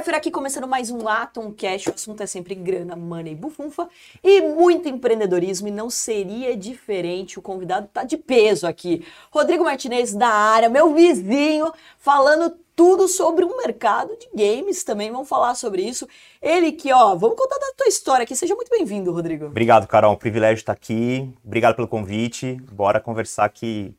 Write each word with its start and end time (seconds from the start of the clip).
Pfeiffer 0.00 0.14
aqui 0.14 0.30
começando 0.30 0.66
mais 0.66 0.90
um 0.90 1.06
Atom 1.06 1.52
Cash. 1.52 1.88
O 1.88 1.90
assunto 1.94 2.22
é 2.22 2.26
sempre 2.26 2.54
grana, 2.54 2.96
money, 2.96 3.34
bufunfa 3.34 3.86
e 4.24 4.40
muito 4.40 4.88
empreendedorismo. 4.88 5.68
E 5.68 5.70
não 5.70 5.90
seria 5.90 6.56
diferente. 6.56 7.38
O 7.38 7.42
convidado 7.42 7.86
tá 7.92 8.02
de 8.02 8.16
peso 8.16 8.66
aqui. 8.66 9.04
Rodrigo 9.30 9.62
Martinez 9.62 10.14
da 10.14 10.28
área, 10.28 10.70
meu 10.70 10.94
vizinho, 10.94 11.70
falando 11.98 12.56
tudo 12.74 13.08
sobre 13.08 13.44
o 13.44 13.54
mercado 13.58 14.16
de 14.16 14.26
games 14.34 14.82
também. 14.84 15.12
Vamos 15.12 15.28
falar 15.28 15.54
sobre 15.54 15.82
isso. 15.82 16.08
Ele 16.40 16.72
que, 16.72 16.90
ó, 16.90 17.14
vamos 17.14 17.36
contar 17.36 17.58
da 17.58 17.74
tua 17.76 17.86
história 17.86 18.22
aqui. 18.22 18.34
Seja 18.34 18.54
muito 18.54 18.70
bem-vindo, 18.70 19.12
Rodrigo. 19.12 19.46
Obrigado, 19.46 19.86
Carol. 19.86 20.14
Um 20.14 20.16
privilégio 20.16 20.62
estar 20.62 20.72
aqui. 20.72 21.30
Obrigado 21.44 21.76
pelo 21.76 21.86
convite. 21.86 22.54
Bora 22.72 23.00
conversar 23.00 23.50
que 23.50 23.94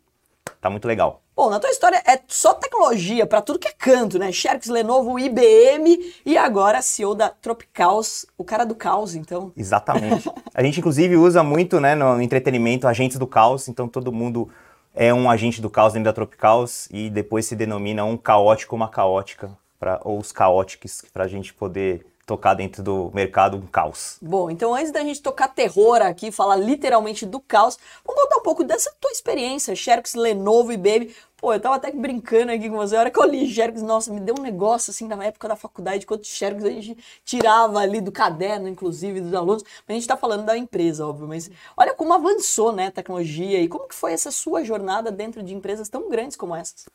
tá 0.60 0.68
muito 0.68 0.88
legal. 0.88 1.22
Bom, 1.42 1.50
na 1.50 1.60
tua 1.60 1.72
história 1.72 2.00
é 2.06 2.20
só 2.28 2.54
tecnologia 2.54 3.26
para 3.26 3.42
tudo 3.42 3.58
que 3.58 3.68
é 3.68 3.72
canto, 3.72 4.20
né? 4.20 4.32
Xerox, 4.32 4.68
Lenovo, 4.68 5.18
IBM 5.18 6.14
e 6.24 6.38
agora 6.38 6.84
CEO 6.84 7.16
da 7.16 7.30
Tropicals, 7.30 8.28
o 8.38 8.44
cara 8.44 8.64
do 8.64 8.76
caos, 8.76 9.16
então. 9.16 9.52
Exatamente. 9.58 10.30
A 10.54 10.62
gente 10.62 10.80
inclusive 10.80 11.18
usa 11.18 11.42
muito, 11.42 11.80
né, 11.80 11.96
no 11.96 12.22
entretenimento 12.22 12.88
agentes 12.88 13.18
do 13.18 13.26
caos, 13.26 13.68
então 13.68 13.88
todo 13.88 14.12
mundo 14.12 14.50
é 14.94 15.12
um 15.12 15.32
agente 15.32 15.64
do 15.64 15.68
caos 15.68 15.94
dentro 15.94 16.06
da 16.06 16.14
Tropicals 16.14 16.88
e 16.92 17.10
depois 17.10 17.48
se 17.48 17.56
denomina 17.56 18.06
um 18.06 18.18
caótico, 18.18 18.76
uma 18.76 18.88
caótica, 18.88 19.50
pra, 19.80 20.00
ou 20.04 20.20
os 20.20 20.32
caóticos, 20.32 21.04
para 21.12 21.24
a 21.24 21.28
gente 21.28 21.56
poder 21.56 22.06
tocar 22.32 22.54
dentro 22.54 22.82
do 22.82 23.12
mercado 23.14 23.58
um 23.58 23.68
caos. 23.68 24.18
Bom, 24.22 24.50
então 24.50 24.74
antes 24.74 24.90
da 24.90 25.02
gente 25.02 25.22
tocar 25.22 25.50
terror 25.50 26.02
aqui, 26.02 26.32
falar 26.32 26.56
literalmente 26.56 27.26
do 27.26 27.42
caos, 27.42 27.78
vamos 28.06 28.24
contar 28.24 28.38
um 28.38 28.44
pouco 28.44 28.64
dessa 28.64 28.90
tua 29.02 29.12
experiência, 29.12 29.76
Xerox, 29.76 30.14
Lenovo 30.14 30.72
e 30.72 30.78
Baby. 30.78 31.14
Pô, 31.36 31.52
eu 31.52 31.60
tava 31.60 31.76
até 31.76 31.92
brincando 31.92 32.52
aqui 32.52 32.70
com 32.70 32.78
você, 32.78 32.96
a 32.96 33.00
hora 33.00 33.10
que 33.10 33.20
eu 33.20 33.26
li 33.26 33.52
Xerox, 33.52 33.82
nossa, 33.82 34.14
me 34.14 34.22
deu 34.22 34.36
um 34.38 34.42
negócio 34.42 34.92
assim 34.92 35.08
na 35.08 35.22
época 35.26 35.50
da 35.50 35.58
faculdade, 35.58 36.06
quanto 36.06 36.26
Xerox 36.26 36.64
a 36.64 36.70
gente 36.70 36.98
tirava 37.26 37.80
ali 37.80 38.00
do 38.00 38.12
caderno, 38.12 38.70
inclusive, 38.70 39.20
dos 39.20 39.34
alunos, 39.34 39.64
mas 39.86 39.90
a 39.90 39.94
gente 39.94 40.08
tá 40.08 40.16
falando 40.16 40.46
da 40.46 40.56
empresa, 40.56 41.06
óbvio, 41.06 41.28
mas 41.28 41.50
olha 41.76 41.94
como 41.94 42.14
avançou, 42.14 42.72
né, 42.72 42.88
a 42.88 42.92
tecnologia 42.92 43.60
e 43.60 43.68
como 43.68 43.88
que 43.88 43.96
foi 43.96 44.14
essa 44.14 44.32
sua 44.32 44.64
jornada 44.64 45.12
dentro 45.12 45.44
de 45.44 45.54
empresas 45.54 45.90
tão 45.90 46.10
grandes 46.10 46.38
como 46.38 46.56
essas? 46.56 46.86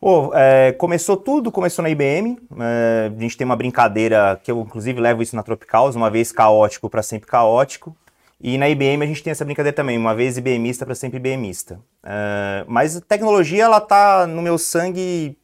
Pô, 0.00 0.32
é, 0.34 0.72
começou 0.72 1.14
tudo, 1.14 1.52
começou 1.52 1.82
na 1.82 1.90
IBM. 1.90 2.38
É, 2.58 3.12
a 3.14 3.20
gente 3.20 3.36
tem 3.36 3.44
uma 3.44 3.54
brincadeira 3.54 4.40
que 4.42 4.50
eu, 4.50 4.58
inclusive, 4.60 4.98
levo 4.98 5.22
isso 5.22 5.36
na 5.36 5.42
Tropicals, 5.42 5.94
uma 5.94 6.08
vez 6.08 6.32
caótico 6.32 6.88
para 6.88 7.02
sempre 7.02 7.28
caótico. 7.28 7.94
E 8.40 8.56
na 8.56 8.66
IBM 8.70 9.04
a 9.04 9.06
gente 9.06 9.22
tem 9.22 9.30
essa 9.30 9.44
brincadeira 9.44 9.76
também, 9.76 9.98
uma 9.98 10.14
vez 10.14 10.38
IBMista 10.38 10.86
para 10.86 10.94
sempre 10.94 11.18
IBMista. 11.18 11.78
É, 12.02 12.64
mas 12.66 12.96
a 12.96 13.00
tecnologia, 13.02 13.64
ela 13.64 13.78
tá 13.78 14.26
no 14.26 14.40
meu 14.40 14.56
sangue 14.56 15.36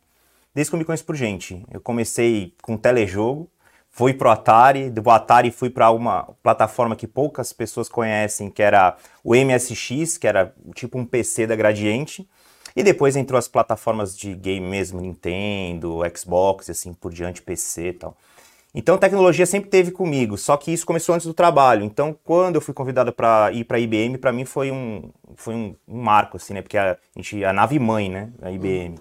desde 0.54 0.70
que 0.70 0.74
eu 0.74 0.78
me 0.78 0.86
conheço 0.86 1.04
por 1.04 1.14
gente. 1.14 1.62
Eu 1.70 1.82
comecei 1.82 2.54
com 2.62 2.78
telejogo, 2.78 3.50
fui 3.90 4.14
pro 4.14 4.30
Atari, 4.30 4.88
do 4.88 5.10
Atari 5.10 5.50
fui 5.50 5.68
para 5.68 5.90
uma 5.90 6.30
plataforma 6.42 6.96
que 6.96 7.06
poucas 7.06 7.52
pessoas 7.52 7.90
conhecem, 7.90 8.48
que 8.48 8.62
era 8.62 8.96
o 9.22 9.34
MSX, 9.34 10.16
que 10.16 10.26
era 10.26 10.54
tipo 10.74 10.98
um 10.98 11.04
PC 11.04 11.46
da 11.46 11.54
Gradiente. 11.54 12.26
E 12.76 12.82
depois 12.82 13.16
entrou 13.16 13.38
as 13.38 13.48
plataformas 13.48 14.14
de 14.14 14.34
game 14.34 14.66
mesmo, 14.66 15.00
Nintendo, 15.00 16.00
Xbox, 16.14 16.68
assim 16.68 16.92
por 16.92 17.10
diante, 17.10 17.40
PC 17.40 17.88
e 17.88 17.92
tal. 17.94 18.14
Então 18.74 18.98
tecnologia 18.98 19.46
sempre 19.46 19.70
teve 19.70 19.90
comigo, 19.90 20.36
só 20.36 20.54
que 20.58 20.70
isso 20.70 20.84
começou 20.84 21.14
antes 21.14 21.26
do 21.26 21.32
trabalho. 21.32 21.82
Então 21.82 22.14
quando 22.22 22.56
eu 22.56 22.60
fui 22.60 22.74
convidado 22.74 23.10
para 23.10 23.50
ir 23.50 23.64
para 23.64 23.78
a 23.78 23.80
IBM, 23.80 24.18
para 24.18 24.30
mim 24.30 24.44
foi 24.44 24.70
um 24.70 25.10
foi 25.34 25.54
um, 25.54 25.74
um, 25.88 26.02
marco 26.02 26.36
assim, 26.36 26.52
né? 26.52 26.60
Porque 26.60 26.76
a, 26.76 26.98
gente 27.16 27.42
a 27.42 27.54
nave 27.54 27.78
mãe, 27.78 28.10
né, 28.10 28.28
a 28.42 28.52
IBM. 28.52 28.96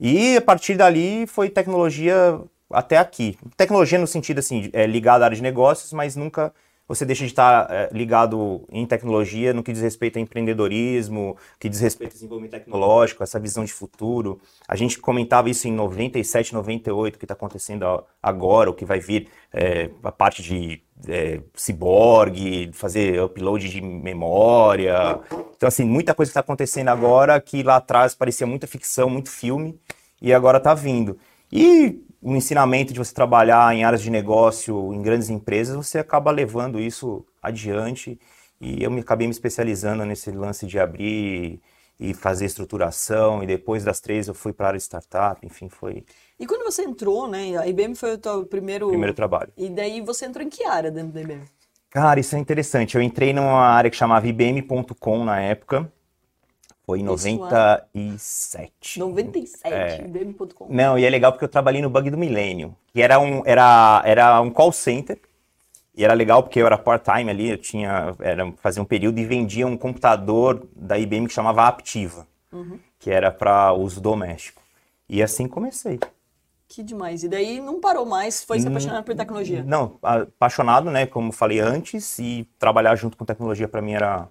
E 0.00 0.38
a 0.38 0.40
partir 0.40 0.74
dali 0.74 1.26
foi 1.26 1.50
tecnologia 1.50 2.40
até 2.72 2.96
aqui. 2.96 3.36
Tecnologia 3.54 3.98
no 3.98 4.06
sentido 4.06 4.38
assim, 4.38 4.70
é 4.72 4.86
ligada 4.86 5.24
à 5.24 5.26
área 5.26 5.36
de 5.36 5.42
negócios, 5.42 5.92
mas 5.92 6.16
nunca 6.16 6.54
você 6.90 7.04
deixa 7.04 7.24
de 7.24 7.30
estar 7.30 7.68
é, 7.70 7.88
ligado 7.92 8.64
em 8.68 8.84
tecnologia 8.84 9.54
no 9.54 9.62
que 9.62 9.72
diz 9.72 9.80
respeito 9.80 10.18
a 10.18 10.20
empreendedorismo, 10.20 11.36
que 11.56 11.68
diz 11.68 11.78
respeito 11.78 12.10
ao 12.10 12.14
desenvolvimento 12.14 12.50
tecnológico, 12.50 13.22
essa 13.22 13.38
visão 13.38 13.64
de 13.64 13.72
futuro. 13.72 14.40
A 14.66 14.74
gente 14.74 14.98
comentava 14.98 15.48
isso 15.48 15.68
em 15.68 15.72
97, 15.72 16.52
98, 16.52 17.14
o 17.14 17.18
que 17.20 17.24
está 17.24 17.34
acontecendo 17.34 17.84
agora, 18.20 18.70
o 18.70 18.74
que 18.74 18.84
vai 18.84 18.98
vir, 18.98 19.28
é, 19.54 19.88
a 20.02 20.10
parte 20.10 20.42
de 20.42 20.82
é, 21.06 21.40
ciborgue, 21.54 22.72
fazer 22.72 23.22
upload 23.22 23.68
de 23.68 23.80
memória. 23.80 25.20
Então, 25.56 25.68
assim, 25.68 25.84
muita 25.84 26.12
coisa 26.12 26.30
que 26.30 26.32
está 26.32 26.40
acontecendo 26.40 26.88
agora 26.88 27.40
que 27.40 27.62
lá 27.62 27.76
atrás 27.76 28.16
parecia 28.16 28.48
muita 28.48 28.66
ficção, 28.66 29.08
muito 29.08 29.30
filme, 29.30 29.78
e 30.20 30.34
agora 30.34 30.58
está 30.58 30.74
vindo. 30.74 31.16
E 31.52 32.02
o 32.22 32.36
ensinamento 32.36 32.92
de 32.92 32.98
você 32.98 33.14
trabalhar 33.14 33.74
em 33.74 33.84
áreas 33.84 34.02
de 34.02 34.10
negócio, 34.10 34.92
em 34.92 35.00
grandes 35.02 35.30
empresas, 35.30 35.74
você 35.74 35.98
acaba 35.98 36.30
levando 36.30 36.78
isso 36.78 37.24
adiante. 37.42 38.18
E 38.60 38.82
eu 38.82 38.90
me 38.90 39.00
acabei 39.00 39.26
me 39.26 39.32
especializando 39.32 40.04
nesse 40.04 40.30
lance 40.30 40.66
de 40.66 40.78
abrir 40.78 41.60
e 41.98 42.12
fazer 42.12 42.44
estruturação. 42.44 43.42
E 43.42 43.46
depois 43.46 43.84
das 43.84 44.00
três 44.00 44.28
eu 44.28 44.34
fui 44.34 44.52
para 44.52 44.66
a 44.66 44.68
área 44.68 44.78
de 44.78 44.84
startup, 44.84 45.44
enfim, 45.46 45.68
foi. 45.68 46.04
E 46.38 46.46
quando 46.46 46.64
você 46.64 46.82
entrou, 46.82 47.26
né? 47.26 47.56
A 47.56 47.66
IBM 47.66 47.94
foi 47.94 48.14
o 48.14 48.18
teu 48.18 48.44
primeiro. 48.44 48.88
Primeiro 48.88 49.14
trabalho. 49.14 49.50
E 49.56 49.70
daí 49.70 50.02
você 50.02 50.26
entrou 50.26 50.44
em 50.44 50.50
que 50.50 50.64
área 50.64 50.90
dentro 50.90 51.12
da 51.12 51.22
IBM? 51.22 51.44
Cara, 51.88 52.20
isso 52.20 52.36
é 52.36 52.38
interessante. 52.38 52.96
Eu 52.96 53.02
entrei 53.02 53.32
numa 53.32 53.66
área 53.66 53.90
que 53.90 53.96
chamava 53.96 54.28
IBM.com 54.28 55.24
na 55.24 55.40
época. 55.40 55.90
Foi 56.90 57.00
em 57.00 57.04
97. 57.04 58.98
97, 58.98 59.74
é. 59.74 60.04
IBM.com. 60.04 60.66
Não, 60.68 60.98
e 60.98 61.04
é 61.04 61.10
legal 61.10 61.32
porque 61.32 61.44
eu 61.44 61.48
trabalhei 61.48 61.80
no 61.80 61.88
Bug 61.88 62.10
do 62.10 62.18
Milênio, 62.18 62.76
que 62.92 63.00
era 63.00 63.18
um, 63.18 63.42
era, 63.44 64.02
era 64.04 64.40
um 64.40 64.50
call 64.50 64.72
center. 64.72 65.18
E 65.94 66.04
era 66.04 66.14
legal 66.14 66.42
porque 66.42 66.60
eu 66.60 66.66
era 66.66 66.78
part-time 66.78 67.30
ali, 67.30 67.50
eu 67.50 67.58
tinha, 67.58 68.14
era, 68.20 68.50
fazia 68.62 68.80
um 68.80 68.86
período 68.86 69.18
e 69.18 69.24
vendia 69.24 69.66
um 69.66 69.76
computador 69.76 70.66
da 70.74 70.98
IBM 70.98 71.26
que 71.26 71.34
chamava 71.34 71.66
Aptiva, 71.66 72.26
uhum. 72.52 72.78
que 72.98 73.10
era 73.10 73.30
para 73.30 73.72
uso 73.72 74.00
doméstico. 74.00 74.62
E 75.08 75.22
assim 75.22 75.48
comecei. 75.48 75.98
Que 76.68 76.84
demais. 76.84 77.24
E 77.24 77.28
daí 77.28 77.60
não 77.60 77.80
parou 77.80 78.06
mais, 78.06 78.44
foi 78.44 78.60
se 78.60 78.68
apaixonar 78.68 79.02
por 79.02 79.14
tecnologia? 79.16 79.64
Não, 79.64 79.98
apaixonado, 80.00 80.88
né, 80.88 81.04
como 81.04 81.32
falei 81.32 81.58
antes, 81.58 82.18
e 82.20 82.48
trabalhar 82.58 82.94
junto 82.94 83.16
com 83.16 83.24
tecnologia 83.24 83.66
para 83.66 83.82
mim 83.82 83.92
era 83.92 84.28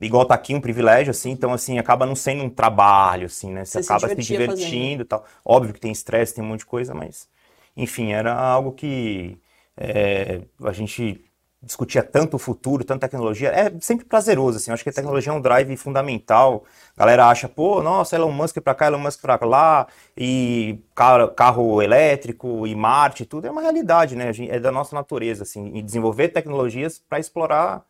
igual 0.00 0.24
tá 0.26 0.34
aqui 0.34 0.54
um 0.54 0.60
privilégio, 0.60 1.10
assim, 1.10 1.30
então, 1.30 1.52
assim, 1.52 1.78
acaba 1.78 2.06
não 2.06 2.16
sendo 2.16 2.44
um 2.44 2.50
trabalho, 2.50 3.26
assim, 3.26 3.52
né? 3.52 3.64
Você, 3.64 3.82
Você 3.82 3.92
acaba 3.92 4.08
se, 4.08 4.14
se 4.16 4.22
divertindo 4.22 5.02
e 5.02 5.06
tal. 5.06 5.24
Óbvio 5.44 5.72
que 5.74 5.80
tem 5.80 5.92
estresse, 5.92 6.34
tem 6.34 6.44
um 6.44 6.48
monte 6.48 6.60
de 6.60 6.66
coisa, 6.66 6.94
mas, 6.94 7.28
enfim, 7.76 8.12
era 8.12 8.34
algo 8.34 8.72
que 8.72 9.38
é, 9.76 10.42
a 10.64 10.72
gente 10.72 11.22
discutia 11.62 12.02
tanto 12.02 12.36
o 12.36 12.38
futuro, 12.38 12.84
tanta 12.84 13.08
tecnologia, 13.08 13.48
é 13.50 13.72
sempre 13.80 14.04
prazeroso, 14.04 14.58
assim, 14.58 14.70
eu 14.70 14.74
acho 14.74 14.84
que 14.84 14.90
a 14.90 14.92
tecnologia 14.92 15.32
é 15.32 15.34
um 15.34 15.40
drive 15.40 15.76
fundamental, 15.76 16.64
a 16.96 17.00
galera 17.00 17.26
acha, 17.28 17.48
pô, 17.48 17.82
nossa, 17.82 18.14
Elon 18.14 18.30
Musk 18.30 18.60
pra 18.60 18.74
cá, 18.74 18.86
Elon 18.86 18.98
Musk 18.98 19.20
pra 19.20 19.38
lá, 19.44 19.86
e 20.16 20.78
carro, 20.94 21.28
carro 21.28 21.82
elétrico, 21.82 22.66
e 22.66 22.74
Marte, 22.74 23.26
tudo 23.26 23.46
é 23.46 23.50
uma 23.50 23.62
realidade, 23.62 24.14
né, 24.14 24.30
é 24.48 24.60
da 24.60 24.70
nossa 24.70 24.94
natureza, 24.94 25.42
assim, 25.42 25.72
e 25.74 25.82
desenvolver 25.82 26.28
tecnologias 26.28 26.98
para 26.98 27.18
explorar 27.18 27.84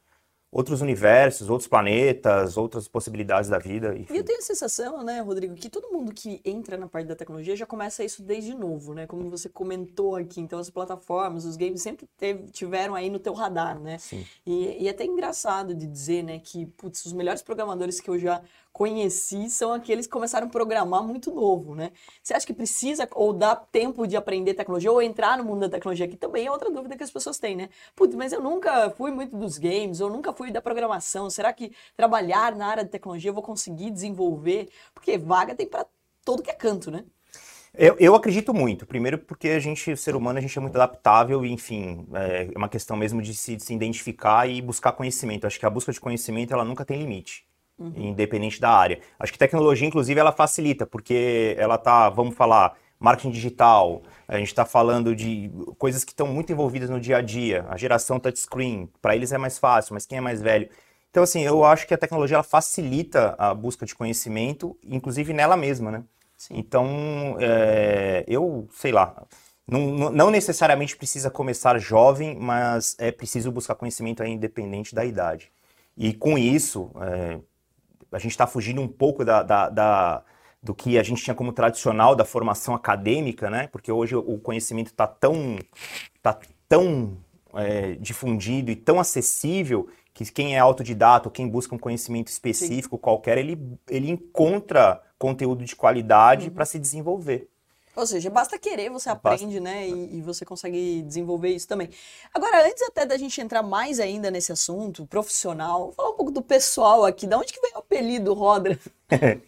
outros 0.56 0.80
universos, 0.80 1.50
outros 1.50 1.68
planetas, 1.68 2.56
outras 2.56 2.88
possibilidades 2.88 3.50
da 3.50 3.58
vida. 3.58 3.94
Enfim. 3.94 4.14
E 4.14 4.16
eu 4.16 4.24
tenho 4.24 4.38
a 4.38 4.42
sensação, 4.42 5.04
né, 5.04 5.20
Rodrigo, 5.20 5.54
que 5.54 5.68
todo 5.68 5.92
mundo 5.92 6.14
que 6.14 6.40
entra 6.46 6.78
na 6.78 6.88
parte 6.88 7.06
da 7.06 7.14
tecnologia 7.14 7.54
já 7.54 7.66
começa 7.66 8.02
isso 8.02 8.22
desde 8.22 8.54
novo, 8.54 8.94
né? 8.94 9.06
Como 9.06 9.28
você 9.28 9.50
comentou 9.50 10.16
aqui, 10.16 10.40
então 10.40 10.58
as 10.58 10.70
plataformas, 10.70 11.44
os 11.44 11.58
games 11.58 11.82
sempre 11.82 12.08
teve, 12.16 12.44
tiveram 12.50 12.94
aí 12.94 13.10
no 13.10 13.18
teu 13.18 13.34
radar, 13.34 13.78
né? 13.78 13.98
Sim. 13.98 14.24
E, 14.46 14.84
e 14.84 14.88
é 14.88 14.90
até 14.92 15.04
engraçado 15.04 15.74
de 15.74 15.86
dizer, 15.86 16.22
né, 16.22 16.38
que 16.42 16.64
putz, 16.64 17.04
os 17.04 17.12
melhores 17.12 17.42
programadores 17.42 18.00
que 18.00 18.08
eu 18.08 18.18
já 18.18 18.40
conheci 18.76 19.48
são 19.48 19.72
aqueles 19.72 20.06
que 20.06 20.12
começaram 20.12 20.48
a 20.48 20.50
programar 20.50 21.02
muito 21.02 21.32
novo, 21.32 21.74
né? 21.74 21.92
Você 22.22 22.34
acha 22.34 22.46
que 22.46 22.52
precisa 22.52 23.08
ou 23.14 23.32
dá 23.32 23.56
tempo 23.56 24.06
de 24.06 24.18
aprender 24.18 24.52
tecnologia 24.52 24.92
ou 24.92 25.00
entrar 25.00 25.38
no 25.38 25.44
mundo 25.44 25.60
da 25.60 25.70
tecnologia? 25.70 26.06
Que 26.06 26.14
também 26.14 26.46
é 26.46 26.50
outra 26.50 26.70
dúvida 26.70 26.94
que 26.94 27.02
as 27.02 27.10
pessoas 27.10 27.38
têm, 27.38 27.56
né? 27.56 27.70
Putz, 27.94 28.14
mas 28.14 28.34
eu 28.34 28.42
nunca 28.42 28.90
fui 28.90 29.10
muito 29.10 29.34
dos 29.34 29.56
games, 29.56 30.02
ou 30.02 30.10
nunca 30.10 30.30
fui 30.30 30.50
da 30.50 30.60
programação. 30.60 31.30
Será 31.30 31.54
que 31.54 31.72
trabalhar 31.96 32.54
na 32.54 32.66
área 32.66 32.84
de 32.84 32.90
tecnologia 32.90 33.30
eu 33.30 33.34
vou 33.34 33.42
conseguir 33.42 33.90
desenvolver? 33.90 34.68
Porque 34.92 35.16
vaga 35.16 35.54
tem 35.54 35.66
para 35.66 35.86
todo 36.22 36.42
que 36.42 36.50
é 36.50 36.54
canto, 36.54 36.90
né? 36.90 37.02
Eu, 37.72 37.96
eu, 37.98 38.14
acredito 38.14 38.52
muito. 38.52 38.84
Primeiro 38.84 39.16
porque 39.18 39.48
a 39.48 39.58
gente, 39.58 39.96
ser 39.96 40.14
humano, 40.14 40.38
a 40.38 40.42
gente 40.42 40.58
é 40.58 40.60
muito 40.60 40.76
adaptável 40.76 41.46
e, 41.46 41.50
enfim, 41.50 42.06
é 42.12 42.50
uma 42.54 42.68
questão 42.68 42.94
mesmo 42.94 43.22
de 43.22 43.34
se, 43.34 43.56
de 43.56 43.64
se 43.64 43.72
identificar 43.72 44.46
e 44.46 44.60
buscar 44.60 44.92
conhecimento. 44.92 45.46
Acho 45.46 45.58
que 45.58 45.64
a 45.64 45.70
busca 45.70 45.92
de 45.92 46.00
conhecimento, 46.00 46.52
ela 46.52 46.64
nunca 46.64 46.84
tem 46.84 46.98
limite 46.98 47.45
uhum. 47.78 47.92
independente 47.96 48.60
da 48.60 48.70
área. 48.70 49.00
Acho 49.18 49.32
que 49.32 49.38
tecnologia, 49.38 49.86
inclusive, 49.86 50.18
ela 50.18 50.32
facilita, 50.32 50.86
porque 50.86 51.54
ela 51.58 51.78
tá, 51.78 52.08
vamos 52.08 52.34
falar, 52.34 52.76
marketing 52.98 53.30
digital, 53.30 54.02
a 54.26 54.38
gente 54.38 54.48
está 54.48 54.64
falando 54.64 55.14
de 55.14 55.50
coisas 55.78 56.04
que 56.04 56.12
estão 56.12 56.26
muito 56.26 56.52
envolvidas 56.52 56.90
no 56.90 56.98
dia 56.98 57.18
a 57.18 57.22
dia, 57.22 57.66
a 57.68 57.76
geração 57.76 58.18
touchscreen, 58.18 58.88
para 59.00 59.14
eles 59.14 59.32
é 59.32 59.38
mais 59.38 59.58
fácil, 59.58 59.94
mas 59.94 60.06
quem 60.06 60.18
é 60.18 60.20
mais 60.20 60.40
velho? 60.40 60.68
Então, 61.10 61.22
assim, 61.22 61.42
eu 61.42 61.64
acho 61.64 61.86
que 61.86 61.94
a 61.94 61.98
tecnologia 61.98 62.36
ela 62.36 62.42
facilita 62.42 63.34
a 63.38 63.54
busca 63.54 63.86
de 63.86 63.94
conhecimento, 63.94 64.76
inclusive 64.84 65.32
nela 65.32 65.56
mesma, 65.56 65.90
né? 65.90 66.04
Sim. 66.36 66.54
Então, 66.58 67.36
é, 67.40 68.22
eu, 68.28 68.68
sei 68.74 68.92
lá, 68.92 69.24
não, 69.66 70.10
não, 70.10 70.30
necessariamente 70.30 70.96
precisa 70.96 71.30
começar 71.30 71.78
jovem, 71.78 72.36
mas 72.38 72.94
é 72.98 73.10
preciso 73.10 73.50
buscar 73.50 73.74
conhecimento 73.74 74.22
independente 74.22 74.94
da 74.94 75.04
idade. 75.04 75.50
E 75.96 76.12
com 76.12 76.36
isso, 76.36 76.90
é, 77.00 77.38
a 78.16 78.18
gente 78.18 78.30
está 78.30 78.46
fugindo 78.46 78.80
um 78.80 78.88
pouco 78.88 79.26
da, 79.26 79.42
da, 79.42 79.68
da, 79.68 80.22
do 80.62 80.74
que 80.74 80.98
a 80.98 81.02
gente 81.02 81.22
tinha 81.22 81.34
como 81.34 81.52
tradicional 81.52 82.16
da 82.16 82.24
formação 82.24 82.74
acadêmica, 82.74 83.50
né? 83.50 83.66
Porque 83.66 83.92
hoje 83.92 84.16
o 84.16 84.38
conhecimento 84.38 84.86
está 84.86 85.06
tão, 85.06 85.58
tá 86.22 86.38
tão 86.66 87.18
é, 87.54 87.92
difundido 87.96 88.70
e 88.70 88.76
tão 88.76 88.98
acessível 88.98 89.86
que 90.14 90.24
quem 90.32 90.56
é 90.56 90.58
autodidata 90.58 91.28
quem 91.28 91.46
busca 91.46 91.74
um 91.74 91.78
conhecimento 91.78 92.28
específico 92.28 92.96
Sim. 92.96 93.02
qualquer, 93.02 93.36
ele, 93.36 93.58
ele 93.86 94.10
encontra 94.10 95.02
conteúdo 95.18 95.62
de 95.62 95.76
qualidade 95.76 96.48
uhum. 96.48 96.54
para 96.54 96.64
se 96.64 96.78
desenvolver. 96.78 97.50
Ou 97.96 98.06
seja, 98.06 98.28
basta 98.28 98.58
querer, 98.58 98.90
você 98.90 99.08
aprende, 99.08 99.44
basta... 99.44 99.60
né? 99.60 99.88
E, 99.88 100.18
e, 100.18 100.20
você 100.20 100.44
consegue 100.44 101.02
desenvolver 101.02 101.48
isso 101.48 101.66
também. 101.66 101.88
Agora, 102.34 102.68
antes 102.68 102.82
até 102.82 103.06
da 103.06 103.16
gente 103.16 103.40
entrar 103.40 103.62
mais 103.62 103.98
ainda 103.98 104.30
nesse 104.30 104.52
assunto 104.52 105.06
profissional, 105.06 105.92
falar 105.96 106.10
um 106.10 106.16
pouco 106.16 106.30
do 106.30 106.42
pessoal 106.42 107.06
aqui. 107.06 107.26
Da 107.26 107.38
onde 107.38 107.52
que 107.52 107.60
vem 107.60 107.72
o 107.74 107.78
apelido 107.78 108.34
Rodra? 108.34 108.78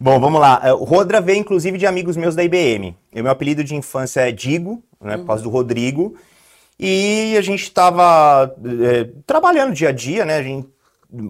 Bom, 0.00 0.18
vamos 0.18 0.40
lá. 0.40 0.60
É, 0.64 0.72
o 0.72 0.84
Rodra 0.84 1.20
veio, 1.20 1.38
inclusive, 1.38 1.76
de 1.76 1.86
amigos 1.86 2.16
meus 2.16 2.34
da 2.34 2.42
IBM. 2.42 2.96
O 3.12 3.22
meu 3.22 3.30
apelido 3.30 3.62
de 3.62 3.74
infância 3.74 4.26
é 4.26 4.32
Digo, 4.32 4.82
né? 4.98 5.18
Por 5.18 5.26
causa 5.26 5.42
do 5.42 5.50
Rodrigo. 5.50 6.16
E 6.78 7.36
a 7.36 7.42
gente 7.42 7.64
estava 7.64 8.56
é, 8.82 9.10
trabalhando 9.26 9.74
dia 9.74 9.90
a 9.90 9.92
dia, 9.92 10.24
né? 10.24 10.38
A 10.38 10.42
gente 10.42 10.66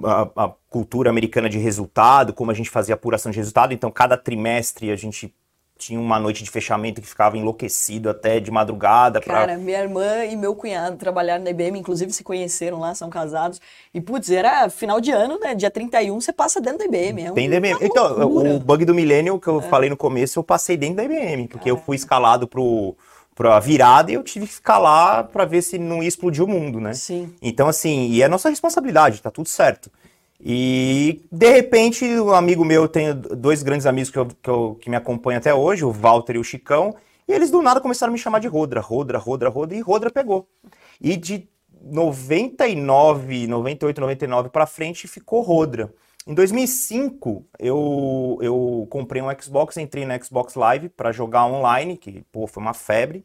a, 0.05 0.45
a, 0.45 0.53
cultura 0.69 1.11
americana 1.11 1.49
de 1.49 1.59
resultado, 1.59 2.33
como 2.33 2.51
a 2.51 2.55
gente 2.55 2.71
fazia 2.71 2.95
apuração 2.95 3.33
de 3.33 3.39
resultado. 3.39 3.73
Então, 3.73 3.91
cada 3.91 4.17
trimestre 4.17 4.91
a 4.91 4.97
gente 4.97 5.35
tinha 5.81 5.99
uma 5.99 6.21
noite 6.21 6.45
de 6.45 6.51
fechamento 6.51 7.01
que 7.01 7.09
ficava 7.09 7.39
enlouquecido 7.39 8.11
até 8.11 8.39
de 8.39 8.51
madrugada. 8.51 9.21
Pra... 9.21 9.35
Cara, 9.35 9.57
minha 9.57 9.81
irmã 9.81 10.25
e 10.27 10.37
meu 10.37 10.55
cunhado 10.55 10.97
trabalharam 10.97 11.43
na 11.43 11.51
IBM, 11.51 11.79
inclusive 11.79 12.13
se 12.13 12.23
conheceram 12.23 12.79
lá, 12.79 12.95
são 12.95 13.09
casados. 13.09 13.61
E, 13.95 14.01
putz, 14.01 14.31
era 14.31 14.69
final 14.69 15.01
de 15.01 15.11
ano, 15.11 15.41
né? 15.41 15.55
Dia 15.55 15.71
31, 15.71 16.21
você 16.21 16.33
passa 16.33 16.61
dentro 16.61 16.79
da 16.79 16.85
IBM. 16.85 17.23
É 17.23 17.33
Tem 17.33 17.49
da 17.49 17.57
IBM. 17.57 17.79
Então, 17.81 18.21
o 18.21 18.61
bug 18.61 18.85
do 18.85 18.95
milênio 18.95 19.41
que 19.41 19.49
eu 19.49 19.61
é. 19.61 19.63
falei 19.63 19.89
no 19.89 19.97
começo, 19.97 20.39
eu 20.39 20.45
passei 20.45 20.77
dentro 20.77 20.97
da 20.97 21.05
IBM, 21.05 21.49
porque 21.49 21.71
eu 21.71 21.79
fui 21.79 21.97
escalado 21.97 22.47
pro 22.47 22.95
para 23.35 23.59
virada 23.59 24.11
e 24.11 24.15
eu 24.15 24.23
tive 24.23 24.47
que 24.47 24.53
ficar 24.53 24.77
lá 24.77 25.25
para 25.25 25.47
ver 25.47 25.63
se 25.63 25.79
não 25.79 26.03
ia 26.03 26.09
explodir 26.09 26.45
o 26.45 26.47
mundo, 26.47 26.79
né? 26.79 26.93
Sim. 26.93 27.33
Então, 27.41 27.69
assim, 27.69 28.09
e 28.09 28.23
é 28.23 28.29
nossa 28.29 28.51
responsabilidade, 28.51 29.23
tá 29.23 29.31
tudo 29.31 29.49
certo. 29.49 29.91
E 30.43 31.23
de 31.31 31.51
repente, 31.51 32.05
um 32.05 32.33
amigo 32.33 32.65
meu, 32.65 32.89
tem 32.89 33.15
dois 33.15 33.63
grandes 33.63 33.87
amigos 33.87 34.11
que, 34.11 34.19
eu, 34.19 34.27
que, 34.27 34.49
eu, 34.49 34.79
que 34.81 34.89
me 34.89 34.97
acompanham 34.97 35.39
até 35.39 35.53
hoje, 35.55 35.85
o 35.85 35.93
Walter 35.93 36.37
e 36.37 36.39
o 36.39 36.45
Chicão, 36.45 36.95
e 37.29 37.33
eles 37.33 37.51
do 37.51 37.61
nada 37.61 37.81
começaram 37.81 38.11
a 38.11 38.15
me 38.15 38.19
chamar 38.19 38.39
de 38.39 38.49
Rodra, 38.49 38.81
Rodra, 38.81 39.19
Rodra, 39.19 39.49
Rodra, 39.51 39.77
e 39.77 39.81
Rodra 39.81 40.11
pegou. 40.11 40.49
E 41.01 41.17
de 41.17 41.49
99, 41.83 43.47
98, 43.47 44.01
99 44.01 44.49
para 44.49 44.67
frente 44.67 45.07
ficou 45.07 45.43
Rodra. 45.43 45.93
Em 46.27 46.35
2005, 46.35 47.47
eu, 47.59 48.39
eu 48.41 48.87
comprei 48.91 49.23
um 49.23 49.29
Xbox, 49.41 49.77
entrei 49.77 50.05
na 50.05 50.21
Xbox 50.21 50.55
Live 50.55 50.89
para 50.91 51.13
jogar 51.13 51.47
online, 51.47 51.97
que 51.97 52.23
pô, 52.33 52.47
foi 52.47 52.63
uma 52.63 52.75
febre. 52.75 53.25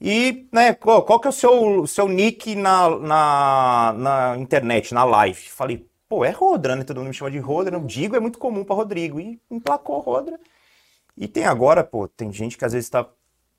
E, 0.00 0.46
né, 0.52 0.74
qual, 0.74 1.02
qual 1.02 1.18
que 1.18 1.26
é 1.26 1.30
o 1.30 1.32
seu, 1.32 1.86
seu 1.86 2.08
nick 2.08 2.54
na, 2.54 2.90
na, 2.98 3.94
na 3.96 4.36
internet, 4.38 4.92
na 4.92 5.04
live? 5.04 5.48
Falei, 5.48 5.86
pô, 6.14 6.24
é 6.24 6.30
Rodra, 6.30 6.76
né? 6.76 6.84
Todo 6.84 6.98
mundo 6.98 7.08
me 7.08 7.14
chama 7.14 7.30
de 7.32 7.38
Rodra. 7.38 7.76
Não 7.76 7.84
digo, 7.84 8.14
é 8.14 8.20
muito 8.20 8.38
comum 8.38 8.62
para 8.62 8.76
Rodrigo. 8.76 9.18
E 9.18 9.40
emplacou 9.50 9.98
Rodra. 9.98 10.38
E 11.16 11.26
tem 11.26 11.44
agora, 11.44 11.82
pô, 11.82 12.06
tem 12.06 12.32
gente 12.32 12.56
que 12.56 12.64
às 12.64 12.72
vezes 12.72 12.88
tá 12.88 13.08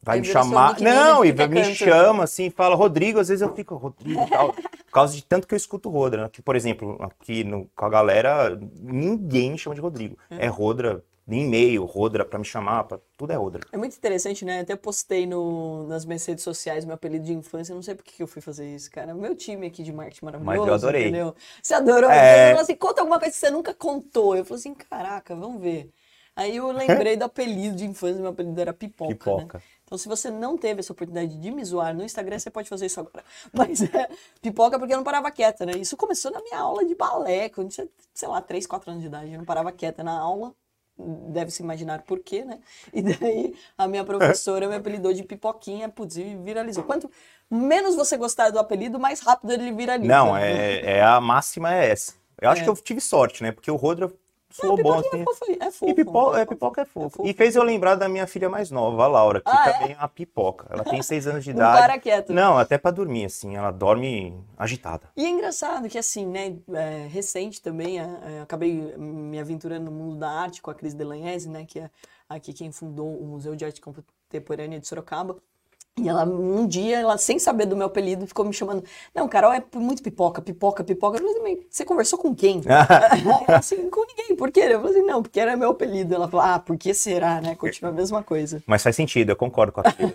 vai 0.02 0.22
me 0.22 0.26
chamar. 0.26 0.80
Não, 0.80 1.26
e 1.26 1.34
me 1.34 1.48
canto. 1.48 1.74
chama 1.74 2.24
assim, 2.24 2.50
fala 2.50 2.76
Rodrigo, 2.76 3.20
às 3.20 3.28
vezes 3.28 3.42
eu 3.42 3.54
fico 3.54 3.76
Rodrigo 3.76 4.26
tal, 4.30 4.54
por 4.54 4.92
causa 4.92 5.16
de 5.16 5.24
tanto 5.24 5.48
que 5.48 5.54
eu 5.54 5.58
escuto 5.58 5.90
Rodra. 5.90 6.24
Né? 6.24 6.30
Que, 6.32 6.42
por 6.42 6.56
exemplo, 6.56 6.98
aqui 7.02 7.44
no, 7.44 7.70
com 7.76 7.86
a 7.86 7.90
galera, 7.90 8.58
ninguém 8.82 9.52
me 9.52 9.58
chama 9.58 9.76
de 9.76 9.82
Rodrigo. 9.82 10.18
É, 10.30 10.46
é 10.46 10.48
Rodra 10.48 11.04
e-mail, 11.34 11.86
Rodra 11.86 12.24
para 12.24 12.38
me 12.38 12.46
chamar, 12.46 12.84
pra, 12.84 13.00
tudo 13.18 13.32
é 13.32 13.36
Rodra. 13.36 13.62
É 13.72 13.78
muito 13.78 13.96
interessante, 13.96 14.46
né? 14.46 14.60
Até 14.60 14.76
postei 14.76 15.26
no, 15.26 15.88
nas 15.88 16.06
minhas 16.06 16.26
redes 16.26 16.44
sociais 16.44 16.86
meu 16.86 16.94
apelido 16.94 17.26
de 17.26 17.34
infância, 17.34 17.74
não 17.74 17.82
sei 17.82 17.96
por 17.96 18.04
que 18.04 18.22
eu 18.22 18.28
fui 18.28 18.42
fazer 18.42 18.68
isso, 18.76 18.92
cara. 18.92 19.14
Meu 19.14 19.36
time 19.36 19.66
aqui 19.66 19.82
de 19.82 19.92
marketing 19.92 20.26
maravilhoso. 20.26 20.60
Mas 20.60 20.68
eu 20.68 20.74
adorei. 20.74 21.04
Entendeu? 21.04 21.36
Você 21.62 21.74
adorou? 21.74 22.10
É... 22.10 22.54
Você 22.54 22.62
assim, 22.62 22.76
conta 22.76 23.02
alguma 23.02 23.20
coisa 23.20 23.34
que 23.34 23.40
você 23.40 23.50
nunca 23.50 23.74
contou. 23.74 24.36
Eu 24.36 24.46
falei 24.46 24.60
assim, 24.60 24.74
caraca, 24.74 25.36
vamos 25.36 25.62
ver. 25.62 25.92
Aí 26.36 26.58
eu 26.58 26.72
lembrei 26.72 27.16
do 27.18 27.24
apelido 27.24 27.76
de 27.76 27.86
infância, 27.86 28.22
meu 28.22 28.32
apelido 28.32 28.60
era 28.60 28.74
Pipoca. 28.74 29.10
Né? 29.10 29.16
Pipoca. 29.16 29.58
Né? 29.58 29.64
Então, 29.86 30.00
se 30.00 30.08
você 30.08 30.32
não 30.32 30.58
teve 30.58 30.80
essa 30.80 30.92
oportunidade 30.92 31.40
de 31.40 31.52
me 31.52 31.64
zoar 31.64 31.96
no 31.96 32.04
Instagram, 32.04 32.40
você 32.40 32.50
pode 32.50 32.68
fazer 32.68 32.88
isso 32.88 33.00
agora. 33.00 33.24
Mas 33.54 33.84
é 33.84 34.10
pipoca 34.42 34.80
porque 34.80 34.94
eu 34.94 34.98
não 34.98 35.04
parava 35.04 35.30
quieta, 35.30 35.64
né? 35.66 35.74
Isso 35.78 35.96
começou 35.96 36.32
na 36.32 36.42
minha 36.42 36.58
aula 36.58 36.84
de 36.84 36.96
balé, 36.96 37.50
quando 37.50 37.70
tinha, 37.70 37.88
sei 38.14 38.28
lá, 38.28 38.42
3, 38.42 38.66
4 38.66 38.90
anos 38.90 39.02
de 39.04 39.08
idade. 39.08 39.32
Eu 39.32 39.38
não 39.38 39.46
parava 39.46 39.72
quieta 39.72 40.04
na 40.04 40.20
aula, 40.20 40.56
deve 40.98 41.52
se 41.52 41.62
imaginar 41.62 42.04
por 42.04 42.20
quê, 42.20 42.46
né? 42.46 42.60
E 42.94 43.02
daí 43.02 43.54
a 43.78 43.88
minha 43.88 44.04
professora 44.04 44.68
me 44.68 44.76
apelidou 44.76 45.14
de 45.14 45.24
pipoquinha, 45.24 45.90
putz, 45.90 46.18
e 46.18 46.36
viralizou. 46.36 46.84
Quanto 46.84 47.10
menos 47.50 47.96
você 47.96 48.18
gostar 48.18 48.50
do 48.50 48.60
apelido, 48.60 49.00
mais 49.00 49.20
rápido 49.20 49.52
ele 49.52 49.72
viraliza. 49.72 50.08
Não, 50.08 50.36
é, 50.36 50.98
é 50.98 51.04
a 51.04 51.20
máxima 51.20 51.74
é 51.74 51.90
essa. 51.90 52.14
Eu 52.42 52.50
acho 52.50 52.62
é. 52.62 52.64
que 52.64 52.70
eu 52.70 52.76
tive 52.76 53.02
sorte, 53.02 53.44
né? 53.44 53.52
Porque 53.52 53.72
o 53.72 53.76
Rodra 53.76 54.12
Soou 54.56 54.82
bom 54.82 55.00
assim. 55.00 55.20
É 55.20 55.26
fofo, 55.26 55.46
é 55.60 55.72
fofo. 55.72 55.90
E 55.90 55.94
pipoca 55.94 56.40
é, 56.40 56.46
pipoca 56.46 56.82
é 56.82 56.86
fofo. 56.86 57.08
É 57.08 57.10
fofo. 57.10 57.30
E 57.30 57.34
fez 57.34 57.56
eu 57.58 57.64
lembrar 57.64 57.96
da 57.96 58.08
minha 58.08 58.26
filha 58.26 58.50
mais 58.50 58.72
nova, 58.72 59.04
a 59.04 59.08
Laura, 59.08 59.42
que 59.42 59.50
ah, 59.50 59.74
também 59.74 59.94
é? 59.94 59.98
uma 59.98 60.08
pipoca. 60.08 60.68
Ela 60.70 60.84
tem 60.84 61.02
seis 61.02 61.28
anos 61.28 61.44
de 61.44 61.52
idade. 61.52 61.80
Não 61.80 61.88
para 61.88 62.00
quieto. 62.00 62.34
Não, 62.34 62.58
até 62.58 62.78
para 62.78 62.92
dormir, 62.92 63.26
assim. 63.26 63.58
Ela 63.58 63.72
dorme 63.72 64.34
agitada. 64.58 65.10
E 65.18 65.26
é 65.26 65.30
engraçado 65.30 65.90
que, 65.90 65.98
assim, 65.98 66.26
né, 66.26 66.56
é, 66.74 67.08
recente 67.08 67.62
também, 67.62 68.00
é, 68.00 68.04
é 68.04 68.42
acabei 68.42 68.96
me 68.98 69.38
aventurando 69.40 69.86
no 69.86 69.92
mundo 69.92 70.18
da 70.18 70.30
arte 70.30 70.62
com 70.62 70.72
a 70.72 70.76
Cris 70.76 70.94
Delagnese, 70.94 71.50
né, 71.50 71.66
que 71.66 71.80
é 71.80 71.90
aqui 72.30 72.54
quem 72.54 72.72
fundou 72.72 73.14
o 73.14 73.26
Museu 73.26 73.56
de 73.56 73.66
Arte 73.66 73.82
Contemporânea 73.82 74.80
de 74.80 74.88
Sorocaba. 74.88 75.36
E 75.98 76.10
ela, 76.10 76.26
um 76.26 76.68
dia, 76.68 77.00
ela, 77.00 77.18
sem 77.18 77.40
saber 77.40 77.66
do 77.66 77.76
meu 77.76 77.88
apelido, 77.88 78.28
ficou 78.28 78.44
me 78.44 78.52
chamando. 78.52 78.84
Não, 79.14 79.30
Carol 79.30 79.54
é 79.54 79.64
muito 79.76 80.04
pipoca, 80.04 80.42
pipoca, 80.42 80.84
pipoca. 80.84 81.18
Eu 81.18 81.38
falei, 81.38 81.66
você 81.70 81.86
conversou 81.86 82.20
com 82.20 82.36
quem? 82.36 82.62
ela, 82.68 83.58
assim, 83.58 83.90
com 83.90 84.06
ninguém. 84.06 84.36
Por 84.36 84.52
quê? 84.52 84.60
Eu 84.60 84.82
falei, 84.82 84.98
assim, 84.98 85.08
não, 85.08 85.24
porque 85.24 85.40
era 85.40 85.56
meu 85.56 85.70
apelido. 85.70 86.14
Ela 86.14 86.28
falou, 86.28 86.46
ah, 86.46 86.60
por 86.60 86.78
que 86.78 86.94
será, 86.94 87.40
né? 87.40 87.56
Continua 87.56 87.92
a 87.92 87.96
mesma 87.96 88.22
coisa. 88.22 88.62
Mas 88.68 88.84
faz 88.84 88.94
sentido, 88.94 89.30
eu 89.30 89.38
concordo 89.38 89.72
com 89.72 89.82
a 89.82 89.92
filha. 89.92 90.14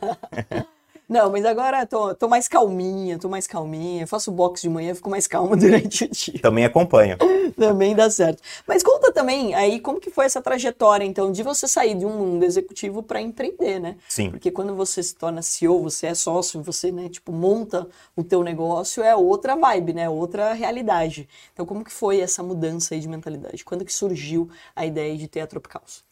Não, 1.10 1.28
mas 1.28 1.44
agora 1.44 1.84
tô, 1.84 2.14
tô 2.14 2.28
mais 2.28 2.46
calminha, 2.46 3.18
tô 3.18 3.28
mais 3.28 3.44
calminha. 3.44 4.06
Faço 4.06 4.30
boxe 4.30 4.62
de 4.62 4.68
manhã, 4.68 4.94
fico 4.94 5.10
mais 5.10 5.26
calma 5.26 5.56
durante 5.58 6.04
o 6.04 6.08
dia. 6.08 6.38
Também 6.40 6.64
acompanho. 6.64 7.16
também 7.58 7.96
dá 7.96 8.08
certo. 8.08 8.40
Mas 8.64 8.80
conta 8.80 9.10
também 9.10 9.52
aí 9.52 9.80
como 9.80 9.98
que 9.98 10.08
foi 10.08 10.26
essa 10.26 10.40
trajetória, 10.40 11.04
então, 11.04 11.32
de 11.32 11.42
você 11.42 11.66
sair 11.66 11.96
de 11.96 12.06
um 12.06 12.16
mundo 12.16 12.44
executivo 12.44 13.02
para 13.02 13.20
empreender, 13.20 13.80
né? 13.80 13.96
Sim. 14.08 14.30
Porque 14.30 14.52
quando 14.52 14.76
você 14.76 15.02
se 15.02 15.16
torna 15.16 15.42
CEO, 15.42 15.82
você 15.82 16.06
é 16.06 16.14
sócio, 16.14 16.62
você, 16.62 16.92
né, 16.92 17.08
tipo, 17.08 17.32
monta 17.32 17.88
o 18.14 18.22
teu 18.22 18.44
negócio, 18.44 19.02
é 19.02 19.12
outra 19.16 19.56
vibe, 19.56 19.94
né? 19.94 20.08
Outra 20.08 20.52
realidade. 20.52 21.28
Então, 21.52 21.66
como 21.66 21.82
que 21.82 21.92
foi 21.92 22.20
essa 22.20 22.40
mudança 22.40 22.94
aí 22.94 23.00
de 23.00 23.08
mentalidade? 23.08 23.64
Quando 23.64 23.84
que 23.84 23.92
surgiu 23.92 24.48
a 24.76 24.86
ideia 24.86 25.16
de 25.16 25.26
ter 25.26 25.40
a 25.40 25.46
Tropicals? 25.48 26.04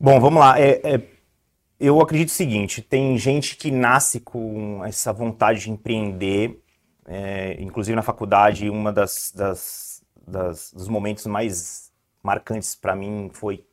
Bom, 0.00 0.18
vamos 0.18 0.40
lá. 0.40 0.60
É, 0.60 0.80
é 0.82 1.17
eu 1.78 2.00
acredito 2.00 2.28
o 2.28 2.32
seguinte: 2.32 2.82
tem 2.82 3.16
gente 3.18 3.56
que 3.56 3.70
nasce 3.70 4.20
com 4.20 4.84
essa 4.84 5.12
vontade 5.12 5.60
de 5.60 5.70
empreender, 5.70 6.62
é, 7.06 7.56
inclusive 7.60 7.94
na 7.94 8.02
faculdade, 8.02 8.68
uma 8.68 8.92
das, 8.92 9.32
das, 9.34 10.02
das 10.26 10.72
dos 10.72 10.88
momentos 10.88 11.26
mais 11.26 11.92
marcantes 12.22 12.74
para 12.74 12.94
mim 12.94 13.30
foi 13.32 13.64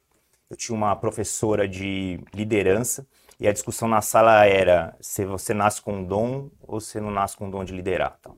eu 0.49 0.55
tinha 0.55 0.75
uma 0.75 0.95
professora 0.95 1.67
de 1.67 2.19
liderança 2.33 3.07
e 3.39 3.47
a 3.47 3.53
discussão 3.53 3.87
na 3.87 4.01
sala 4.01 4.45
era 4.45 4.95
se 5.01 5.25
você 5.25 5.53
nasce 5.53 5.81
com 5.81 5.93
um 5.95 6.05
dom 6.05 6.49
ou 6.61 6.79
se 6.79 6.99
não 6.99 7.11
nasce 7.11 7.35
com 7.35 7.47
um 7.47 7.49
dom 7.49 7.63
de 7.63 7.73
liderar. 7.73 8.15
Então. 8.19 8.37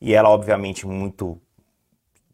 E 0.00 0.14
ela, 0.14 0.30
obviamente, 0.30 0.86
muito 0.86 1.40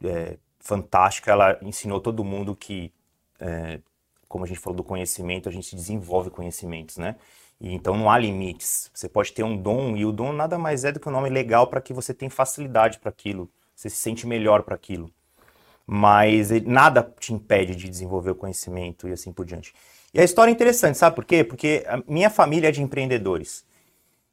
é, 0.02 0.38
fantástica, 0.60 1.32
ela 1.32 1.58
ensinou 1.62 2.00
todo 2.00 2.24
mundo 2.24 2.54
que 2.56 2.92
é, 3.40 3.80
como 4.28 4.44
a 4.44 4.46
gente 4.46 4.60
falou 4.60 4.76
do 4.76 4.84
conhecimento, 4.84 5.48
a 5.48 5.52
gente 5.52 5.74
desenvolve 5.74 6.30
conhecimentos, 6.30 6.98
né? 6.98 7.16
E 7.60 7.72
então 7.72 7.96
não 7.96 8.10
há 8.10 8.18
limites. 8.18 8.90
Você 8.94 9.08
pode 9.08 9.32
ter 9.32 9.42
um 9.42 9.56
dom 9.56 9.96
e 9.96 10.04
o 10.04 10.12
dom 10.12 10.32
nada 10.32 10.58
mais 10.58 10.84
é 10.84 10.92
do 10.92 11.00
que 11.00 11.08
um 11.08 11.12
nome 11.12 11.28
legal 11.28 11.66
para 11.66 11.80
que 11.80 11.92
você 11.92 12.14
tenha 12.14 12.30
facilidade 12.30 12.98
para 12.98 13.08
aquilo, 13.08 13.50
você 13.74 13.90
se 13.90 13.96
sente 13.96 14.26
melhor 14.26 14.62
para 14.62 14.74
aquilo. 14.74 15.10
Mas 15.86 16.50
nada 16.66 17.02
te 17.18 17.32
impede 17.32 17.74
de 17.74 17.88
desenvolver 17.88 18.30
o 18.30 18.34
conhecimento 18.34 19.08
e 19.08 19.12
assim 19.12 19.32
por 19.32 19.46
diante. 19.46 19.72
E 20.12 20.20
a 20.20 20.24
história 20.24 20.50
é 20.50 20.52
interessante, 20.52 20.98
sabe 20.98 21.16
por 21.16 21.24
quê? 21.24 21.42
Porque 21.42 21.84
a 21.88 22.02
minha 22.06 22.30
família 22.30 22.68
é 22.68 22.70
de 22.70 22.82
empreendedores. 22.82 23.64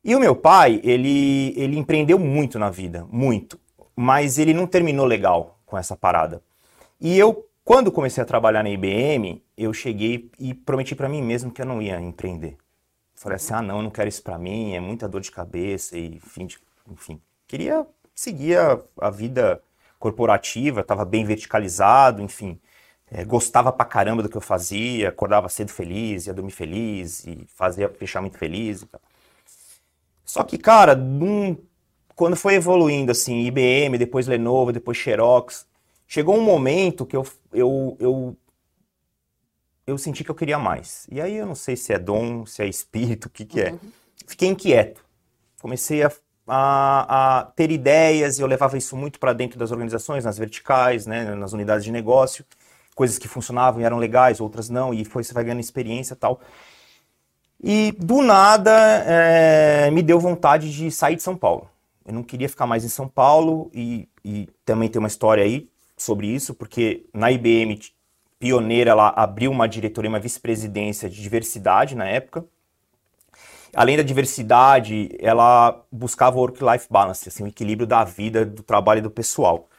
E 0.03 0.13
o 0.15 0.19
meu 0.19 0.35
pai, 0.35 0.79
ele, 0.83 1.53
ele 1.57 1.77
empreendeu 1.77 2.19
muito 2.19 2.59
na 2.59 2.69
vida, 2.69 3.07
muito. 3.09 3.59
Mas 3.95 4.37
ele 4.37 4.53
não 4.53 4.67
terminou 4.67 5.05
legal 5.05 5.57
com 5.65 5.77
essa 5.77 5.95
parada. 5.95 6.41
E 6.99 7.17
eu 7.17 7.47
quando 7.65 7.91
comecei 7.91 8.21
a 8.21 8.25
trabalhar 8.25 8.63
na 8.63 8.69
IBM, 8.69 9.43
eu 9.57 9.73
cheguei 9.73 10.29
e 10.37 10.53
prometi 10.53 10.95
para 10.95 11.09
mim 11.09 11.23
mesmo 11.23 11.51
que 11.51 11.59
eu 11.59 11.65
não 11.65 11.81
ia 11.81 11.99
empreender. 11.99 12.55
Falei 13.15 13.37
assim, 13.37 13.55
ah, 13.55 13.61
não, 13.61 13.81
não 13.81 13.89
quero 13.89 14.07
isso 14.07 14.21
para 14.21 14.37
mim, 14.37 14.75
é 14.75 14.79
muita 14.79 15.07
dor 15.07 15.19
de 15.19 15.31
cabeça 15.31 15.97
e 15.97 16.17
enfim, 16.17 16.45
de, 16.45 16.59
enfim. 16.87 17.19
Queria 17.47 17.87
seguir 18.13 18.59
a, 18.59 18.79
a 19.01 19.09
vida 19.09 19.59
corporativa, 19.97 20.81
estava 20.81 21.03
bem 21.03 21.25
verticalizado, 21.25 22.21
enfim. 22.21 22.59
É, 23.09 23.25
gostava 23.25 23.71
pra 23.71 23.85
caramba 23.85 24.21
do 24.21 24.29
que 24.29 24.37
eu 24.37 24.41
fazia, 24.41 25.09
acordava 25.09 25.49
cedo 25.49 25.71
feliz, 25.71 26.27
ia 26.27 26.33
dormir 26.35 26.51
feliz 26.51 27.25
e 27.25 27.47
fazia 27.55 27.89
fechamento 27.89 28.37
feliz 28.37 28.83
e 28.83 28.85
tal. 28.85 29.01
Só 30.23 30.43
que, 30.43 30.57
cara, 30.59 30.95
num, 30.95 31.57
quando 32.15 32.35
foi 32.35 32.55
evoluindo, 32.55 33.11
assim, 33.11 33.41
IBM, 33.45 33.97
depois 33.97 34.27
Lenovo, 34.27 34.71
depois 34.71 34.97
Xerox, 34.97 35.65
chegou 36.07 36.37
um 36.37 36.41
momento 36.41 37.05
que 37.05 37.15
eu, 37.15 37.25
eu, 37.51 37.97
eu, 37.99 38.37
eu 39.85 39.97
senti 39.97 40.23
que 40.23 40.31
eu 40.31 40.35
queria 40.35 40.59
mais. 40.59 41.07
E 41.11 41.19
aí 41.19 41.35
eu 41.35 41.45
não 41.45 41.55
sei 41.55 41.75
se 41.75 41.93
é 41.93 41.99
dom, 41.99 42.45
se 42.45 42.61
é 42.61 42.67
espírito, 42.67 43.25
o 43.25 43.29
que 43.29 43.45
que 43.45 43.61
é. 43.61 43.71
Uhum. 43.71 43.79
Fiquei 44.27 44.49
inquieto. 44.49 45.03
Comecei 45.61 46.03
a, 46.03 46.11
a, 46.47 47.39
a 47.39 47.43
ter 47.45 47.71
ideias 47.71 48.37
e 48.37 48.41
eu 48.41 48.47
levava 48.47 48.77
isso 48.77 48.95
muito 48.95 49.19
para 49.19 49.33
dentro 49.33 49.57
das 49.57 49.71
organizações, 49.71 50.23
nas 50.23 50.37
verticais, 50.37 51.05
né, 51.05 51.35
nas 51.35 51.53
unidades 51.53 51.83
de 51.83 51.91
negócio. 51.91 52.45
Coisas 52.93 53.17
que 53.17 53.27
funcionavam 53.27 53.81
e 53.81 53.83
eram 53.83 53.97
legais, 53.97 54.39
outras 54.39 54.69
não, 54.69 54.93
e 54.93 55.03
foi, 55.03 55.23
você 55.23 55.33
vai 55.33 55.43
ganhando 55.43 55.59
experiência 55.59 56.15
tal. 56.15 56.39
E 57.61 57.93
do 57.93 58.21
nada 58.21 58.71
é, 59.05 59.89
me 59.91 60.01
deu 60.01 60.19
vontade 60.19 60.71
de 60.71 60.91
sair 60.91 61.15
de 61.15 61.23
São 61.23 61.35
Paulo. 61.35 61.69
Eu 62.05 62.13
não 62.13 62.23
queria 62.23 62.47
ficar 62.47 62.67
mais 62.67 62.85
em 62.85 62.89
São 62.89 63.07
Paulo 63.07 63.69
e, 63.73 64.07
e 64.23 64.47
também 64.63 64.87
tem 64.87 64.99
uma 64.99 65.07
história 65.07 65.43
aí 65.43 65.67
sobre 65.97 66.27
isso, 66.27 66.53
porque 66.53 67.05
na 67.13 67.31
IBM, 67.31 67.79
pioneira, 68.39 68.91
ela 68.91 69.09
abriu 69.09 69.51
uma 69.51 69.67
diretoria, 69.67 70.09
uma 70.09 70.19
vice-presidência 70.19 71.09
de 71.09 71.21
diversidade 71.21 71.95
na 71.95 72.05
época. 72.05 72.45
Além 73.73 73.97
da 73.97 74.03
diversidade, 74.03 75.09
ela 75.19 75.83
buscava 75.91 76.37
work-life 76.37 76.87
balance, 76.89 77.27
assim, 77.27 77.43
o 77.43 77.47
equilíbrio 77.47 77.87
da 77.87 78.03
vida, 78.03 78.45
do 78.45 78.63
trabalho 78.63 78.99
e 78.99 79.01
do 79.01 79.11
pessoal. 79.11 79.69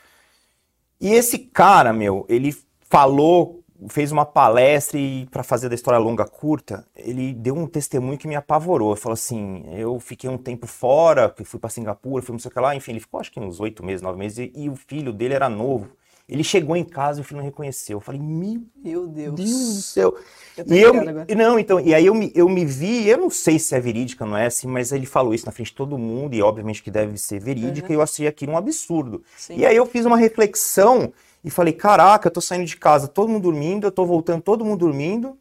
E 1.00 1.08
esse 1.08 1.38
cara, 1.38 1.92
meu, 1.92 2.26
ele 2.28 2.54
falou 2.88 3.64
fez 3.88 4.10
uma 4.10 4.24
palestra 4.24 4.98
e, 4.98 5.26
para 5.26 5.42
fazer 5.42 5.68
da 5.68 5.74
história 5.74 5.98
longa 5.98 6.24
curta, 6.24 6.86
ele 6.94 7.32
deu 7.34 7.54
um 7.54 7.66
testemunho 7.66 8.18
que 8.18 8.26
me 8.26 8.34
apavorou. 8.34 8.92
Ele 8.92 9.00
falou 9.00 9.14
assim: 9.14 9.64
eu 9.72 9.98
fiquei 10.00 10.28
um 10.28 10.38
tempo 10.38 10.66
fora, 10.66 11.34
fui 11.44 11.60
para 11.60 11.70
Singapura, 11.70 12.22
fui 12.22 12.32
não 12.32 12.38
sei 12.38 12.50
o 12.50 12.54
que 12.54 12.60
lá, 12.60 12.74
enfim, 12.74 12.92
ele 12.92 13.00
ficou 13.00 13.20
acho 13.20 13.30
que 13.30 13.40
uns 13.40 13.60
oito 13.60 13.84
meses, 13.84 14.02
nove 14.02 14.18
meses, 14.18 14.38
e, 14.38 14.52
e, 14.54 14.68
o 14.68 14.76
filho 14.76 15.12
dele 15.12 15.34
era 15.34 15.48
novo. 15.48 15.88
Ele 16.28 16.42
chegou 16.42 16.76
em 16.76 16.84
casa 16.84 17.20
e 17.20 17.22
o 17.22 17.24
filho 17.24 17.38
não 17.38 17.44
reconheceu. 17.44 17.98
Eu 17.98 18.00
falei, 18.00 18.20
meu, 18.20 18.64
meu 18.82 19.06
Deus. 19.06 19.36
Deus 19.36 19.74
do 19.76 19.82
céu. 19.82 20.14
Eu 20.56 20.64
e 20.66 20.80
eu, 20.80 21.08
agora. 21.08 21.26
não, 21.36 21.58
então, 21.58 21.78
e 21.78 21.94
aí 21.94 22.06
eu 22.06 22.14
me, 22.14 22.32
eu 22.34 22.48
me 22.48 22.64
vi, 22.64 23.08
eu 23.08 23.18
não 23.18 23.30
sei 23.30 23.58
se 23.58 23.74
é 23.76 23.80
verídica, 23.80 24.26
não 24.26 24.36
é 24.36 24.46
assim, 24.46 24.66
mas 24.66 24.90
ele 24.90 25.06
falou 25.06 25.34
isso 25.34 25.46
na 25.46 25.52
frente 25.52 25.68
de 25.68 25.74
todo 25.74 25.96
mundo, 25.96 26.34
e 26.34 26.42
obviamente 26.42 26.82
que 26.82 26.90
deve 26.90 27.16
ser 27.16 27.38
verídica, 27.38 27.88
uhum. 27.88 27.92
e 27.92 27.96
eu 27.96 28.02
achei 28.02 28.26
aquilo 28.26 28.52
um 28.52 28.56
absurdo. 28.56 29.22
Sim. 29.36 29.58
E 29.58 29.66
aí 29.66 29.76
eu 29.76 29.86
fiz 29.86 30.04
uma 30.04 30.16
reflexão 30.16 31.12
e 31.44 31.50
falei: 31.50 31.72
caraca, 31.72 32.26
eu 32.26 32.32
tô 32.32 32.40
saindo 32.40 32.64
de 32.64 32.76
casa, 32.76 33.06
todo 33.06 33.28
mundo 33.28 33.44
dormindo, 33.44 33.86
eu 33.86 33.92
tô 33.92 34.04
voltando, 34.04 34.42
todo 34.42 34.64
mundo 34.64 34.80
dormindo. 34.80 35.38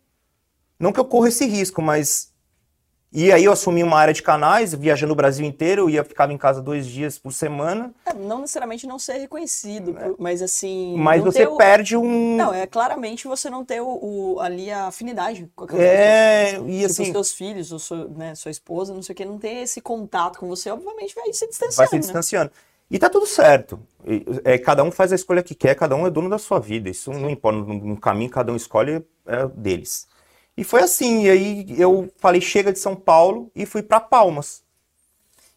Não 0.80 0.92
que 0.92 1.00
eu 1.00 1.06
corra 1.06 1.30
esse 1.30 1.46
risco, 1.46 1.82
mas. 1.82 2.35
E 3.15 3.31
aí 3.31 3.45
eu 3.45 3.53
assumi 3.53 3.81
uma 3.81 3.98
área 3.98 4.13
de 4.13 4.22
canais, 4.22 4.74
viajando 4.74 5.13
o 5.13 5.15
Brasil 5.15 5.45
inteiro, 5.45 5.84
eu 5.84 5.89
ia 5.89 6.03
ficava 6.03 6.34
em 6.34 6.38
casa 6.38 6.62
dois 6.62 6.86
dias 6.86 7.17
por 7.17 7.31
semana. 7.31 7.93
É, 8.05 8.13
não 8.13 8.41
necessariamente 8.41 8.86
não 8.86 9.00
ser 9.00 9.13
reconhecido, 9.19 9.98
é. 9.98 10.12
mas 10.19 10.41
assim. 10.41 10.98
Mas 10.98 11.24
você 11.24 11.48
o... 11.48 11.55
perde 11.55 11.95
um. 11.95 12.36
Não, 12.36 12.53
é 12.53 12.67
claramente 12.67 13.25
você 13.25 13.50
não 13.50 13.63
ter 13.63 13.79
o, 13.79 13.88
o 13.88 14.39
ali 14.41 14.69
a 14.69 14.88
afinidade 14.88 15.50
com 15.55 15.63
aquelas 15.63 15.81
É, 15.81 16.60
e 16.67 16.84
assim. 16.84 17.03
Os 17.03 17.10
seus 17.10 17.31
filhos, 17.31 17.72
ou 17.72 17.79
sua, 17.79 18.05
né, 18.10 18.36
sua 18.36 18.51
esposa, 18.51 18.93
não 18.93 19.01
sei 19.01 19.13
o 19.13 19.15
que, 19.15 19.24
não 19.24 19.38
ter 19.38 19.63
esse 19.63 19.79
contato 19.79 20.38
com 20.38 20.50
você, 20.50 20.69
obviamente 20.69 21.15
vai 21.15 21.31
se 21.31 21.48
distanciando. 21.48 21.75
Vai 21.77 21.88
se 21.88 21.95
né? 21.95 22.01
distanciando. 22.01 22.51
Né? 22.53 22.60
E 22.91 23.00
tá 23.00 23.10
tudo 23.10 23.25
certo. 23.25 23.79
É, 24.43 24.57
cada 24.57 24.84
um 24.84 24.91
faz 24.91 25.13
a 25.13 25.15
escolha 25.15 25.41
que 25.41 25.55
quer, 25.55 25.74
cada 25.75 25.95
um 25.95 26.05
é 26.05 26.10
dono 26.10 26.29
da 26.29 26.38
sua 26.38 26.60
vida. 26.60 26.89
Isso 26.89 27.12
não 27.12 27.29
importa, 27.29 27.60
no, 27.60 27.98
caminho 27.98 28.29
cada 28.29 28.51
um 28.51 28.57
escolhe 28.57 29.05
é 29.25 29.48
deles. 29.55 30.05
E 30.57 30.63
foi 30.63 30.81
assim, 30.81 31.24
e 31.24 31.29
aí 31.29 31.65
eu 31.77 32.09
falei, 32.17 32.39
chega 32.39 32.71
de 32.71 32.79
São 32.79 32.95
Paulo 32.95 33.51
e 33.53 33.65
fui 33.65 33.83
para 33.83 34.00
Palmas. 34.00 34.63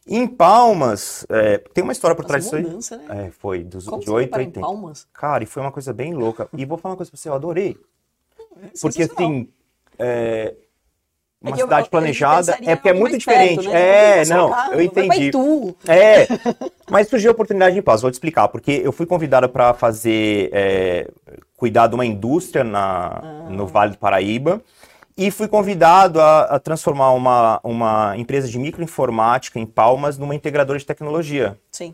em 0.06 0.26
Palmas, 0.26 1.24
é, 1.28 1.58
tem 1.58 1.84
uma 1.84 1.92
história 1.92 2.16
por 2.16 2.24
trás 2.24 2.44
disso 2.44 2.56
aí. 2.56 2.64
Né? 2.64 3.26
É, 3.26 3.30
foi, 3.30 3.62
dos, 3.62 3.86
Como 3.86 4.02
de 4.02 4.10
8 4.10 4.34
a 4.34 4.38
80. 4.38 4.60
Palmas? 4.60 5.06
Cara, 5.12 5.44
e 5.44 5.46
foi 5.46 5.62
uma 5.62 5.70
coisa 5.70 5.92
bem 5.92 6.14
louca. 6.14 6.48
E 6.56 6.64
vou 6.64 6.78
falar 6.78 6.92
uma 6.92 6.96
coisa 6.96 7.10
pra 7.10 7.18
você, 7.18 7.28
eu 7.28 7.34
adorei. 7.34 7.76
É 8.60 8.68
Porque 8.80 9.04
assim, 9.04 9.48
é, 9.98 10.54
uma 11.40 11.54
é 11.54 11.60
cidade 11.60 11.86
eu, 11.86 11.90
planejada 11.90 12.58
é 12.62 12.74
porque 12.74 12.88
é 12.88 12.92
muito 12.92 13.16
diferente. 13.16 13.68
Perto, 13.68 13.70
né? 13.70 14.22
É, 14.22 14.24
não, 14.26 14.50
carro, 14.50 14.74
eu 14.74 14.80
entendi. 14.80 15.30
É, 15.86 16.26
mas 16.90 17.06
surgiu 17.06 17.30
a 17.30 17.32
oportunidade 17.32 17.78
em 17.78 17.82
paz. 17.82 18.02
Vou 18.02 18.10
te 18.10 18.14
explicar, 18.14 18.48
porque 18.48 18.82
eu 18.84 18.90
fui 18.90 19.06
convidada 19.06 19.48
para 19.48 19.72
fazer 19.72 20.50
é, 20.52 21.08
cuidar 21.56 21.86
de 21.86 21.94
uma 21.94 22.04
indústria 22.04 22.64
na, 22.64 23.20
ah. 23.22 23.46
no 23.50 23.68
Vale 23.68 23.92
do 23.92 23.98
Paraíba 23.98 24.60
e 25.18 25.32
fui 25.32 25.48
convidado 25.48 26.20
a, 26.20 26.42
a, 26.42 26.60
transformar 26.60 27.10
uma, 27.10 27.60
uma 27.64 28.16
empresa 28.16 28.46
de 28.46 28.56
microinformática 28.56 29.58
em 29.58 29.66
Palmas 29.66 30.16
numa 30.16 30.32
integradora 30.32 30.78
de 30.78 30.87
tecnologia. 30.87 31.58
Sim. 31.72 31.92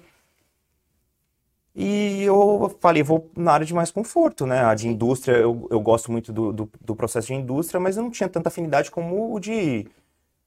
E 1.75 2.23
eu 2.23 2.76
falei, 2.81 3.02
vou 3.02 3.31
na 3.35 3.52
área 3.52 3.64
de 3.64 3.73
mais 3.73 3.90
conforto, 3.90 4.45
né? 4.47 4.62
A 4.62 4.75
de 4.75 4.87
indústria, 4.87 5.37
eu, 5.37 5.66
eu 5.71 5.81
gosto 5.81 6.12
muito 6.12 6.33
do, 6.33 6.52
do, 6.52 6.71
do, 6.81 6.95
processo 6.95 7.28
de 7.28 7.35
indústria, 7.35 7.81
mas 7.81 7.97
eu 7.97 8.02
não 8.02 8.11
tinha 8.11 8.28
tanta 8.28 8.49
afinidade 8.49 8.90
como 8.90 9.35
o 9.35 9.40
de 9.40 9.87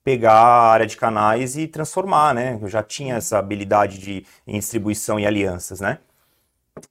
pegar 0.03 0.34
a 0.34 0.72
área 0.72 0.86
de 0.86 0.96
canais 0.96 1.57
e 1.57 1.67
transformar, 1.67 2.34
né? 2.36 2.60
Eu 2.62 2.67
já 2.69 2.84
tinha 2.84 3.15
essa 3.15 3.39
habilidade 3.39 3.98
de 3.98 4.24
em 4.46 4.60
distribuição 4.60 5.19
e 5.19 5.25
alianças, 5.25 5.81
né? 5.81 5.98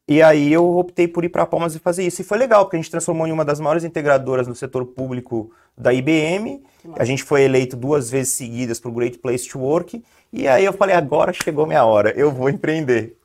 E 0.06 0.22
aí 0.22 0.52
eu 0.52 0.78
optei 0.78 1.08
por 1.08 1.24
ir 1.24 1.28
para 1.28 1.46
Palmas 1.46 1.74
e 1.74 1.78
fazer 1.78 2.06
isso. 2.06 2.20
E 2.20 2.24
foi 2.24 2.38
legal, 2.38 2.64
porque 2.64 2.76
a 2.76 2.80
gente 2.80 2.90
transformou 2.90 3.26
em 3.26 3.32
uma 3.32 3.44
das 3.44 3.60
maiores 3.60 3.84
integradoras 3.84 4.46
no 4.46 4.54
setor 4.54 4.84
público 4.86 5.50
da 5.76 5.92
IBM. 5.92 6.62
A 6.98 7.04
gente 7.04 7.24
foi 7.24 7.42
eleito 7.42 7.76
duas 7.76 8.10
vezes 8.10 8.34
seguidas 8.34 8.78
para 8.78 8.90
o 8.90 8.94
Great 8.94 9.18
Place 9.18 9.48
to 9.48 9.58
Work. 9.58 10.02
E 10.32 10.46
aí 10.46 10.64
eu 10.64 10.72
falei, 10.72 10.94
agora 10.94 11.32
chegou 11.32 11.66
minha 11.66 11.84
hora, 11.84 12.10
eu 12.16 12.30
vou 12.30 12.48
empreender. 12.48 13.16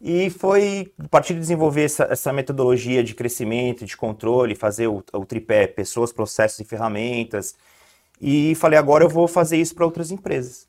E 0.00 0.30
foi 0.30 0.92
a 1.02 1.08
partir 1.08 1.34
de 1.34 1.40
desenvolver 1.40 1.82
essa, 1.82 2.04
essa 2.04 2.32
metodologia 2.32 3.02
de 3.02 3.14
crescimento, 3.14 3.84
de 3.84 3.96
controle, 3.96 4.54
fazer 4.54 4.86
o, 4.86 5.02
o 5.12 5.26
tripé 5.26 5.66
pessoas, 5.66 6.12
processos 6.12 6.60
e 6.60 6.64
ferramentas. 6.64 7.56
E 8.20 8.54
falei, 8.54 8.78
agora 8.78 9.04
eu 9.04 9.08
vou 9.08 9.26
fazer 9.26 9.56
isso 9.56 9.74
para 9.74 9.84
outras 9.84 10.10
empresas. 10.10 10.67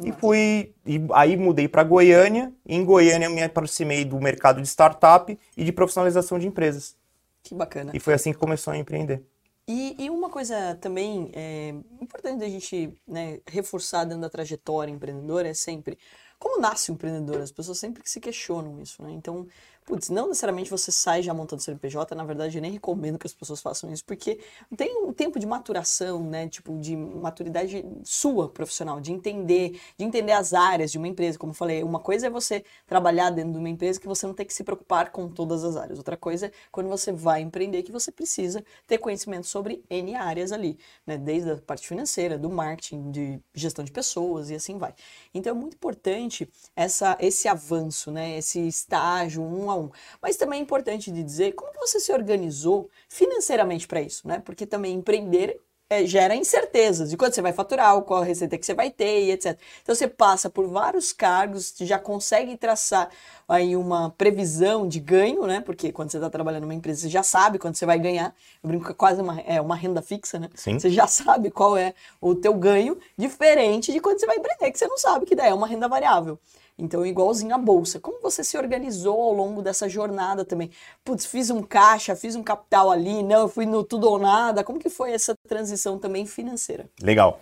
E 0.00 0.12
fui, 0.12 0.74
e 0.86 1.00
aí 1.12 1.36
mudei 1.36 1.68
para 1.68 1.84
Goiânia. 1.84 2.52
E 2.66 2.74
em 2.74 2.84
Goiânia 2.84 3.28
me 3.28 3.42
aproximei 3.42 4.04
do 4.04 4.18
mercado 4.20 4.60
de 4.60 4.68
startup 4.68 5.38
e 5.56 5.64
de 5.64 5.72
profissionalização 5.72 6.38
de 6.38 6.46
empresas. 6.46 6.96
Que 7.42 7.54
bacana. 7.54 7.92
E 7.94 8.00
foi 8.00 8.14
assim 8.14 8.32
que 8.32 8.38
começou 8.38 8.72
a 8.72 8.78
empreender. 8.78 9.22
E, 9.68 9.94
e 9.98 10.10
uma 10.10 10.28
coisa 10.28 10.76
também 10.80 11.30
é, 11.34 11.74
importante 12.00 12.40
da 12.40 12.48
gente 12.48 12.92
né, 13.06 13.40
reforçar 13.46 14.04
dentro 14.04 14.22
da 14.22 14.30
trajetória 14.30 14.90
empreendedora 14.90 15.48
é 15.48 15.54
sempre 15.54 15.98
como 16.42 16.60
nasce 16.60 16.90
um 16.90 16.94
empreendedor? 16.94 17.40
As 17.40 17.52
pessoas 17.52 17.78
sempre 17.78 18.02
se 18.04 18.18
questionam 18.18 18.82
isso, 18.82 19.00
né? 19.00 19.12
Então, 19.12 19.46
Putz, 19.84 20.10
não 20.10 20.28
necessariamente 20.28 20.70
você 20.70 20.92
sai 20.92 21.22
já 21.22 21.34
montando 21.34 21.60
CNPJ, 21.60 22.14
na 22.14 22.24
verdade 22.24 22.56
eu 22.56 22.62
nem 22.62 22.70
recomendo 22.70 23.18
que 23.18 23.26
as 23.26 23.34
pessoas 23.34 23.60
façam 23.60 23.92
isso, 23.92 24.04
porque 24.04 24.38
tem 24.76 24.96
um 25.04 25.12
tempo 25.12 25.40
de 25.40 25.46
maturação, 25.46 26.22
né, 26.22 26.48
tipo, 26.48 26.78
de 26.78 26.96
maturidade 26.96 27.84
sua 28.04 28.48
profissional, 28.48 29.00
de 29.00 29.12
entender, 29.12 29.80
de 29.98 30.04
entender 30.04 30.32
as 30.32 30.54
áreas 30.54 30.92
de 30.92 30.98
uma 30.98 31.08
empresa, 31.08 31.36
como 31.36 31.50
eu 31.50 31.56
falei, 31.56 31.82
uma 31.82 31.98
coisa 31.98 32.28
é 32.28 32.30
você 32.30 32.64
trabalhar 32.86 33.30
dentro 33.30 33.52
de 33.54 33.58
uma 33.58 33.68
empresa 33.68 34.00
que 34.00 34.06
você 34.06 34.24
não 34.24 34.34
tem 34.34 34.46
que 34.46 34.54
se 34.54 34.62
preocupar 34.62 35.10
com 35.10 35.28
todas 35.28 35.64
as 35.64 35.74
áreas, 35.76 35.98
outra 35.98 36.16
coisa 36.16 36.46
é 36.46 36.52
quando 36.70 36.88
você 36.88 37.10
vai 37.10 37.40
empreender 37.40 37.82
que 37.82 37.90
você 37.90 38.12
precisa 38.12 38.64
ter 38.86 38.98
conhecimento 38.98 39.48
sobre 39.48 39.84
N 39.90 40.14
áreas 40.14 40.52
ali, 40.52 40.78
né, 41.04 41.18
desde 41.18 41.50
a 41.50 41.56
parte 41.56 41.88
financeira, 41.88 42.38
do 42.38 42.48
marketing, 42.48 43.10
de 43.10 43.40
gestão 43.52 43.84
de 43.84 43.90
pessoas 43.90 44.48
e 44.48 44.54
assim 44.54 44.78
vai. 44.78 44.94
Então 45.34 45.50
é 45.50 45.54
muito 45.58 45.74
importante 45.74 46.48
essa, 46.76 47.16
esse 47.20 47.48
avanço, 47.48 48.12
né, 48.12 48.38
esse 48.38 48.60
estágio, 48.60 49.42
um 49.42 49.71
a 49.72 49.76
um. 49.76 49.90
Mas 50.20 50.36
também 50.36 50.60
é 50.60 50.62
importante 50.62 51.10
de 51.10 51.22
dizer 51.22 51.52
como 51.52 51.72
você 51.74 51.98
se 51.98 52.12
organizou 52.12 52.88
financeiramente 53.08 53.86
para 53.86 54.00
isso, 54.00 54.26
né? 54.26 54.40
Porque 54.44 54.66
também 54.66 54.94
empreender 54.94 55.60
é, 55.92 56.06
gera 56.06 56.34
incertezas 56.34 57.10
de 57.10 57.18
quanto 57.18 57.34
você 57.34 57.42
vai 57.42 57.52
faturar, 57.52 58.00
qual 58.02 58.22
a 58.22 58.24
receita 58.24 58.56
que 58.56 58.64
você 58.64 58.72
vai 58.72 58.90
ter 58.90 59.24
e 59.24 59.30
etc. 59.32 59.58
Então 59.82 59.94
você 59.94 60.08
passa 60.08 60.48
por 60.48 60.66
vários 60.66 61.12
cargos, 61.12 61.74
já 61.80 61.98
consegue 61.98 62.56
traçar 62.56 63.10
aí 63.46 63.76
uma 63.76 64.10
previsão 64.10 64.88
de 64.88 64.98
ganho, 64.98 65.46
né? 65.46 65.60
Porque 65.60 65.92
quando 65.92 66.10
você 66.10 66.16
está 66.16 66.30
trabalhando 66.30 66.62
numa 66.62 66.74
empresa, 66.74 67.02
você 67.02 67.08
já 67.10 67.22
sabe 67.22 67.58
quanto 67.58 67.76
você 67.76 67.84
vai 67.84 67.98
ganhar. 67.98 68.34
Eu 68.62 68.68
brinco 68.68 68.86
que 68.86 68.92
é 68.92 68.94
quase 68.94 69.20
uma, 69.20 69.38
é 69.40 69.60
uma 69.60 69.76
renda 69.76 70.00
fixa, 70.00 70.38
né? 70.38 70.48
Sim. 70.54 70.78
Você 70.78 70.88
já 70.88 71.06
sabe 71.06 71.50
qual 71.50 71.76
é 71.76 71.92
o 72.20 72.34
teu 72.34 72.54
ganho, 72.54 72.96
diferente 73.16 73.92
de 73.92 74.00
quando 74.00 74.18
você 74.18 74.26
vai 74.26 74.36
empreender, 74.36 74.70
que 74.70 74.78
você 74.78 74.86
não 74.86 74.96
sabe 74.96 75.26
que 75.26 75.34
daí 75.34 75.50
é 75.50 75.54
uma 75.54 75.66
renda 75.66 75.88
variável. 75.88 76.38
Então, 76.78 77.04
igualzinho 77.04 77.54
a 77.54 77.58
bolsa. 77.58 78.00
Como 78.00 78.20
você 78.20 78.42
se 78.42 78.56
organizou 78.56 79.20
ao 79.20 79.32
longo 79.32 79.62
dessa 79.62 79.88
jornada 79.88 80.44
também? 80.44 80.70
Putz, 81.04 81.26
fiz 81.26 81.50
um 81.50 81.62
caixa, 81.62 82.16
fiz 82.16 82.34
um 82.34 82.42
capital 82.42 82.90
ali, 82.90 83.22
não, 83.22 83.48
fui 83.48 83.66
no 83.66 83.84
tudo 83.84 84.08
ou 84.08 84.18
nada. 84.18 84.64
Como 84.64 84.78
que 84.78 84.88
foi 84.88 85.12
essa 85.12 85.34
transição 85.46 85.98
também 85.98 86.26
financeira? 86.26 86.88
Legal. 87.00 87.40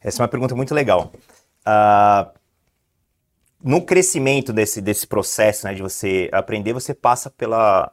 Essa 0.00 0.22
é 0.22 0.24
uma 0.24 0.28
pergunta 0.28 0.54
muito 0.54 0.74
legal. 0.74 1.12
Uh, 1.66 2.38
no 3.62 3.82
crescimento 3.84 4.52
desse, 4.52 4.80
desse 4.80 5.06
processo 5.06 5.66
né, 5.66 5.74
de 5.74 5.82
você 5.82 6.30
aprender, 6.32 6.72
você 6.72 6.94
passa 6.94 7.28
pela, 7.28 7.92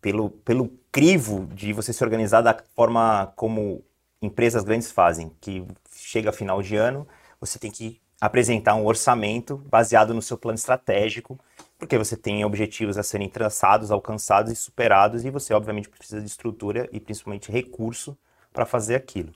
pelo, 0.00 0.30
pelo 0.30 0.70
crivo 0.90 1.46
de 1.54 1.72
você 1.72 1.92
se 1.92 2.02
organizar 2.02 2.40
da 2.40 2.58
forma 2.74 3.32
como 3.36 3.84
empresas 4.20 4.64
grandes 4.64 4.90
fazem, 4.90 5.30
que 5.40 5.64
chega 5.94 6.32
final 6.32 6.60
de 6.60 6.74
ano, 6.74 7.06
você 7.40 7.58
tem 7.58 7.70
que 7.70 8.00
apresentar 8.20 8.74
um 8.74 8.84
orçamento 8.84 9.56
baseado 9.70 10.12
no 10.12 10.22
seu 10.22 10.36
plano 10.36 10.56
estratégico, 10.56 11.38
porque 11.78 11.96
você 11.96 12.16
tem 12.16 12.44
objetivos 12.44 12.98
a 12.98 13.02
serem 13.02 13.28
traçados, 13.28 13.90
alcançados 13.90 14.52
e 14.52 14.56
superados, 14.56 15.24
e 15.24 15.30
você, 15.30 15.54
obviamente, 15.54 15.88
precisa 15.88 16.20
de 16.20 16.26
estrutura 16.26 16.88
e 16.92 16.98
principalmente 16.98 17.52
recurso 17.52 18.18
para 18.52 18.66
fazer 18.66 18.96
aquilo. 18.96 19.32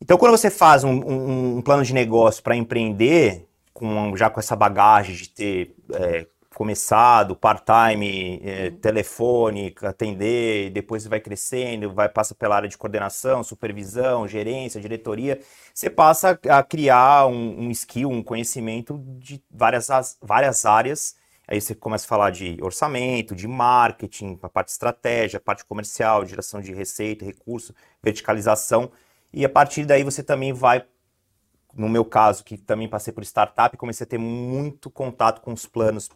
Então, 0.00 0.16
quando 0.16 0.32
você 0.32 0.50
faz 0.50 0.82
um, 0.82 0.92
um, 0.92 1.56
um 1.58 1.62
plano 1.62 1.84
de 1.84 1.92
negócio 1.92 2.42
para 2.42 2.56
empreender, 2.56 3.46
com, 3.74 4.16
já 4.16 4.30
com 4.30 4.40
essa 4.40 4.56
bagagem 4.56 5.14
de 5.14 5.28
ter 5.28 5.76
é, 5.92 6.26
começado 6.60 7.34
part-time, 7.34 8.38
é, 8.44 8.68
uhum. 8.68 8.76
telefone, 8.76 9.74
atender, 9.80 10.68
depois 10.68 11.06
vai 11.06 11.18
crescendo, 11.18 11.90
vai 11.90 12.06
passa 12.06 12.34
pela 12.34 12.54
área 12.54 12.68
de 12.68 12.76
coordenação, 12.76 13.42
supervisão, 13.42 14.28
gerência, 14.28 14.78
diretoria, 14.78 15.40
você 15.72 15.88
passa 15.88 16.38
a 16.50 16.62
criar 16.62 17.26
um, 17.28 17.62
um 17.62 17.70
skill, 17.70 18.10
um 18.10 18.22
conhecimento 18.22 19.02
de 19.18 19.42
várias, 19.50 19.88
várias 20.20 20.66
áreas. 20.66 21.16
Aí 21.48 21.58
você 21.62 21.74
começa 21.74 22.04
a 22.04 22.08
falar 22.08 22.28
de 22.28 22.58
orçamento, 22.60 23.34
de 23.34 23.48
marketing, 23.48 24.38
a 24.42 24.48
parte 24.50 24.66
de 24.66 24.72
estratégia, 24.72 25.38
a 25.38 25.40
parte 25.40 25.64
comercial, 25.64 26.26
geração 26.26 26.60
de 26.60 26.74
receita, 26.74 27.24
recurso, 27.24 27.74
verticalização. 28.02 28.92
E 29.32 29.46
a 29.46 29.48
partir 29.48 29.86
daí 29.86 30.04
você 30.04 30.22
também 30.22 30.52
vai, 30.52 30.84
no 31.74 31.88
meu 31.88 32.04
caso, 32.04 32.44
que 32.44 32.58
também 32.58 32.86
passei 32.86 33.14
por 33.14 33.24
startup, 33.24 33.74
comecei 33.78 34.04
a 34.04 34.06
ter 34.06 34.18
muito 34.18 34.90
contato 34.90 35.40
com 35.40 35.54
os 35.54 35.64
planos 35.64 36.10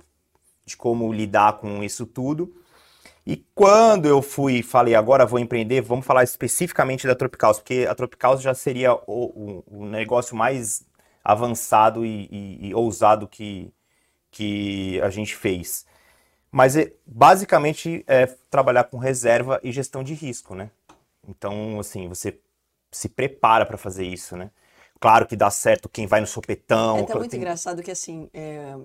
de 0.65 0.77
como 0.77 1.13
lidar 1.13 1.59
com 1.59 1.83
isso 1.83 2.07
tudo. 2.07 2.55
E 3.27 3.37
quando 3.55 4.07
eu 4.07 4.21
fui 4.21 4.63
falei, 4.63 4.95
agora 4.95 5.25
vou 5.25 5.39
empreender, 5.39 5.81
vamos 5.81 6.05
falar 6.05 6.25
especificamente 6.25 7.07
da 7.07 7.15
Tropicals, 7.15 7.59
porque 7.59 7.87
a 7.89 7.95
Tropicals 7.95 8.43
já 8.43 8.53
seria 8.53 8.95
o, 8.95 9.03
o, 9.07 9.65
o 9.67 9.87
negócio 9.87 10.37
mais 10.37 10.85
avançado 11.25 12.05
e, 12.05 12.29
e, 12.31 12.69
e, 12.69 12.75
ousado 12.75 13.27
que, 13.27 13.73
que 14.31 15.01
a 15.01 15.09
gente 15.09 15.35
fez. 15.35 15.87
Mas 16.53 16.77
é, 16.77 16.93
basicamente 17.07 18.05
é 18.07 18.27
trabalhar 18.51 18.85
com 18.85 18.99
reserva 18.99 19.59
e 19.63 19.73
gestão 19.73 20.05
de 20.05 20.13
risco, 20.13 20.55
né? 20.55 20.71
Então, 21.27 21.81
assim, 21.81 22.07
você 22.09 22.39
se 22.93 23.09
prepara 23.09 23.65
para 23.65 23.79
fazer 23.79 24.05
isso, 24.05 24.37
né? 24.37 24.51
Claro 25.01 25.27
que 25.27 25.35
dá 25.35 25.51
certo 25.51 25.89
quem 25.89 26.07
vai 26.07 26.21
no 26.21 26.27
sopetão. 26.27 26.99
É 26.99 27.03
até 27.03 27.15
muito 27.15 27.31
tem... 27.31 27.41
engraçado 27.41 27.83
que, 27.83 27.91
assim, 27.91 28.29
é... 28.35 28.77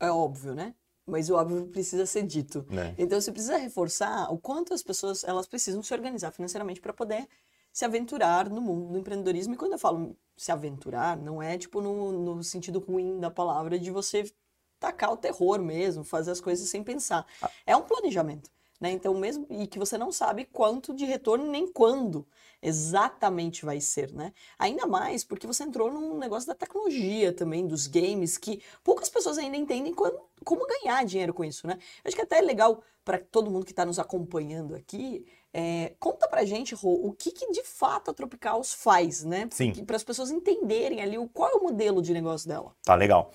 é 0.00 0.10
óbvio, 0.10 0.52
né? 0.54 0.74
Mas 1.06 1.28
o 1.28 1.34
óbvio 1.34 1.66
precisa 1.66 2.06
ser 2.06 2.22
dito. 2.22 2.64
É. 2.70 2.94
Então, 2.96 3.20
você 3.20 3.32
precisa 3.32 3.56
reforçar 3.56 4.32
o 4.32 4.38
quanto 4.38 4.72
as 4.72 4.82
pessoas 4.82 5.24
elas 5.24 5.46
precisam 5.46 5.82
se 5.82 5.92
organizar 5.92 6.30
financeiramente 6.30 6.80
para 6.80 6.92
poder 6.92 7.28
se 7.72 7.84
aventurar 7.84 8.48
no 8.48 8.60
mundo 8.60 8.92
do 8.92 8.98
empreendedorismo. 8.98 9.54
E 9.54 9.56
quando 9.56 9.72
eu 9.72 9.78
falo 9.78 10.16
se 10.36 10.52
aventurar, 10.52 11.16
não 11.16 11.42
é 11.42 11.56
tipo 11.56 11.80
no, 11.80 12.12
no 12.12 12.44
sentido 12.44 12.78
ruim 12.78 13.18
da 13.18 13.30
palavra 13.30 13.78
de 13.78 13.90
você 13.90 14.30
tacar 14.78 15.12
o 15.12 15.16
terror 15.16 15.60
mesmo, 15.60 16.04
fazer 16.04 16.32
as 16.32 16.40
coisas 16.40 16.68
sem 16.68 16.82
pensar. 16.82 17.26
Ah. 17.40 17.50
É 17.64 17.76
um 17.76 17.82
planejamento. 17.82 18.50
Né? 18.82 18.90
Então, 18.90 19.14
mesmo 19.14 19.46
e 19.48 19.68
que 19.68 19.78
você 19.78 19.96
não 19.96 20.10
sabe 20.10 20.44
quanto 20.44 20.92
de 20.92 21.04
retorno 21.04 21.48
nem 21.48 21.70
quando 21.70 22.26
exatamente 22.60 23.64
vai 23.64 23.80
ser, 23.80 24.12
né? 24.12 24.32
Ainda 24.58 24.88
mais 24.88 25.22
porque 25.22 25.46
você 25.46 25.62
entrou 25.62 25.88
num 25.88 26.18
negócio 26.18 26.48
da 26.48 26.54
tecnologia 26.54 27.32
também, 27.32 27.64
dos 27.64 27.86
games, 27.86 28.36
que 28.36 28.60
poucas 28.82 29.08
pessoas 29.08 29.38
ainda 29.38 29.56
entendem 29.56 29.94
quando, 29.94 30.18
como 30.44 30.66
ganhar 30.66 31.04
dinheiro 31.04 31.32
com 31.32 31.44
isso, 31.44 31.64
né? 31.64 31.78
Acho 32.04 32.16
que 32.16 32.22
até 32.22 32.38
é 32.38 32.42
legal 32.42 32.82
para 33.04 33.18
todo 33.18 33.52
mundo 33.52 33.64
que 33.64 33.70
está 33.70 33.86
nos 33.86 34.00
acompanhando 34.00 34.74
aqui. 34.74 35.24
É, 35.54 35.94
conta 36.00 36.26
pra 36.26 36.44
gente, 36.44 36.74
Rô, 36.74 37.06
o 37.06 37.12
que, 37.12 37.30
que, 37.30 37.52
de 37.52 37.62
fato 37.62 38.10
a 38.10 38.14
Tropicals 38.14 38.74
faz, 38.74 39.22
né? 39.22 39.46
Para 39.86 39.94
as 39.94 40.02
pessoas 40.02 40.32
entenderem 40.32 41.00
ali 41.00 41.16
o, 41.16 41.28
qual 41.28 41.50
é 41.50 41.54
o 41.54 41.62
modelo 41.62 42.02
de 42.02 42.12
negócio 42.12 42.48
dela. 42.48 42.74
Tá, 42.82 42.96
legal. 42.96 43.30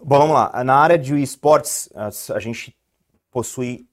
Bom, 0.00 0.20
vamos 0.20 0.34
lá. 0.34 0.64
Na 0.64 0.76
área 0.76 0.96
de 0.96 1.14
esportes, 1.20 1.90
a 1.94 2.38
gente 2.38 2.74
possui 3.30 3.86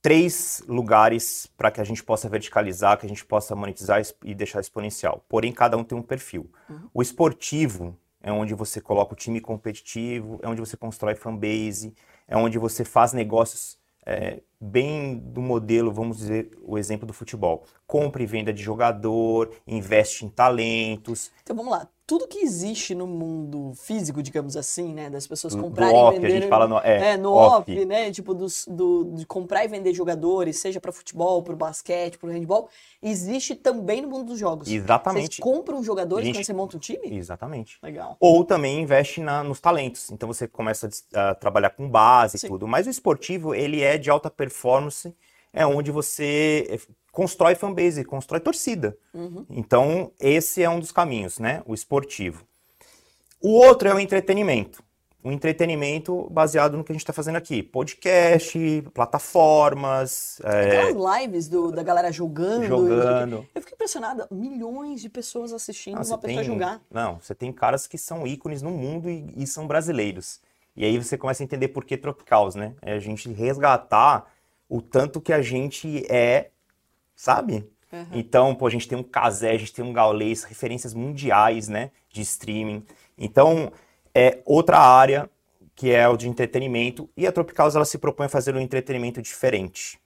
três 0.00 0.62
lugares 0.66 1.46
para 1.56 1.70
que 1.70 1.80
a 1.80 1.84
gente 1.84 2.02
possa 2.02 2.28
verticalizar, 2.28 2.98
que 2.98 3.06
a 3.06 3.08
gente 3.08 3.24
possa 3.24 3.54
monetizar 3.54 4.00
e 4.24 4.34
deixar 4.34 4.60
exponencial. 4.60 5.24
Porém, 5.28 5.52
cada 5.52 5.76
um 5.76 5.84
tem 5.84 5.96
um 5.98 6.02
perfil. 6.02 6.50
Uhum. 6.68 6.88
O 6.94 7.02
esportivo 7.02 7.96
é 8.22 8.32
onde 8.32 8.54
você 8.54 8.80
coloca 8.80 9.12
o 9.12 9.16
time 9.16 9.40
competitivo, 9.40 10.38
é 10.42 10.48
onde 10.48 10.60
você 10.60 10.76
constrói 10.76 11.14
fanbase, 11.14 11.94
é 12.26 12.36
onde 12.36 12.58
você 12.58 12.84
faz 12.84 13.12
negócios 13.12 13.78
é, 14.06 14.40
bem 14.60 15.16
do 15.16 15.40
modelo, 15.40 15.92
vamos 15.92 16.18
dizer, 16.18 16.50
o 16.62 16.78
exemplo 16.78 17.06
do 17.06 17.12
futebol. 17.12 17.64
Compra 17.86 18.22
e 18.22 18.26
venda 18.26 18.52
de 18.52 18.62
jogador, 18.62 19.50
investe 19.66 20.24
em 20.24 20.28
talentos. 20.28 21.30
Então 21.42 21.56
vamos 21.56 21.72
lá, 21.72 21.88
tudo 22.08 22.26
que 22.26 22.38
existe 22.38 22.94
no 22.94 23.06
mundo 23.06 23.74
físico, 23.74 24.22
digamos 24.22 24.56
assim, 24.56 24.94
né, 24.94 25.10
das 25.10 25.26
pessoas 25.26 25.54
comprarem 25.54 25.94
off, 25.94 26.16
e 26.16 26.20
venderem, 26.20 26.38
a 26.38 26.40
gente 26.40 26.48
fala 26.48 26.66
no, 26.66 26.78
é, 26.78 27.10
é 27.10 27.16
no 27.18 27.34
off. 27.34 27.70
off, 27.70 27.84
né, 27.84 28.10
tipo 28.10 28.32
dos, 28.32 28.66
do, 28.66 29.12
de 29.12 29.26
comprar 29.26 29.62
e 29.66 29.68
vender 29.68 29.92
jogadores, 29.92 30.58
seja 30.58 30.80
para 30.80 30.90
futebol, 30.90 31.42
para 31.42 31.54
basquete, 31.54 32.16
para 32.16 32.32
handball, 32.32 32.70
existe 33.02 33.54
também 33.54 34.00
no 34.00 34.08
mundo 34.08 34.24
dos 34.24 34.38
jogos. 34.38 34.68
Exatamente. 34.70 35.36
Você 35.36 35.42
compra 35.42 35.76
um 35.76 35.82
jogador 35.82 36.22
gente... 36.22 36.34
quando 36.34 36.46
você 36.46 36.52
monta 36.54 36.78
um 36.78 36.80
time? 36.80 37.14
Exatamente. 37.14 37.78
Legal. 37.82 38.16
Ou 38.18 38.42
também 38.42 38.80
investe 38.80 39.20
na, 39.20 39.44
nos 39.44 39.60
talentos. 39.60 40.10
Então 40.10 40.26
você 40.26 40.48
começa 40.48 40.88
a, 41.12 41.28
a 41.28 41.34
trabalhar 41.34 41.70
com 41.70 41.90
base 41.90 42.38
e 42.38 42.48
tudo. 42.48 42.66
Mas 42.66 42.86
o 42.86 42.90
esportivo, 42.90 43.54
ele 43.54 43.82
é 43.82 43.98
de 43.98 44.08
alta 44.08 44.30
performance, 44.30 44.47
é 45.52 45.66
onde 45.66 45.90
você 45.90 46.80
constrói 47.12 47.54
fanbase, 47.54 48.04
constrói 48.04 48.40
torcida. 48.40 48.96
Uhum. 49.12 49.44
Então, 49.50 50.12
esse 50.20 50.62
é 50.62 50.70
um 50.70 50.78
dos 50.78 50.92
caminhos, 50.92 51.38
né? 51.38 51.62
O 51.66 51.74
esportivo. 51.74 52.44
O 53.40 53.50
outro 53.50 53.88
é 53.88 53.94
o 53.94 53.98
entretenimento. 53.98 54.82
O 55.22 55.32
entretenimento 55.32 56.28
baseado 56.30 56.76
no 56.76 56.84
que 56.84 56.92
a 56.92 56.94
gente 56.94 57.02
está 57.02 57.12
fazendo 57.12 57.36
aqui. 57.36 57.62
Podcast, 57.62 58.82
plataformas. 58.94 60.40
É, 60.44 60.78
Aquelas 60.78 61.16
é... 61.16 61.20
lives 61.20 61.48
do, 61.48 61.72
da 61.72 61.82
galera 61.82 62.12
jogando. 62.12 62.66
Jogando. 62.66 63.46
Eu 63.52 63.60
fico 63.60 63.74
impressionada. 63.74 64.28
Milhões 64.30 65.00
de 65.00 65.08
pessoas 65.08 65.52
assistindo 65.52 65.96
não, 65.96 66.02
uma 66.02 66.18
pessoa 66.18 66.42
tem... 66.42 66.44
jogar. 66.44 66.80
Não, 66.88 67.18
você 67.20 67.34
tem 67.34 67.52
caras 67.52 67.86
que 67.86 67.98
são 67.98 68.26
ícones 68.26 68.62
no 68.62 68.70
mundo 68.70 69.10
e, 69.10 69.26
e 69.36 69.46
são 69.46 69.66
brasileiros. 69.66 70.40
E 70.76 70.84
aí 70.84 70.96
você 70.96 71.18
começa 71.18 71.42
a 71.42 71.44
entender 71.44 71.68
por 71.68 71.84
que 71.84 71.96
Tropicals, 71.96 72.54
né? 72.54 72.74
É 72.80 72.92
a 72.92 73.00
gente 73.00 73.28
resgatar 73.32 74.32
o 74.68 74.82
tanto 74.82 75.20
que 75.20 75.32
a 75.32 75.40
gente 75.42 76.04
é 76.10 76.50
sabe? 77.18 77.68
Uhum. 77.92 78.06
Então, 78.12 78.54
pô, 78.54 78.66
a 78.68 78.70
gente 78.70 78.86
tem 78.86 78.96
um 78.96 79.02
Casé, 79.02 79.50
a 79.50 79.58
gente 79.58 79.72
tem 79.72 79.84
um 79.84 79.92
Gaulês, 79.92 80.44
referências 80.44 80.94
mundiais, 80.94 81.68
né, 81.68 81.90
de 82.08 82.22
streaming. 82.22 82.84
Então, 83.18 83.72
é 84.14 84.38
outra 84.46 84.78
área 84.78 85.28
que 85.74 85.92
é 85.92 86.08
o 86.08 86.16
de 86.16 86.28
entretenimento, 86.28 87.08
e 87.16 87.24
a 87.24 87.30
Tropicals 87.30 87.76
ela 87.76 87.84
se 87.84 87.98
propõe 87.98 88.26
a 88.26 88.28
fazer 88.28 88.52
um 88.52 88.58
entretenimento 88.58 89.22
diferente. 89.22 89.96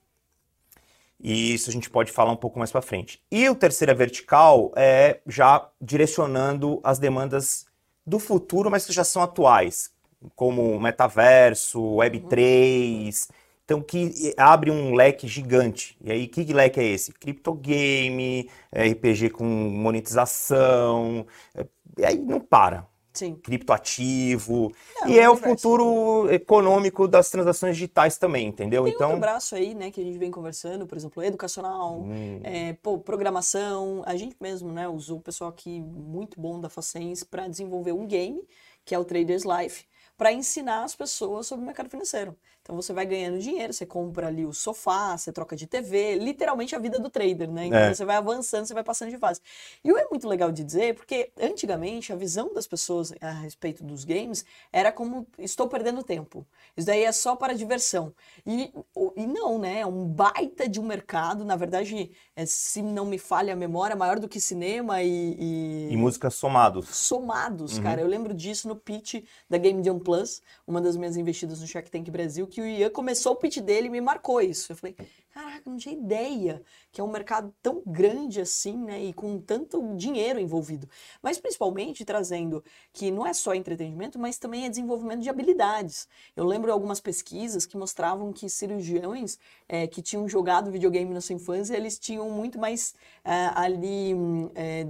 E 1.19 1.55
isso 1.55 1.71
a 1.71 1.73
gente 1.73 1.89
pode 1.89 2.13
falar 2.13 2.31
um 2.31 2.37
pouco 2.37 2.59
mais 2.59 2.71
para 2.71 2.83
frente. 2.83 3.23
E 3.31 3.49
o 3.49 3.55
terceira 3.55 3.95
vertical 3.95 4.71
é 4.77 5.21
já 5.27 5.67
direcionando 5.81 6.79
as 6.85 6.99
demandas 6.99 7.65
do 8.07 8.19
futuro, 8.19 8.71
mas 8.71 8.85
que 8.85 8.93
já 8.93 9.03
são 9.03 9.23
atuais, 9.23 9.91
como 10.37 10.79
metaverso, 10.79 11.81
Web3, 11.81 13.31
então, 13.65 13.81
que 13.81 14.35
abre 14.37 14.71
um 14.71 14.95
leque 14.95 15.27
gigante. 15.27 15.97
E 16.01 16.11
aí, 16.11 16.27
que 16.27 16.45
leque 16.53 16.81
é 16.81 16.85
esse? 16.85 17.13
Criptogame, 17.13 18.51
RPG 18.75 19.31
com 19.31 19.45
monetização. 19.45 21.27
É, 21.55 21.67
e 21.99 22.05
aí 22.05 22.19
não 22.19 22.41
para. 22.41 22.87
Sim. 23.13 23.37
Criptoativo. 23.37 24.73
Não, 25.01 25.09
e 25.09 25.19
é 25.19 25.29
o 25.29 25.37
futuro 25.37 26.33
econômico 26.33 27.07
das 27.07 27.31
transações 27.31 27.77
digitais 27.77 28.17
também, 28.17 28.49
entendeu? 28.49 28.85
Tem 28.85 28.95
então 28.95 29.09
outro 29.09 29.21
braço 29.21 29.55
aí, 29.55 29.75
né, 29.75 29.91
que 29.91 30.01
a 30.01 30.05
gente 30.05 30.19
vem 30.19 30.31
conversando, 30.31 30.87
por 30.87 30.97
exemplo, 30.97 31.23
educacional, 31.23 32.01
hum. 32.01 32.41
é, 32.43 32.73
pô, 32.73 32.99
programação. 32.99 34.03
A 34.07 34.17
gente 34.17 34.35
mesmo, 34.41 34.73
né, 34.73 34.89
usou 34.89 35.19
o 35.19 35.23
pessoal 35.23 35.51
aqui 35.51 35.81
muito 35.81 36.41
bom 36.41 36.59
da 36.59 36.71
Facens 36.71 37.23
para 37.23 37.49
desenvolver 37.49 37.93
um 37.93 38.07
game, 38.07 38.43
que 38.85 38.95
é 38.95 38.99
o 38.99 39.05
Traders 39.05 39.45
Life, 39.45 39.85
para 40.17 40.33
ensinar 40.33 40.85
as 40.85 40.95
pessoas 40.95 41.47
sobre 41.47 41.65
o 41.65 41.67
mercado 41.67 41.91
financeiro. 41.91 42.35
Então 42.63 42.77
você 42.77 42.93
vai 42.93 43.05
ganhando 43.05 43.41
dinheiro, 43.41 43.73
você 43.73 43.85
compra 43.85 44.29
ali 44.29 44.47
o 44.47 44.53
sofá, 44.53 45.17
você 45.19 45.33
troca 45.33 45.57
de 45.57 45.67
TV, 45.67 46.15
literalmente 46.15 46.77
a 46.77 46.79
vida 46.79 46.99
do 47.01 47.11
trader, 47.11 47.51
né? 47.51 47.67
Então 47.67 47.79
É. 47.79 47.93
você 47.93 48.05
vai 48.05 48.15
avançando, 48.17 48.67
você 48.67 48.73
vai 48.73 48.85
passando 48.85 49.11
de 49.11 49.19
fase. 49.19 49.41
E 49.85 49.93
o 49.93 49.99
é 49.99 50.07
muito 50.09 50.29
legal 50.29 50.53
de 50.53 50.63
dizer, 50.63 50.95
porque 50.95 51.33
antigamente 51.41 52.13
a 52.13 52.17
visão 52.17 52.55
das 52.55 52.67
pessoas 52.69 53.13
a 53.21 53.33
respeito 53.33 53.83
dos 53.83 54.05
games 54.05 54.45
era 54.73 54.93
como 54.93 55.27
estou 55.41 55.67
perdendo 55.67 56.05
tempo. 56.05 56.47
Isso 56.77 56.87
daí 56.87 57.03
é 57.03 57.11
só 57.11 57.35
para 57.35 57.53
diversão. 57.53 58.15
E, 58.47 58.73
e 59.17 59.27
não, 59.27 59.59
né? 59.59 59.81
É 59.81 59.87
um 59.87 60.07
baita 60.07 60.69
de 60.69 60.79
um 60.79 60.85
mercado. 60.85 61.45
Na 61.45 61.57
verdade, 61.57 62.13
é, 62.37 62.47
se 62.47 62.81
não 62.81 63.05
me 63.07 63.19
falha 63.19 63.55
a 63.55 63.57
memória, 63.57 63.97
maior 63.97 64.21
do 64.21 64.29
que 64.29 64.41
cinema 64.41 65.03
e- 65.03 65.37
e 65.39 65.89
E 65.93 65.97
músicas 65.97 66.35
somados. 66.35 66.89
somados, 66.91 67.81
cara. 67.81 68.01
Eu 68.01 68.07
lembro 68.07 68.33
disso 68.33 68.69
no 68.69 68.77
pitch 68.77 69.25
da 69.51 69.59
Game 69.59 69.83
Jam 69.85 69.99
Plus, 69.99 70.41
uma 70.65 70.81
das 70.81 70.97
minhas 70.97 71.17
investidas 71.17 71.61
no 71.61 71.67
Shark 71.67 71.91
Tank 71.91 72.09
Brasil, 72.09 72.47
que 72.53 72.61
o 72.61 72.67
Ian 72.67 72.91
começou 72.91 73.33
o 73.33 73.37
pitch 73.37 73.59
dele 73.61 73.87
e 73.87 73.91
me 73.91 74.01
marcou 74.01 74.39
isso. 74.41 74.73
Eu 74.73 74.77
falei, 74.77 74.95
caraca, 75.33 75.71
não 75.71 75.79
tinha 75.79 75.95
ideia 75.95 76.63
que 76.93 77.01
é 77.01 77.05
um 77.05 77.11
mercado 77.11 77.53
tão 77.63 77.83
grande 77.87 78.43
assim, 78.43 78.77
né? 78.77 79.03
E 79.03 79.15
com 79.15 79.39
tanto 79.41 79.97
dinheiro 79.97 80.39
envolvido. 80.39 80.87
Mas 81.23 81.39
principalmente 81.39 82.05
trazendo 82.05 82.63
que 82.93 83.11
não 83.11 83.27
é 83.27 83.33
só 83.33 83.55
entretenimento, 83.55 84.19
mas 84.19 84.37
também 84.37 84.67
é 84.67 84.69
desenvolvimento 84.69 85.23
de 85.23 85.31
habilidades. 85.31 86.07
Eu 86.37 86.45
lembro 86.45 86.71
algumas 86.71 87.01
pesquisas 87.01 87.65
que 87.65 87.77
mostravam 87.77 88.33
que 88.35 88.49
cirurgiões 88.51 89.39
eh, 89.67 89.87
que 89.87 90.03
tinham 90.03 90.29
jogado 90.29 90.71
videogame 90.71 91.15
na 91.15 91.23
sua 91.23 91.35
infância, 91.35 91.75
eles 91.75 91.99
tinham 91.99 92.29
muito 92.31 92.59
mais 92.59 92.95
ah, 93.25 93.63
ali. 93.63 94.15
hum, 94.15 94.51
eh, 94.55 94.87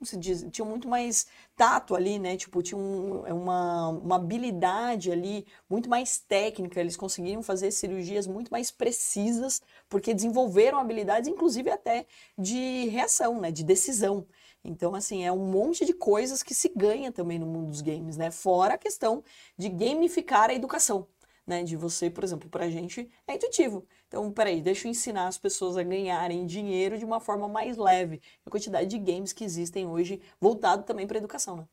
como 0.00 0.06
se 0.06 0.16
diz, 0.16 0.46
tinham 0.50 0.66
muito 0.66 0.88
mais 0.88 1.26
tato 1.54 1.94
ali, 1.94 2.18
né? 2.18 2.34
Tipo, 2.34 2.62
tinha 2.62 2.80
é 3.26 3.34
uma, 3.34 3.88
uma 3.88 4.16
habilidade 4.16 5.12
ali 5.12 5.46
muito 5.68 5.90
mais 5.90 6.18
técnica, 6.18 6.80
eles 6.80 6.96
conseguiram 6.96 7.42
fazer 7.42 7.70
cirurgias 7.70 8.26
muito 8.26 8.50
mais 8.50 8.70
precisas, 8.70 9.60
porque 9.90 10.14
desenvolveram 10.14 10.78
habilidades, 10.78 11.28
inclusive 11.28 11.68
até 11.70 12.06
de 12.38 12.86
reação, 12.88 13.38
né? 13.38 13.50
De 13.52 13.62
decisão. 13.62 14.26
Então, 14.64 14.94
assim, 14.94 15.22
é 15.22 15.30
um 15.32 15.44
monte 15.46 15.84
de 15.84 15.92
coisas 15.92 16.42
que 16.42 16.54
se 16.54 16.72
ganha 16.74 17.12
também 17.12 17.38
no 17.38 17.46
mundo 17.46 17.68
dos 17.68 17.82
games, 17.82 18.16
né? 18.16 18.30
Fora 18.30 18.74
a 18.74 18.78
questão 18.78 19.22
de 19.56 19.68
gamificar 19.68 20.48
a 20.48 20.54
educação, 20.54 21.06
né? 21.46 21.62
De 21.62 21.76
você, 21.76 22.08
por 22.08 22.24
exemplo, 22.24 22.48
pra 22.48 22.70
gente 22.70 23.06
é 23.26 23.34
intuitivo. 23.34 23.86
Então, 24.10 24.28
peraí, 24.32 24.60
deixa 24.60 24.88
eu 24.88 24.90
ensinar 24.90 25.28
as 25.28 25.38
pessoas 25.38 25.76
a 25.76 25.84
ganharem 25.84 26.44
dinheiro 26.44 26.98
de 26.98 27.04
uma 27.04 27.20
forma 27.20 27.46
mais 27.46 27.76
leve. 27.76 28.20
A 28.44 28.50
quantidade 28.50 28.88
de 28.88 28.98
games 28.98 29.32
que 29.32 29.44
existem 29.44 29.86
hoje, 29.86 30.20
voltado 30.40 30.82
também 30.82 31.06
para 31.06 31.18
educação, 31.18 31.56
né? 31.56 31.64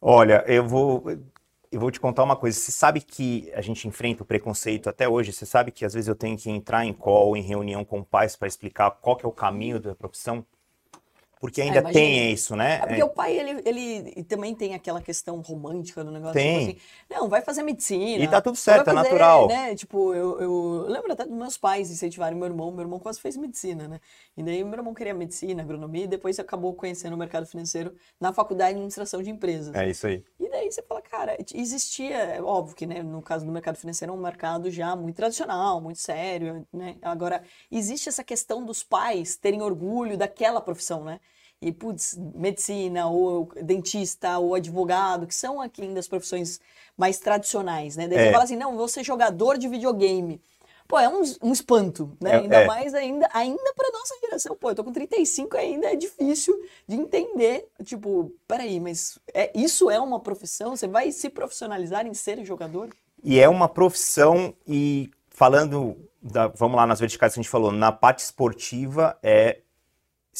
Olha, 0.00 0.42
eu 0.48 0.66
vou, 0.66 1.04
eu 1.70 1.78
vou 1.78 1.92
te 1.92 2.00
contar 2.00 2.24
uma 2.24 2.34
coisa. 2.34 2.58
Você 2.58 2.72
sabe 2.72 3.00
que 3.00 3.52
a 3.54 3.60
gente 3.60 3.86
enfrenta 3.86 4.24
o 4.24 4.26
preconceito 4.26 4.88
até 4.88 5.08
hoje? 5.08 5.32
Você 5.32 5.46
sabe 5.46 5.70
que 5.70 5.84
às 5.84 5.94
vezes 5.94 6.08
eu 6.08 6.16
tenho 6.16 6.36
que 6.36 6.50
entrar 6.50 6.84
em 6.84 6.92
call, 6.92 7.36
em 7.36 7.42
reunião 7.42 7.84
com 7.84 8.02
pais 8.02 8.34
para 8.34 8.48
explicar 8.48 8.90
qual 8.90 9.14
que 9.16 9.24
é 9.24 9.28
o 9.28 9.32
caminho 9.32 9.78
da 9.78 9.94
profissão? 9.94 10.44
Porque 11.40 11.62
ainda 11.62 11.78
imagino. 11.78 11.94
tem 11.94 12.32
isso, 12.32 12.54
né? 12.54 12.80
É 12.82 12.86
porque 12.86 13.02
o 13.02 13.08
pai, 13.08 13.32
ele, 13.32 13.62
ele 13.64 14.24
também 14.24 14.54
tem 14.54 14.74
aquela 14.74 15.00
questão 15.00 15.40
romântica 15.40 16.04
do 16.04 16.10
negócio. 16.10 16.34
Tem. 16.34 16.74
Tipo 16.74 16.80
assim, 16.80 17.18
não, 17.18 17.30
vai 17.30 17.40
fazer 17.40 17.62
medicina. 17.62 18.22
E 18.22 18.28
tá 18.28 18.42
tudo 18.42 18.56
certo, 18.58 18.90
é 18.90 18.92
fazer, 18.92 19.08
natural. 19.08 19.48
Né? 19.48 19.74
Tipo, 19.74 20.12
eu, 20.12 20.38
eu 20.38 20.84
lembro 20.86 21.10
até 21.10 21.24
dos 21.24 21.34
meus 21.34 21.56
pais 21.56 21.90
incentivarem 21.90 22.36
meu 22.36 22.46
irmão. 22.46 22.70
Meu 22.70 22.82
irmão 22.82 22.98
quase 22.98 23.18
fez 23.18 23.38
medicina, 23.38 23.88
né? 23.88 24.00
E 24.36 24.42
daí 24.42 24.62
meu 24.62 24.74
irmão 24.74 24.92
queria 24.92 25.14
medicina, 25.14 25.62
agronomia, 25.62 26.04
e 26.04 26.06
depois 26.06 26.38
acabou 26.38 26.74
conhecendo 26.74 27.14
o 27.14 27.16
mercado 27.16 27.46
financeiro 27.46 27.94
na 28.20 28.34
faculdade 28.34 28.72
de 28.72 28.76
administração 28.76 29.22
de 29.22 29.30
empresas. 29.30 29.74
É 29.74 29.88
isso 29.88 30.06
aí. 30.06 30.22
E 30.38 30.46
daí 30.50 30.70
você 30.70 30.82
fala, 30.82 31.00
cara, 31.00 31.38
existia, 31.54 32.16
é 32.16 32.42
óbvio 32.42 32.76
que, 32.76 32.86
né, 32.86 33.02
no 33.02 33.22
caso 33.22 33.46
do 33.46 33.52
mercado 33.52 33.76
financeiro 33.76 34.12
é 34.12 34.14
um 34.14 34.20
mercado 34.20 34.70
já 34.70 34.94
muito 34.94 35.16
tradicional, 35.16 35.80
muito 35.80 36.00
sério, 36.00 36.66
né? 36.70 36.96
Agora, 37.00 37.42
existe 37.70 38.10
essa 38.10 38.22
questão 38.22 38.62
dos 38.62 38.82
pais 38.82 39.36
terem 39.36 39.62
orgulho 39.62 40.18
daquela 40.18 40.60
profissão, 40.60 41.02
né? 41.02 41.18
E, 41.62 41.70
putz, 41.72 42.16
medicina, 42.34 43.06
ou 43.08 43.50
dentista, 43.62 44.38
ou 44.38 44.54
advogado, 44.54 45.26
que 45.26 45.34
são 45.34 45.60
aqui 45.60 45.82
ainda 45.82 46.00
as 46.00 46.08
profissões 46.08 46.58
mais 46.96 47.18
tradicionais, 47.18 47.96
né? 47.96 48.08
Daí 48.08 48.18
É. 48.18 48.24
você 48.26 48.32
fala 48.32 48.44
assim, 48.44 48.56
não, 48.56 48.76
vou 48.76 48.88
ser 48.88 49.04
jogador 49.04 49.58
de 49.58 49.68
videogame. 49.68 50.40
Pô, 50.88 50.98
é 50.98 51.08
um, 51.08 51.22
um 51.42 51.52
espanto, 51.52 52.16
né? 52.20 52.30
É, 52.32 52.36
ainda 52.36 52.56
é. 52.62 52.66
mais 52.66 52.94
ainda, 52.94 53.28
ainda 53.32 53.74
para 53.76 53.92
nossa 53.92 54.14
geração. 54.22 54.56
Pô, 54.56 54.70
eu 54.70 54.74
tô 54.74 54.82
com 54.82 54.92
35 54.92 55.56
ainda 55.56 55.86
é 55.86 55.94
difícil 55.94 56.52
de 56.88 56.96
entender. 56.96 57.68
Tipo, 57.84 58.32
peraí, 58.48 58.80
mas 58.80 59.18
é, 59.32 59.52
isso 59.54 59.88
é 59.88 60.00
uma 60.00 60.18
profissão? 60.18 60.74
Você 60.74 60.88
vai 60.88 61.12
se 61.12 61.28
profissionalizar 61.28 62.06
em 62.06 62.14
ser 62.14 62.44
jogador? 62.44 62.88
E 63.22 63.38
é 63.38 63.48
uma 63.48 63.68
profissão 63.68 64.52
e 64.66 65.10
falando, 65.28 65.96
da- 66.20 66.48
vamos 66.48 66.76
lá 66.76 66.86
nas 66.86 66.98
verticais 66.98 67.34
que 67.34 67.38
a 67.38 67.42
gente 67.42 67.50
falou, 67.50 67.70
na 67.70 67.92
parte 67.92 68.20
esportiva 68.24 69.16
é 69.22 69.60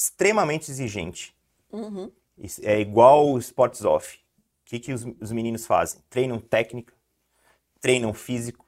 extremamente 0.01 0.71
exigente. 0.71 1.35
Uhum. 1.71 2.11
É 2.63 2.81
igual 2.81 3.29
o 3.31 3.39
Sports 3.39 3.85
Off. 3.85 4.17
O 4.17 4.21
que, 4.65 4.81
que 4.81 4.93
os, 4.95 5.05
os 5.21 5.31
meninos 5.31 5.67
fazem? 5.67 6.01
Treinam 6.09 6.39
técnica, 6.41 6.95
treinam 7.81 8.15
físico, 8.15 8.65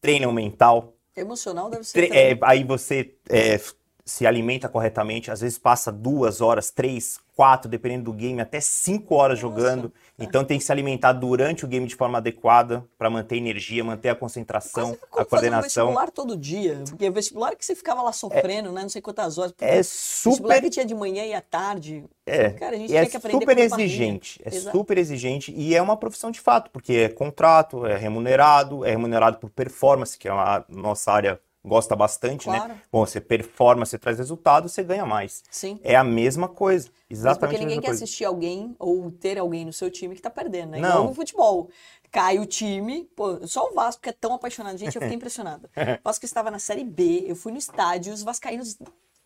treinam 0.00 0.30
mental. 0.32 0.94
Emocional 1.16 1.68
deve 1.68 1.82
ser. 1.84 1.92
tre- 1.98 2.08
também. 2.08 2.22
é, 2.22 2.38
aí 2.42 2.62
você 2.64 3.16
é, 3.28 3.58
se 4.04 4.26
alimenta 4.26 4.68
corretamente, 4.68 5.30
às 5.30 5.40
vezes 5.40 5.58
passa 5.58 5.92
duas 5.92 6.40
horas, 6.40 6.70
três, 6.70 7.20
quatro, 7.36 7.70
dependendo 7.70 8.04
do 8.04 8.12
game, 8.12 8.40
até 8.40 8.60
cinco 8.60 9.14
horas 9.14 9.40
Nossa. 9.40 9.54
jogando. 9.56 9.92
Então 10.18 10.44
tem 10.44 10.58
que 10.58 10.64
se 10.64 10.72
alimentar 10.72 11.12
durante 11.12 11.64
o 11.64 11.68
game 11.68 11.86
de 11.86 11.94
forma 11.94 12.18
adequada 12.18 12.84
para 12.98 13.08
manter 13.08 13.36
a 13.36 13.38
energia, 13.38 13.82
manter 13.82 14.08
a 14.08 14.14
concentração, 14.14 14.90
a 14.90 15.24
fazer 15.24 15.24
um 15.24 15.24
coordenação. 15.24 15.86
vestibular 15.86 16.10
todo 16.10 16.36
dia. 16.36 16.82
Porque 16.88 17.10
vestibular 17.10 17.54
que 17.54 17.64
você 17.64 17.74
ficava 17.74 18.02
lá 18.02 18.12
sofrendo, 18.12 18.72
né? 18.72 18.82
Não 18.82 18.88
sei 18.88 19.00
quantas 19.00 19.38
horas. 19.38 19.54
É 19.60 19.76
Vestibular 19.76 20.36
super 20.36 20.60
que 20.62 20.70
tinha 20.70 20.84
de 20.84 20.94
manhã 20.94 21.24
e 21.24 21.32
à 21.32 21.40
tarde. 21.40 22.04
É, 22.26 22.50
Cara, 22.50 22.76
a 22.76 22.78
gente 22.78 22.94
é 22.94 23.00
tinha 23.00 23.10
que 23.10 23.16
aprender 23.16 23.40
super 23.40 23.58
exigente, 23.58 24.40
é 24.44 24.54
Exato. 24.54 24.76
super 24.76 24.98
exigente 24.98 25.52
e 25.52 25.74
é 25.74 25.82
uma 25.82 25.96
profissão 25.96 26.30
de 26.30 26.40
fato, 26.40 26.70
porque 26.70 26.92
é 26.92 27.08
contrato, 27.08 27.84
é 27.84 27.96
remunerado, 27.96 28.84
é 28.84 28.90
remunerado 28.90 29.38
por 29.38 29.50
performance, 29.50 30.16
que 30.16 30.28
é 30.28 30.32
uma 30.32 30.64
nossa 30.68 31.10
área 31.10 31.40
gosta 31.64 31.94
bastante, 31.94 32.44
Claro. 32.44 32.68
né? 32.74 32.82
Bom, 32.90 33.06
você 33.06 33.20
performa, 33.20 33.84
você 33.86 33.98
traz 33.98 34.18
resultado, 34.18 34.68
você 34.68 34.82
ganha 34.82 35.06
mais. 35.06 35.42
Sim. 35.50 35.78
É 35.82 35.94
a 35.96 36.02
mesma 36.04 36.48
coisa, 36.48 36.88
Mas 37.08 37.18
exatamente 37.20 37.40
porque 37.50 37.56
a 37.56 37.58
ninguém 37.60 37.80
quer 37.80 37.86
coisa. 37.88 38.04
assistir 38.04 38.24
alguém 38.24 38.74
ou 38.78 39.10
ter 39.10 39.38
alguém 39.38 39.64
no 39.64 39.72
seu 39.72 39.90
time 39.90 40.14
que 40.14 40.22
tá 40.22 40.30
perdendo, 40.30 40.70
né? 40.72 40.80
Não. 40.80 40.88
Igual 40.90 41.04
no 41.08 41.14
futebol. 41.14 41.68
Cai 42.10 42.38
o 42.38 42.44
time, 42.44 43.04
pô, 43.16 43.46
só 43.46 43.70
o 43.70 43.74
Vasco 43.74 44.02
que 44.02 44.08
é 44.10 44.12
tão 44.12 44.34
apaixonado. 44.34 44.76
Gente, 44.76 44.94
eu 44.96 45.00
fiquei 45.00 45.16
impressionada. 45.16 45.70
O 45.74 46.04
Vasco 46.04 46.24
estava 46.24 46.50
na 46.50 46.58
Série 46.58 46.84
B, 46.84 47.24
eu 47.26 47.34
fui 47.36 47.52
no 47.52 47.58
estádio, 47.58 48.12
os 48.12 48.22
vascaínos 48.22 48.76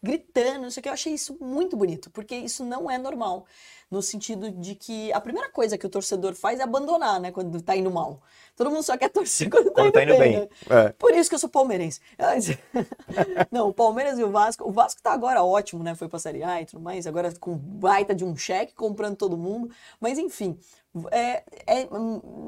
gritando, 0.03 0.63
não 0.63 0.71
sei 0.71 0.81
o 0.81 0.83
que. 0.83 0.89
Eu 0.89 0.93
achei 0.93 1.13
isso 1.15 1.37
muito 1.41 1.77
bonito, 1.77 2.11
porque 2.11 2.35
isso 2.37 2.65
não 2.65 2.91
é 2.91 2.99
normal. 2.99 3.47
No 3.89 4.03
sentido 4.03 4.51
de 4.51 4.75
que 4.75 5.13
a 5.13 5.21
primeira 5.21 5.49
coisa 5.49 5.79
que 5.79 5.87
o 5.87 5.89
torcedor 5.89 6.35
faz 6.35 6.59
é 6.59 6.65
abandonar, 6.65 7.21
né? 7.21 7.31
Quando 7.31 7.61
tá 7.63 7.77
indo 7.77 7.91
mal. 7.91 8.21
Todo 8.57 8.69
mundo 8.69 8.83
só 8.83 8.97
quer 8.97 9.09
torcer 9.09 9.49
quando 9.51 9.67
tá, 9.71 9.83
Quando 9.83 9.87
indo, 9.87 9.93
tá 9.93 10.03
indo 10.03 10.19
bem. 10.19 10.33
bem. 10.33 10.41
né? 10.41 10.49
É. 10.87 10.89
Por 10.91 11.15
isso 11.15 11.29
que 11.29 11.35
eu 11.37 11.39
sou 11.39 11.49
palmeirense. 11.49 12.01
Não, 13.51 13.69
o 13.69 13.73
Palmeiras 13.73 14.19
e 14.19 14.25
o 14.25 14.31
Vasco. 14.31 14.69
O 14.69 14.73
Vasco 14.73 15.01
tá 15.01 15.13
agora 15.13 15.43
ótimo, 15.45 15.83
né? 15.85 15.95
Foi 15.95 16.09
pra 16.09 16.19
Série 16.19 16.43
A 16.43 16.61
e 16.63 16.67
tudo 16.67 16.83
mais. 16.83 17.07
Agora 17.07 17.33
com 17.39 17.57
baita 17.57 18.15
de 18.15 18.25
um 18.25 18.37
cheque, 18.37 18.75
comprando 18.75 19.17
todo 19.17 19.37
mundo. 19.37 19.71
Mas 20.01 20.19
enfim, 20.19 20.59
é, 21.11 21.45
é, 21.67 21.89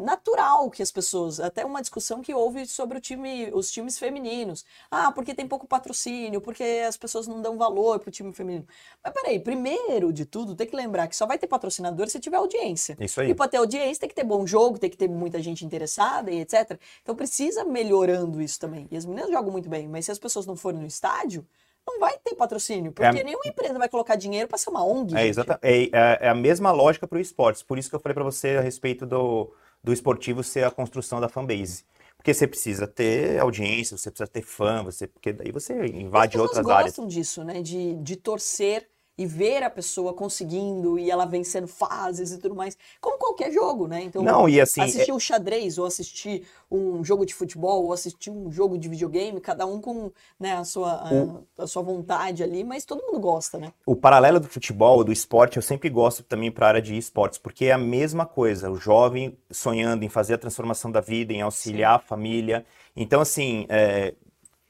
natural 0.05 0.71
que 0.71 0.83
as 0.83 0.91
pessoas. 0.91 1.41
Até 1.41 1.65
uma 1.65 1.81
discussão 1.81 2.21
que 2.21 2.33
houve 2.35 2.67
sobre 2.67 2.99
o 2.99 3.01
time, 3.01 3.51
os 3.53 3.71
times 3.71 3.99
femininos. 3.99 4.65
Ah, 4.91 5.13
porque 5.13 5.35
tem 5.35 5.47
pouco 5.47 5.67
patrocínio, 5.67 6.41
porque 6.41 6.85
as 6.87 6.97
pessoas 6.97 7.27
não 7.27 7.41
dão 7.41 7.57
valor 7.57 7.99
pro 7.99 8.11
time 8.11 8.33
feminino. 8.33 8.67
Mas 9.03 9.13
peraí, 9.13 9.39
primeiro 9.41 10.13
de 10.13 10.25
tudo, 10.25 10.55
tem 10.55 10.67
que 10.67 10.77
lembrar 10.77 11.09
que 11.09 11.17
só 11.17 11.27
vai 11.27 11.39
ter 11.39 11.47
patrocinador 11.47 12.09
se 12.09 12.21
tiver 12.21 12.37
audiência. 12.37 12.97
Isso 13.01 13.21
aí. 13.21 13.31
E 13.31 13.35
para 13.35 13.49
ter 13.49 13.59
audiência 13.59 14.01
tem 14.01 14.09
que 14.09 14.15
ter 14.15 14.25
bom 14.25 14.47
jogo, 14.47 14.79
tem 14.79 14.91
que 14.91 14.97
ter 14.97 15.09
muita 15.09 15.43
gente 15.43 15.65
interessada 15.65 16.31
e 16.31 16.41
etc. 16.41 16.79
Então 17.03 17.15
precisa 17.15 17.65
melhorando 17.65 18.41
isso 18.41 18.59
também. 18.59 18.89
E 18.91 18.97
as 18.97 19.05
meninas 19.05 19.31
jogam 19.31 19.53
muito 19.53 19.69
bem, 19.69 19.89
mas 19.89 20.05
se 20.05 20.13
as 20.13 20.19
pessoas 20.19 20.47
não 20.47 20.57
forem 20.57 20.81
no 20.81 20.87
estádio, 20.87 21.47
não 21.89 21.99
vai 22.01 22.17
ter 22.19 22.35
patrocínio, 22.35 22.93
porque 22.93 23.19
É 23.19 23.25
nenhuma 23.25 23.43
empresa 23.47 23.79
vai 23.79 23.89
colocar 23.89 24.15
dinheiro 24.17 24.47
para 24.47 24.59
ser 24.59 24.71
uma 24.71 24.85
ONG. 24.85 25.17
É, 25.17 25.27
exata, 25.27 25.59
é, 25.63 25.85
é- 25.85 26.19
é 26.23 26.29
a 26.29 26.35
mesma 26.35 26.71
lógica 26.71 27.07
para 27.09 27.19
o 27.19 27.21
esportes. 27.21 27.63
Por 27.63 27.79
isso 27.79 27.89
que 27.89 27.97
eu 27.97 28.01
falei 28.01 28.15
para 28.15 28.25
você 28.25 28.57
a 28.57 28.61
respeito 28.61 29.07
do, 29.07 29.51
do 29.83 29.93
esportivo 29.93 30.43
ser 30.45 30.65
a 30.65 30.71
construção 30.71 31.21
da 31.21 31.29
fanbase. 31.29 31.85
Porque 32.17 32.35
você 32.35 32.47
precisa 32.47 32.87
ter 32.87 33.39
audiência, 33.41 33.97
você 33.97 34.11
precisa 34.11 34.29
ter 34.29 34.43
fã, 34.43 34.83
você, 34.83 35.07
porque 35.07 35.33
daí 35.33 35.53
você 35.53 35.87
invade 35.87 36.37
outras 36.39 36.67
áreas. 36.67 36.87
gostam 36.87 37.07
disso, 37.07 37.45
né? 37.45 37.63
De, 37.63 37.95
de 37.95 38.17
torcer 38.17 38.89
e 39.19 39.27
ver 39.27 39.65
a 39.65 39.69
pessoa 39.69 40.15
conseguindo 40.15 40.97
e 40.97 41.11
ela 41.11 41.27
vencendo 41.27 41.67
fases 41.67 42.31
e 42.31 42.39
tudo 42.39 42.55
mais, 42.55 42.79
como 43.01 43.19
qualquer 43.19 43.51
jogo, 43.51 43.89
né? 43.89 44.03
Então, 44.05 44.23
Não, 44.23 44.49
e 44.49 44.61
assim, 44.61 44.81
assistir 44.81 45.13
um 45.13 45.19
xadrez 45.19 45.77
ou 45.77 45.85
assistir 45.85 46.45
um 46.71 47.05
jogo 47.05 47.27
de 47.27 47.35
futebol 47.35 47.85
ou 47.85 47.93
assistir 47.93 48.31
um 48.31 48.51
jogo 48.51 48.79
de 48.79 48.89
videogame, 48.89 49.41
cada 49.41 49.67
um 49.67 49.81
com 49.81 50.13
né, 50.39 50.55
a, 50.55 50.65
sua, 50.65 50.93
a, 51.59 51.65
a 51.65 51.67
sua 51.67 51.83
vontade 51.83 52.45
ali, 52.45 52.63
mas 52.63 52.85
todo 52.85 53.03
mundo 53.03 53.19
gosta, 53.19 53.59
né? 53.59 53.73
o 53.85 53.97
paralelo 53.97 54.39
do 54.39 54.47
futebol, 54.47 55.03
do 55.03 55.11
esporte, 55.11 55.57
eu 55.57 55.63
sempre 55.63 55.89
gosto 55.89 56.23
também 56.23 56.51
para 56.51 56.67
a 56.67 56.69
área 56.69 56.83
de 56.83 56.97
esportes, 56.97 57.39
porque 57.39 57.65
é 57.65 57.73
a 57.73 57.79
mesma 57.79 58.27
coisa. 58.27 58.71
O 58.71 58.77
jovem 58.77 59.37
sonhando 59.51 60.05
em 60.05 60.09
fazer 60.09 60.35
a 60.35 60.39
transformação 60.39 60.93
da 60.93 61.01
vida, 61.01 61.33
em 61.33 61.41
auxiliar 61.41 61.97
a 61.97 61.99
família. 61.99 62.65
Então, 62.95 63.21
assim, 63.21 63.67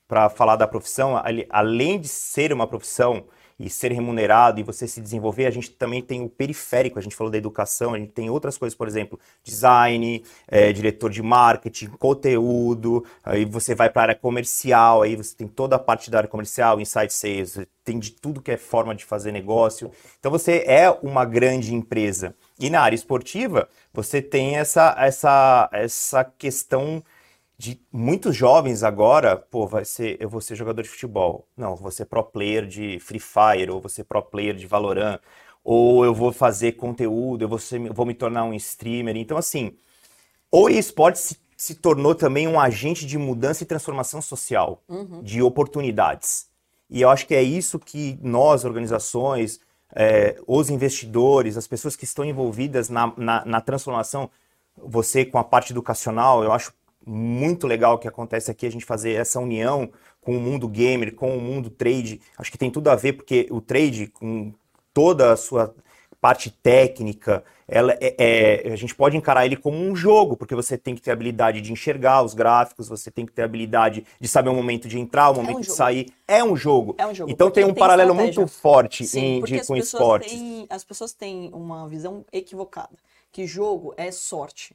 para 0.07 0.31
falar 0.31 0.57
da 0.57 0.67
profissão, 0.67 1.21
além 1.51 2.01
de 2.01 2.09
ser 2.09 2.53
uma 2.53 2.67
profissão 2.67 3.25
e 3.59 3.69
ser 3.69 3.93
remunerado 3.93 4.61
e 4.61 4.63
você 4.63 4.87
se 4.87 5.01
desenvolver, 5.01 5.47
a 5.47 5.51
gente 5.51 5.71
também 5.71 6.01
tem 6.01 6.23
o 6.23 6.29
periférico. 6.29 6.99
A 6.99 7.03
gente 7.03 7.17
falou 7.17 7.31
da 7.31 7.39
educação, 7.39 7.93
a 7.93 7.99
gente 7.99 8.13
tem 8.13 8.31
outras 8.31 8.57
coisas, 8.57 8.77
por 8.77 8.87
exemplo, 8.87 9.19
design, 9.43 10.23
eh, 10.47 10.73
diretor 10.73 11.11
de 11.11 11.23
marketing, 11.23 11.89
conteúdo. 11.99 13.05
Aí 13.25 13.45
você 13.45 13.75
vai 13.75 13.91
para 13.91 14.03
a 14.03 14.05
área 14.05 14.15
comercial, 14.15 15.03
aí 15.03 15.17
você 15.17 15.35
tem 15.35 15.49
toda 15.49 15.77
a 15.77 15.79
parte 15.79 16.11
da 16.11 16.19
área 16.19 16.29
comercial, 16.29 16.81
inside 16.81 17.13
sales, 17.13 17.59
tem 17.85 17.99
de 17.99 18.13
tudo 18.13 18.41
que 18.41 18.53
é 18.53 18.57
forma 18.57 18.95
de 18.95 19.05
fazer 19.05 19.33
negócio. 19.33 19.91
Então 20.21 20.31
você 20.31 20.63
é 20.67 20.91
uma 21.03 21.25
grande 21.25 21.75
empresa. 21.75 22.35
E 22.61 22.71
na 22.71 22.81
área 22.81 22.95
esportiva, 22.97 23.69
você 23.93 24.23
tem 24.23 24.57
essa, 24.57 24.95
essa, 24.99 25.69
essa 25.73 26.25
questão 26.25 27.03
de 27.59 27.81
muitos 27.93 28.37
jovens 28.37 28.85
agora, 28.85 29.37
pô, 29.37 29.67
vai 29.67 29.85
ser, 29.85 30.17
eu 30.21 30.29
vou 30.29 30.41
ser 30.41 30.55
jogador 30.55 30.83
de 30.83 30.89
futebol. 30.89 31.49
Não, 31.57 31.75
vou 31.75 31.91
ser 31.91 32.05
pro 32.05 32.23
player 32.23 32.65
de 32.65 33.01
Free 33.01 33.19
Fire, 33.19 33.71
ou 33.71 33.81
vou 33.81 33.89
ser 33.89 34.05
pro 34.05 34.23
player 34.23 34.55
de 34.55 34.67
Valorant, 34.67 35.19
ou 35.65 36.05
eu 36.05 36.15
vou 36.15 36.33
fazer 36.33 36.73
conteúdo, 36.73 37.43
eu 37.43 37.49
vou, 37.49 37.59
ser, 37.59 37.93
vou 37.93 38.07
me 38.07 38.15
tornar 38.15 38.45
um 38.45 38.55
streamer. 38.55 39.17
Então, 39.17 39.37
assim, 39.37 39.77
o 40.53 40.69
esporte 40.69 41.19
se, 41.19 41.37
se 41.57 41.75
tornou 41.75 42.15
também 42.15 42.47
um 42.47 42.61
agente 42.61 43.05
de 43.05 43.19
mudança 43.19 43.65
e 43.65 43.67
transformação 43.67 44.23
social, 44.23 44.81
de 45.23 45.43
oportunidades. 45.43 46.49
E 46.89 47.03
eu 47.03 47.11
acho 47.11 47.27
que 47.27 47.35
é 47.35 47.43
isso 47.43 47.79
que 47.79 48.19
nós, 48.23 48.65
organizações, 48.65 49.61
eh, 49.95 50.41
os 50.47 50.71
investidores, 50.71 51.57
as 51.57 51.67
pessoas 51.67 51.97
que 51.97 52.05
estão 52.05 52.25
envolvidas 52.25 52.89
na, 52.89 53.13
na, 53.17 53.45
na 53.45 53.61
transformação, 53.61 54.31
você 54.77 55.25
com 55.25 55.39
a 55.39 55.45
parte 55.45 55.73
educacional, 55.73 56.45
eu 56.45 56.53
acho 56.53 56.73
muito 57.09 57.67
legal 57.67 57.99
que 57.99 58.07
acontece 58.09 58.51
aqui 58.51 58.67
a 58.67 58.71
gente 58.71 58.85
fazer 58.85 59.13
essa 59.13 59.41
união 59.41 59.91
com 60.21 60.37
o 60.37 60.41
mundo 60.41 60.69
gamer, 60.69 61.15
com 61.15 61.37
o 61.37 61.41
mundo 61.41 61.71
trade. 61.71 62.21
Acho 62.37 62.51
que 62.53 62.59
tem 62.59 62.71
tudo 62.71 62.89
a 62.91 62.95
ver, 62.97 63.15
porque 63.15 63.47
o 63.51 63.61
trade, 63.61 64.09
com 64.09 64.53
toda 64.93 65.33
a 65.33 65.37
sua 65.37 65.75
parte 66.21 66.51
técnica, 66.51 67.45
ela 67.69 67.93
é, 68.01 68.65
é- 68.67 68.73
a 68.73 68.77
gente 68.77 68.93
pode 68.95 69.17
encarar 69.17 69.47
ele 69.47 69.57
como 69.57 69.77
um 69.79 69.95
jogo, 69.95 70.37
porque 70.37 70.55
você 70.55 70.77
tem 70.77 70.95
que 70.97 71.01
ter 71.01 71.13
habilidade 71.13 71.61
de 71.61 71.73
enxergar 71.73 72.23
os 72.23 72.35
gráficos, 72.35 72.89
você 72.89 73.09
tem 73.11 73.25
que 73.25 73.33
ter 73.33 73.43
habilidade 73.43 74.05
de 74.21 74.27
saber 74.29 74.49
o 74.51 74.55
momento 74.55 74.89
de 74.89 74.99
entrar, 74.99 75.31
o 75.31 75.35
momento 75.37 75.61
de 75.61 75.67
jogo. 75.67 75.77
sair. 75.77 76.13
É 76.27 76.43
um 76.43 76.57
jogo. 76.57 76.97
É 76.99 77.07
um 77.07 77.15
jogo, 77.15 77.31
Então 77.31 77.51
tem 77.51 77.65
um 77.65 77.69
tem 77.69 77.77
paralelo 77.77 78.11
estratégia. 78.11 78.41
muito 78.41 78.53
forte 78.53 79.07
Sim, 79.07 79.21
em- 79.39 79.43
de, 79.45 79.65
com 79.65 79.77
esportes. 79.77 80.33
têm- 80.33 80.67
as 80.69 80.83
pessoas 80.83 81.13
têm 81.13 81.51
uma 81.55 81.87
visão 81.89 82.25
equivocada, 82.33 82.97
que 83.31 83.47
jogo 83.47 83.95
é 83.97 84.11
sorte. 84.11 84.75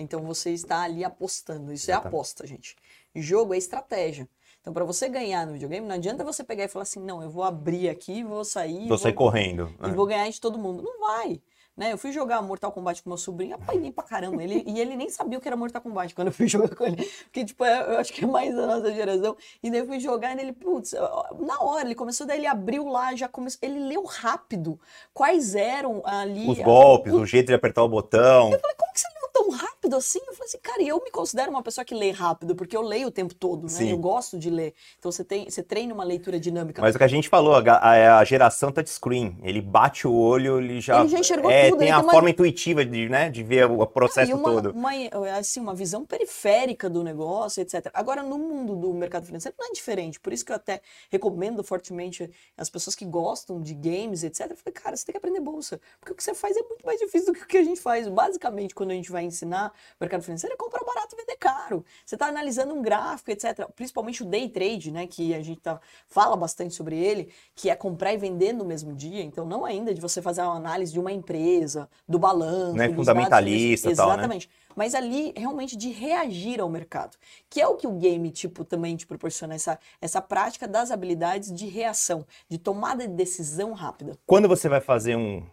Então 0.00 0.22
você 0.22 0.50
está 0.50 0.82
ali 0.82 1.04
apostando. 1.04 1.72
Isso 1.72 1.90
é 1.90 1.94
Exatamente. 1.94 2.14
aposta, 2.14 2.46
gente. 2.46 2.76
Jogo 3.14 3.54
é 3.54 3.58
estratégia. 3.58 4.28
Então, 4.60 4.74
para 4.74 4.84
você 4.84 5.08
ganhar 5.08 5.46
no 5.46 5.54
videogame, 5.54 5.86
não 5.86 5.94
adianta 5.94 6.22
você 6.22 6.44
pegar 6.44 6.64
e 6.64 6.68
falar 6.68 6.82
assim: 6.82 7.00
não, 7.00 7.22
eu 7.22 7.30
vou 7.30 7.42
abrir 7.42 7.88
aqui, 7.88 8.22
vou 8.22 8.44
sair. 8.44 8.86
Vou 8.88 8.98
sair 8.98 9.14
correndo. 9.14 9.74
e 9.82 9.88
né? 9.88 9.94
vou 9.94 10.06
ganhar 10.06 10.28
de 10.28 10.40
todo 10.40 10.58
mundo. 10.58 10.82
Não 10.82 11.00
vai. 11.00 11.40
Né? 11.76 11.92
Eu 11.92 11.96
fui 11.96 12.12
jogar 12.12 12.42
Mortal 12.42 12.70
Kombat 12.72 13.02
com 13.02 13.08
meu 13.08 13.16
sobrinho, 13.16 13.54
apanhei 13.54 13.90
pra 13.90 14.04
caramba. 14.04 14.42
Ele, 14.42 14.62
e 14.66 14.78
ele 14.78 14.96
nem 14.96 15.08
sabia 15.08 15.38
o 15.38 15.40
que 15.40 15.48
era 15.48 15.56
Mortal 15.56 15.80
Kombat 15.80 16.14
quando 16.14 16.28
eu 16.28 16.34
fui 16.34 16.44
jogar 16.46 16.74
com 16.76 16.84
ele. 16.84 16.96
Porque, 17.24 17.42
tipo, 17.42 17.64
é- 17.64 17.94
eu 17.94 17.98
acho 17.98 18.12
que 18.12 18.22
é 18.22 18.26
mais 18.26 18.54
da 18.54 18.66
nossa 18.66 18.92
geração. 18.92 19.34
E 19.62 19.70
daí 19.70 19.80
eu 19.80 19.86
fui 19.86 19.98
jogar 19.98 20.36
e 20.36 20.40
ele, 20.40 20.52
putz, 20.52 20.92
na 21.38 21.58
hora 21.62 21.86
ele 21.86 21.94
começou, 21.94 22.26
daí 22.26 22.36
ele 22.38 22.46
abriu 22.46 22.86
lá, 22.86 23.14
já 23.16 23.28
começou. 23.28 23.58
Ele 23.62 23.80
leu 23.80 24.04
rápido 24.04 24.78
quais 25.14 25.54
eram 25.54 26.02
ali. 26.04 26.50
Os 26.50 26.58
golpes, 26.58 27.14
o 27.14 27.24
jeito 27.24 27.46
de 27.46 27.54
apertar 27.54 27.82
o 27.82 27.88
botão. 27.88 28.50
falei, 28.50 28.76
como 28.76 28.92
que 28.92 29.00
você 29.00 29.08
leu 29.14 29.30
tão 29.32 29.48
rápido 29.48 29.79
assim? 29.96 30.18
Eu 30.26 30.32
falei 30.34 30.46
assim, 30.46 30.58
cara, 30.58 30.82
e 30.82 30.88
eu 30.88 31.02
me 31.02 31.10
considero 31.10 31.50
uma 31.50 31.62
pessoa 31.62 31.84
que 31.84 31.94
lê 31.94 32.10
rápido, 32.10 32.54
porque 32.54 32.76
eu 32.76 32.82
leio 32.82 33.08
o 33.08 33.10
tempo 33.10 33.34
todo, 33.34 33.62
né? 33.62 33.68
Sim. 33.68 33.90
Eu 33.90 33.98
gosto 33.98 34.38
de 34.38 34.50
ler. 34.50 34.74
Então 34.98 35.10
você, 35.10 35.24
tem, 35.24 35.48
você 35.48 35.62
treina 35.62 35.92
uma 35.94 36.04
leitura 36.04 36.38
dinâmica. 36.38 36.80
Mas 36.82 36.94
o 36.94 36.98
que 36.98 37.04
a 37.04 37.08
gente 37.08 37.28
falou, 37.28 37.54
a, 37.54 37.60
ga- 37.60 37.80
a- 38.18 38.24
geração 38.24 38.70
touchscreen, 38.70 39.38
ele 39.42 39.60
bate 39.60 40.06
o 40.06 40.12
olho, 40.12 40.58
ele 40.58 40.80
já, 40.80 41.00
Ele 41.00 41.08
já 41.08 41.18
enxergou 41.18 41.50
é, 41.50 41.68
tudo, 41.70 41.78
tem 41.78 41.90
a 41.90 41.96
tem 41.96 42.04
uma- 42.04 42.12
forma 42.12 42.30
intuitiva 42.30 42.84
de, 42.84 43.08
né, 43.08 43.30
de 43.30 43.42
ver 43.42 43.64
o 43.70 43.86
processo 43.86 44.30
e 44.30 44.34
uma, 44.34 44.42
todo. 44.44 44.70
Uma, 44.72 44.90
assim, 45.38 45.60
uma 45.60 45.74
visão 45.74 46.04
periférica 46.04 46.88
do 46.88 47.02
negócio, 47.02 47.60
etc. 47.60 47.90
Agora, 47.94 48.22
no 48.22 48.38
mundo 48.38 48.76
do 48.76 48.92
mercado 48.94 49.26
financeiro, 49.26 49.56
não 49.58 49.68
é 49.68 49.72
diferente. 49.72 50.20
Por 50.20 50.32
isso 50.32 50.44
que 50.44 50.52
eu 50.52 50.56
até 50.56 50.80
recomendo 51.10 51.62
fortemente 51.64 52.30
as 52.56 52.68
pessoas 52.70 52.94
que 52.94 53.04
gostam 53.04 53.60
de 53.60 53.74
games, 53.74 54.22
etc. 54.24 54.50
Eu 54.50 54.56
falei, 54.56 54.72
cara, 54.72 54.96
você 54.96 55.04
tem 55.06 55.12
que 55.12 55.18
aprender 55.18 55.40
bolsa. 55.40 55.80
Porque 55.98 56.12
o 56.12 56.16
que 56.16 56.22
você 56.22 56.34
faz 56.34 56.56
é 56.56 56.62
muito 56.62 56.84
mais 56.84 57.00
difícil 57.00 57.32
do 57.32 57.38
que 57.38 57.44
o 57.44 57.46
que 57.46 57.58
a 57.58 57.64
gente 57.64 57.80
faz. 57.80 58.06
Basicamente, 58.08 58.74
quando 58.74 58.90
a 58.90 58.94
gente 58.94 59.10
vai 59.10 59.24
ensinar 59.24 59.72
mercado 60.00 60.22
financeiro, 60.22 60.54
é 60.54 60.56
comprar 60.56 60.84
barato 60.84 61.14
e 61.14 61.16
vender 61.16 61.36
caro. 61.36 61.84
Você 62.04 62.14
está 62.14 62.26
analisando 62.26 62.74
um 62.74 62.82
gráfico, 62.82 63.30
etc. 63.30 63.66
Principalmente 63.74 64.22
o 64.22 64.26
day 64.26 64.48
trade, 64.48 64.90
né? 64.90 65.06
Que 65.06 65.34
a 65.34 65.42
gente 65.42 65.60
tá, 65.60 65.80
fala 66.08 66.36
bastante 66.36 66.74
sobre 66.74 66.96
ele, 66.98 67.32
que 67.54 67.70
é 67.70 67.74
comprar 67.74 68.12
e 68.12 68.16
vender 68.16 68.52
no 68.52 68.64
mesmo 68.64 68.94
dia. 68.94 69.22
Então, 69.22 69.44
não 69.46 69.64
ainda 69.64 69.92
de 69.94 70.00
você 70.00 70.20
fazer 70.20 70.42
uma 70.42 70.56
análise 70.56 70.92
de 70.92 71.00
uma 71.00 71.12
empresa, 71.12 71.88
do 72.08 72.18
balanço, 72.18 72.76
Não 72.76 72.84
é 72.84 72.92
fundamentalista 72.92 73.94
tal, 73.94 74.08
né? 74.08 74.14
Exatamente. 74.14 74.50
Mas 74.76 74.94
ali, 74.94 75.32
realmente, 75.36 75.76
de 75.76 75.90
reagir 75.90 76.60
ao 76.60 76.68
mercado. 76.68 77.16
Que 77.48 77.60
é 77.60 77.66
o 77.66 77.76
que 77.76 77.86
o 77.86 77.92
game, 77.92 78.30
tipo, 78.30 78.64
também 78.64 78.96
te 78.96 79.06
proporciona, 79.06 79.54
essa, 79.54 79.78
essa 80.00 80.20
prática 80.22 80.66
das 80.68 80.90
habilidades 80.90 81.52
de 81.52 81.66
reação, 81.66 82.24
de 82.48 82.58
tomada 82.58 83.06
de 83.06 83.14
decisão 83.14 83.72
rápida. 83.72 84.16
Quando 84.26 84.48
você 84.48 84.68
vai 84.68 84.80
fazer 84.80 85.16
um- 85.16 85.44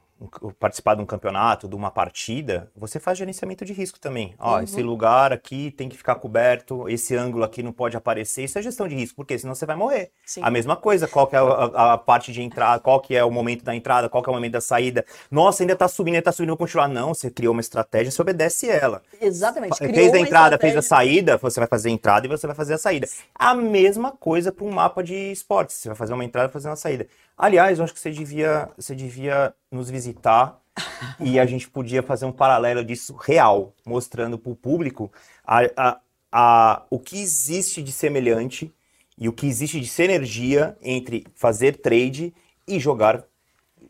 participar 0.60 0.96
de 0.96 1.02
um 1.02 1.06
campeonato, 1.06 1.68
de 1.68 1.76
uma 1.76 1.92
partida, 1.92 2.72
você 2.76 3.00
faz 3.00 3.18
gerenciamento 3.18 3.64
de 3.64 3.74
risco 3.74 4.00
também. 4.00 4.34
Ó, 4.40 4.56
Uhum. 4.58 4.64
esse 4.64 4.82
lugar 4.82 5.32
aqui 5.32 5.72
tem 5.72 5.88
que 5.88 5.96
ficar 5.98 6.16
coberto, 6.16 6.90
esse 6.90 7.16
ângulo 7.16 7.44
aqui 7.44 7.62
não 7.62 7.72
pode 7.72 7.96
aparecer. 7.96 8.44
Isso 8.44 8.58
é 8.58 8.62
gestão 8.62 8.88
de 8.88 8.96
risco, 8.96 9.16
porque 9.16 9.38
senão 9.38 9.54
você 9.54 9.66
vai 9.66 9.76
morrer. 9.76 10.12
Sim. 10.26 10.42
A 10.44 10.50
mesma 10.50 10.76
coisa, 10.76 11.08
qual 11.08 11.28
que 11.28 11.36
é 11.36 11.40
a, 11.40 11.94
a- 11.94 11.98
parte 11.98 12.32
de 12.32 12.42
entrada, 12.42 12.80
qual 12.82 13.00
que 13.00 13.16
é 13.16 13.24
o 13.24 13.30
momento 13.32 13.64
da 13.64 13.76
entrada, 13.76 14.10
qual 14.10 14.24
que 14.24 14.30
é 14.30 14.32
o 14.32 14.36
momento 14.36 14.54
da 14.54 14.62
saída. 14.62 15.06
Nossa, 15.30 15.62
ainda 15.64 15.76
tá 15.76 15.88
subindo, 15.88 16.16
ainda 16.16 16.24
tá 16.26 16.32
subindo, 16.32 16.50
vou 16.50 16.58
continuar. 16.58 16.88
Não, 16.88 17.14
você 17.14 17.30
criou 17.30 17.52
uma 17.54 17.62
estratégia, 17.62 18.12
você 18.12 18.22
obedece 18.22 18.70
ela. 18.70 19.02
Exatamente. 19.22 19.78
criou 19.78 19.94
Fez 19.94 20.14
a 20.14 20.20
entrada, 20.20 20.58
fez 20.58 20.76
a 20.76 20.80
estratégia- 20.80 20.82
saída, 20.82 21.38
você 21.38 21.60
vai 21.60 21.68
fazer 21.68 21.90
a 21.90 21.92
entrada 21.92 22.26
e 22.26 22.30
você 22.30 22.48
vai 22.48 22.56
fazer 22.56 22.74
a 22.74 22.78
saída. 22.78 23.08
A 23.36 23.54
mesma 23.54 24.12
coisa 24.12 24.52
para 24.52 24.66
um 24.66 24.72
mapa 24.72 25.04
de 25.04 25.14
esportes. 25.32 25.76
Você 25.78 25.90
vai 25.90 25.96
fazer 25.98 26.14
uma 26.14 26.26
entrada 26.26 26.50
e 26.50 26.52
fazer 26.52 26.70
uma 26.70 26.76
saída. 26.76 27.08
Aliás, 27.38 27.78
eu 27.78 27.84
acho 27.84 27.94
que 27.94 28.00
você 28.00 28.10
devia, 28.10 28.68
você 28.76 28.96
devia 28.96 29.54
nos 29.72 29.92
visitar 29.92 30.60
e 31.20 31.40
a 31.40 31.46
gente 31.46 31.70
podia 31.70 32.02
fazer 32.02 32.26
um 32.26 32.32
paralelo 32.32 32.84
disso 32.84 33.16
real, 33.16 33.76
mostrando 33.86 34.40
para 34.40 34.52
o 34.52 34.56
público 34.56 35.12
a, 35.46 35.60
a, 35.78 36.00
a, 36.32 36.86
o 36.90 37.00
que 37.00 37.20
existe 37.22 37.84
de 37.84 37.92
semelhante 37.92 38.74
e 39.16 39.30
o 39.30 39.34
que 39.34 39.46
existe 39.46 39.80
de 39.80 39.88
sinergia 39.88 40.76
entre 40.82 41.28
fazer 41.36 41.78
trade 41.78 42.34
e 42.68 42.80
jogar 42.80 43.24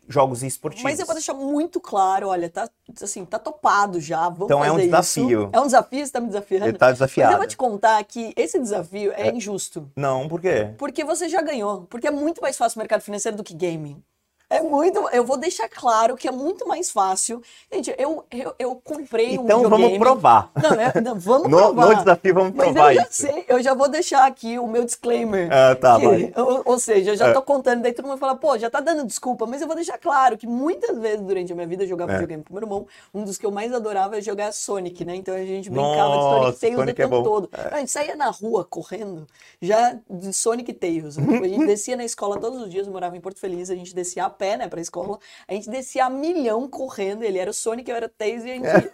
jogos 0.08 0.42
esportivos. 0.42 0.84
Mas 0.84 0.98
eu 0.98 1.06
vou 1.06 1.14
deixar 1.14 1.34
muito 1.34 1.78
claro, 1.80 2.28
olha, 2.28 2.48
tá 2.48 2.68
assim, 3.02 3.24
tá 3.24 3.38
topado 3.38 4.00
já. 4.00 4.28
Vamos 4.28 4.46
Então 4.46 4.64
é 4.64 4.72
um 4.72 4.78
desafio. 4.78 5.42
Isso. 5.42 5.50
É 5.52 5.60
um 5.60 5.66
desafio, 5.66 6.06
você 6.06 6.12
tá 6.12 6.20
me 6.20 6.26
desafiando. 6.28 6.66
Ele 6.66 6.78
tá 6.78 6.86
Mas 6.86 6.94
desafiado. 6.94 7.32
eu 7.34 7.38
vou 7.38 7.46
te 7.46 7.56
contar 7.56 8.02
que 8.04 8.32
esse 8.36 8.58
desafio 8.58 9.12
é 9.14 9.30
injusto. 9.30 9.90
Não, 9.94 10.26
por 10.28 10.40
quê? 10.40 10.74
Porque 10.78 11.04
você 11.04 11.28
já 11.28 11.42
ganhou. 11.42 11.82
Porque 11.82 12.08
é 12.08 12.10
muito 12.10 12.40
mais 12.40 12.56
fácil 12.56 12.78
o 12.78 12.80
mercado 12.80 13.02
financeiro 13.02 13.36
do 13.36 13.44
que 13.44 13.54
gaming. 13.54 14.02
É 14.50 14.62
muito. 14.62 14.98
Eu 15.12 15.24
vou 15.24 15.36
deixar 15.36 15.68
claro 15.68 16.16
que 16.16 16.26
é 16.26 16.30
muito 16.32 16.66
mais 16.66 16.90
fácil. 16.90 17.42
Gente, 17.70 17.94
eu, 17.98 18.24
eu, 18.30 18.54
eu 18.58 18.74
comprei 18.82 19.38
um 19.38 19.44
Então 19.44 19.68
vamos 19.68 19.98
provar. 19.98 20.50
Não, 20.56 20.70
é- 20.72 21.00
não, 21.02 21.18
vamos 21.18 21.50
No, 21.50 21.56
provar. 21.58 21.86
no 21.88 21.94
desafio 21.96 22.34
vamos 22.34 22.52
Mas 22.54 22.72
provar 22.72 22.92
eu 22.94 22.96
já 22.96 23.02
isso. 23.02 23.12
sei, 23.12 23.44
eu 23.46 23.62
já 23.62 23.74
vou 23.74 23.88
deixar 23.90 24.26
aqui 24.26 24.58
o 24.58 24.66
meu 24.66 24.84
disclaimer. 24.86 25.50
Ah, 25.52 25.74
tá, 25.74 26.00
Que- 26.00 26.06
vai. 26.06 26.32
ou, 26.36 26.62
ou 26.64 26.78
seja, 26.78 27.10
eu 27.10 27.16
já 27.16 27.28
É. 27.28 27.32
tô 27.34 27.42
contando, 27.42 27.82
daí 27.82 27.92
todo 27.92 28.06
mundo 28.08 28.16
fala, 28.18 28.36
pô, 28.36 28.56
já 28.56 28.70
tá 28.70 28.80
dando 28.80 29.04
desculpa, 29.06 29.44
mas 29.46 29.60
eu 29.60 29.66
vou 29.66 29.76
deixar 29.76 29.98
claro 29.98 30.38
que 30.38 30.46
muitas 30.46 30.96
vezes 30.98 31.20
durante 31.20 31.52
a 31.52 31.54
minha 31.54 31.66
vida 31.66 31.84
eu 31.84 31.88
jogava 31.88 32.12
É. 32.12 32.14
videogame 32.14 32.42
com 32.42 32.54
meu 32.54 32.62
irmão. 32.62 32.86
Um 33.12 33.24
dos 33.24 33.36
que 33.36 33.44
eu 33.44 33.50
mais 33.50 33.70
adorava 33.72 34.16
é 34.16 34.20
jogar 34.22 34.50
Sonic, 34.52 35.04
né? 35.04 35.14
Então 35.14 35.34
a 35.34 35.44
gente 35.44 35.68
brincava 35.68 36.08
Nossa, 36.08 36.28
de 36.52 36.58
Sonic 36.58 36.60
Tails 36.60 36.76
Sonic 36.76 36.88
o 36.88 37.02
é 37.02 37.04
tempo 37.06 37.16
bom. 37.18 37.22
todo. 37.22 37.50
A 37.70 37.78
gente 37.80 37.90
saía 37.90 38.16
na 38.16 38.30
rua 38.30 38.64
correndo 38.64 39.26
já 39.60 39.98
de 40.08 40.32
Sonic 40.32 40.72
Tails. 40.72 41.18
A 41.18 41.20
gente 41.46 41.66
descia 41.66 41.96
na 41.98 42.04
escola 42.04 42.40
todos 42.40 42.62
os 42.62 42.70
dias, 42.70 42.86
eu 42.86 42.92
morava 42.94 43.14
em 43.14 43.20
Porto 43.20 43.38
Feliz, 43.38 43.68
a 43.68 43.74
gente 43.74 43.94
descia 43.94 44.24
a 44.24 44.30
pé, 44.38 44.56
né, 44.56 44.68
pra 44.68 44.80
escola. 44.80 45.18
A 45.46 45.52
gente 45.52 45.68
descia 45.68 46.06
a 46.06 46.10
milhão 46.10 46.68
correndo. 46.68 47.22
Ele 47.22 47.38
era 47.38 47.50
o 47.50 47.54
Sonic, 47.54 47.90
eu 47.90 47.96
era 47.96 48.06
o 48.06 48.08
Tails 48.08 48.44
e 48.44 48.50
a 48.50 48.54
gente. 48.54 48.66
ia. 48.66 48.92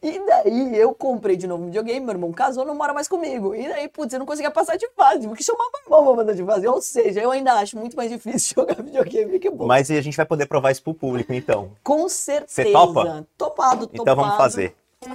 e 0.02 0.26
daí 0.26 0.78
eu 0.78 0.94
comprei 0.94 1.36
de 1.36 1.46
novo 1.46 1.64
um 1.64 1.66
videogame, 1.66 2.00
meu 2.00 2.14
irmão 2.14 2.32
casou, 2.32 2.64
não 2.64 2.74
mora 2.74 2.94
mais 2.94 3.08
comigo. 3.08 3.54
E 3.54 3.68
daí, 3.68 3.88
putz, 3.88 4.12
eu 4.12 4.18
não 4.18 4.26
conseguia 4.26 4.50
passar 4.50 4.76
de 4.76 4.88
fase, 4.96 5.26
porque 5.26 5.42
chamava 5.42 5.70
irmão 5.84 6.04
pra 6.04 6.16
mandar 6.16 6.34
de 6.34 6.44
fase. 6.44 6.66
Ou 6.66 6.80
seja, 6.80 7.20
eu 7.20 7.30
ainda 7.30 7.54
acho 7.54 7.76
muito 7.76 7.96
mais 7.96 8.10
difícil 8.10 8.54
jogar 8.62 8.82
videogame 8.82 9.38
que 9.38 9.50
bom. 9.50 9.66
Mas 9.66 9.90
a 9.90 10.00
gente 10.00 10.16
vai 10.16 10.26
poder 10.26 10.46
provar 10.46 10.70
isso 10.70 10.82
pro 10.82 10.94
público, 10.94 11.32
então. 11.32 11.72
Com 11.82 12.08
certeza. 12.08 12.62
Você 12.62 12.72
topa? 12.72 13.26
Topado, 13.36 13.86
topado. 13.86 13.90
Então 13.92 14.16
vamos 14.16 14.36
fazer. 14.36 14.74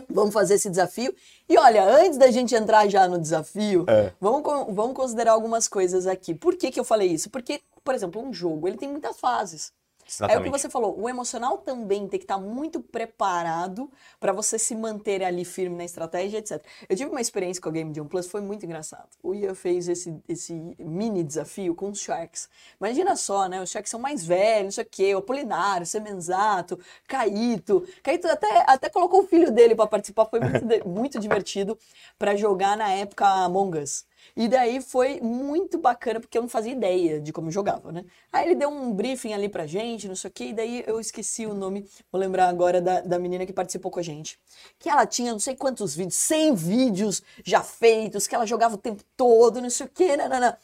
Vamos 0.10 0.34
fazer 0.34 0.56
esse 0.56 0.69
desafio. 0.69 1.13
E 1.48 1.58
olha, 1.58 1.84
antes 1.84 2.17
da 2.17 2.32
gente 2.32 2.56
entrar 2.56 2.88
já 2.89 3.08
no 3.08 3.19
desafio, 3.19 3.86
É. 3.88 4.12
vamos, 4.19 4.41
vamos 4.74 4.95
considerar 4.95 5.34
algumas 5.34 5.67
coisas 5.67 6.08
aqui. 6.08 6.34
Por 6.34 6.56
que, 6.56 6.71
que 6.71 6.80
eu 6.80 6.84
falei 6.84 7.10
isso? 7.12 7.30
Porque, 7.30 7.62
por 7.84 7.93
exemplo, 7.93 8.19
um 8.19 8.34
jogo, 8.34 8.67
ele 8.67 8.78
tem 8.78 8.89
muitas 8.89 9.19
fases. 9.19 9.71
É 10.06 10.08
o 10.08 10.08
que 10.08 10.13
Exatamente. 10.13 10.52
você 10.52 10.70
falou, 10.70 11.00
o 11.00 11.10
emocional 11.10 11.58
também 11.58 12.08
tem 12.08 12.20
que 12.20 12.26
estar 12.26 12.38
muito 12.38 12.80
preparado 12.80 13.91
para 14.20 14.32
você 14.32 14.60
se 14.60 14.76
manter 14.76 15.24
ali 15.24 15.44
firme 15.44 15.76
na 15.76 15.84
estratégia, 15.84 16.38
etc. 16.38 16.63
Eu 16.88 16.96
tive 16.96 17.10
uma 17.10 17.20
experiência 17.20 17.62
com 17.62 17.70
a 17.70 17.72
Game 17.72 17.94
Jam 17.94 18.06
Plus, 18.06 18.28
foi 18.28 18.39
muito 18.39 18.63
engraçado. 18.65 19.10
O 19.24 19.34
Ian 19.34 19.56
fez 19.56 19.89
esse, 19.89 20.15
esse 20.30 20.54
mini 20.78 21.24
desafio 21.24 21.74
com 21.74 21.89
os 21.89 22.00
Sharks. 22.00 22.48
Imagina 22.80 23.15
só, 23.15 23.48
né? 23.48 23.62
Os 23.62 23.72
Sharks 23.72 23.89
são 23.89 24.00
mais 24.00 24.24
velhos, 24.24 24.63
não 24.65 24.72
sei 24.72 24.84
o 24.84 24.88
quê, 24.89 25.15
o 25.15 25.18
Apolinário, 25.18 25.84
o 25.84 25.88
Semenzato, 25.88 26.80
Caíto. 27.08 27.84
Caíto 28.04 28.28
até, 28.28 28.63
até 28.68 28.89
colocou 28.89 29.24
o 29.24 29.28
filho 29.28 29.52
dele 29.52 29.74
para 29.74 29.88
participar, 29.88 30.26
foi 30.26 30.39
muito, 30.39 30.65
muito 30.88 31.20
divertido 31.20 31.78
para 32.20 32.36
jogar 32.36 32.78
na 32.78 32.91
época 32.91 33.26
Among 33.26 33.80
Us. 33.80 34.06
E 34.36 34.48
daí 34.48 34.82
foi 34.82 35.20
muito 35.22 35.78
bacana, 35.78 36.20
porque 36.20 36.38
eu 36.38 36.42
não 36.42 36.50
fazia 36.50 36.72
ideia 36.72 37.20
de 37.20 37.34
como 37.34 37.52
jogava, 37.52 37.92
né? 37.92 38.06
Aí 38.32 38.46
ele 38.46 38.56
deu 38.56 38.70
um 38.70 38.94
briefing 38.94 39.34
ali 39.34 39.50
pra 39.50 39.66
gente, 39.66 40.08
não 40.08 40.16
sei 40.16 40.30
o 40.30 40.34
quê, 40.34 40.46
e 40.46 40.54
daí 40.54 40.84
eu 40.88 41.00
esqueci 41.00 41.46
o 41.46 41.54
nome, 41.54 41.86
vou 42.12 42.20
lembrar 42.20 42.48
agora 42.48 42.82
da, 42.82 43.02
da 43.02 43.20
menina 43.20 43.46
que 43.46 43.54
participou 43.54 43.92
com 43.92 44.00
a 44.00 44.04
gente. 44.04 44.40
Que 44.80 44.90
ela 44.90 45.06
tinha 45.06 45.32
não 45.32 45.40
sei 45.40 45.56
quantos 45.56 45.96
vídeos, 45.96 46.16
100 46.16 46.56
vídeos 46.56 47.22
já 47.44 47.62
feitos, 47.62 48.28
que 48.28 48.36
ela 48.36 48.46
jogava 48.46 48.76
o 48.76 48.78
tempo 48.78 49.04
todo, 49.18 49.62
não 49.62 49.70
sei 49.70 49.86
o 49.86 49.90
quê, 49.90 50.16
nanana. 50.16 50.58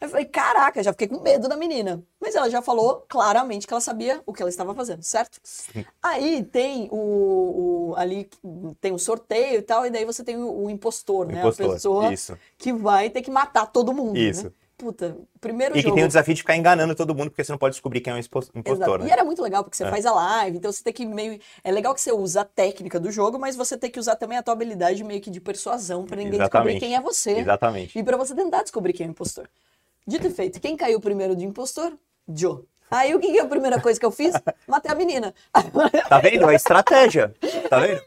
Aí 0.00 0.06
eu 0.06 0.10
falei, 0.10 0.26
caraca, 0.26 0.82
já 0.82 0.92
fiquei 0.92 1.08
com 1.08 1.20
medo 1.20 1.48
da 1.48 1.56
menina. 1.56 2.02
Mas 2.20 2.34
ela 2.36 2.48
já 2.48 2.62
falou 2.62 3.04
claramente 3.08 3.66
que 3.66 3.72
ela 3.72 3.80
sabia 3.80 4.22
o 4.24 4.32
que 4.32 4.40
ela 4.40 4.48
estava 4.48 4.74
fazendo, 4.74 5.02
certo? 5.02 5.40
Aí 6.02 6.44
tem 6.44 6.88
o, 6.92 7.90
o- 7.90 7.94
ali 7.96 8.28
tem 8.80 8.92
o 8.92 8.98
sorteio 8.98 9.58
e 9.58 9.62
tal, 9.62 9.84
e 9.86 9.90
daí 9.90 10.04
você 10.04 10.22
tem 10.22 10.36
o, 10.36 10.64
o 10.66 10.70
impostor, 10.70 11.26
né? 11.26 11.40
Impostor, 11.40 11.70
a 11.70 11.72
pessoa 11.74 12.12
isso. 12.12 12.38
que 12.56 12.72
vai 12.72 13.10
ter 13.10 13.22
que 13.22 13.30
matar 13.30 13.66
todo 13.66 13.92
mundo. 13.92 14.16
Isso. 14.16 14.44
Né? 14.44 14.52
Puta, 14.76 15.16
primeiro 15.40 15.74
E 15.74 15.78
que 15.78 15.82
jogo. 15.82 15.96
tem 15.96 16.04
o 16.04 16.06
desafio 16.06 16.34
de 16.34 16.40
ficar 16.42 16.54
enganando 16.56 16.94
todo 16.94 17.12
mundo, 17.12 17.30
porque 17.30 17.42
você 17.42 17.50
não 17.50 17.58
pode 17.58 17.74
descobrir 17.74 18.00
quem 18.00 18.12
é 18.12 18.16
o 18.16 18.18
impo- 18.20 18.48
impostor, 18.54 19.00
né? 19.00 19.08
E 19.08 19.10
era 19.10 19.24
muito 19.24 19.42
legal, 19.42 19.64
porque 19.64 19.76
você 19.76 19.82
É. 19.82 19.90
faz 19.90 20.06
a 20.06 20.12
live, 20.12 20.58
então 20.58 20.70
você 20.70 20.84
tem 20.84 20.92
que 20.92 21.04
meio. 21.04 21.40
É 21.64 21.72
legal 21.72 21.92
que 21.92 22.00
você 22.00 22.12
usa 22.12 22.42
a 22.42 22.44
técnica 22.44 23.00
do 23.00 23.10
jogo, 23.10 23.40
mas 23.40 23.56
você 23.56 23.76
tem 23.76 23.90
que 23.90 23.98
usar 23.98 24.14
também 24.14 24.38
a 24.38 24.42
tua 24.44 24.54
habilidade 24.54 25.02
meio 25.02 25.20
que 25.20 25.30
de 25.30 25.40
persuasão 25.40 26.04
pra 26.06 26.14
ninguém 26.14 26.34
Exatamente. 26.34 26.74
descobrir 26.74 26.78
quem 26.86 26.94
é 26.94 27.00
você. 27.00 27.32
Exatamente. 27.32 27.98
E 27.98 28.02
pra 28.04 28.16
você 28.16 28.36
tentar 28.36 28.62
descobrir 28.62 28.92
quem 28.92 29.06
é 29.06 29.08
o 29.08 29.10
impostor. 29.10 29.48
Dito 30.08 30.26
e 30.26 30.30
feito, 30.30 30.58
quem 30.58 30.74
caiu 30.74 30.98
primeiro 30.98 31.36
de 31.36 31.44
impostor? 31.44 31.92
Joe. 32.26 32.62
Aí 32.90 33.14
o 33.14 33.20
que, 33.20 33.30
que 33.30 33.38
é 33.38 33.42
a 33.42 33.46
primeira 33.46 33.78
coisa 33.78 34.00
que 34.00 34.06
eu 34.06 34.10
fiz? 34.10 34.32
Matei 34.66 34.90
a 34.90 34.94
menina. 34.94 35.34
Tá 36.08 36.18
vendo? 36.18 36.48
É 36.48 36.54
estratégia. 36.54 37.34
Tá 37.68 37.80
vendo? 37.80 38.00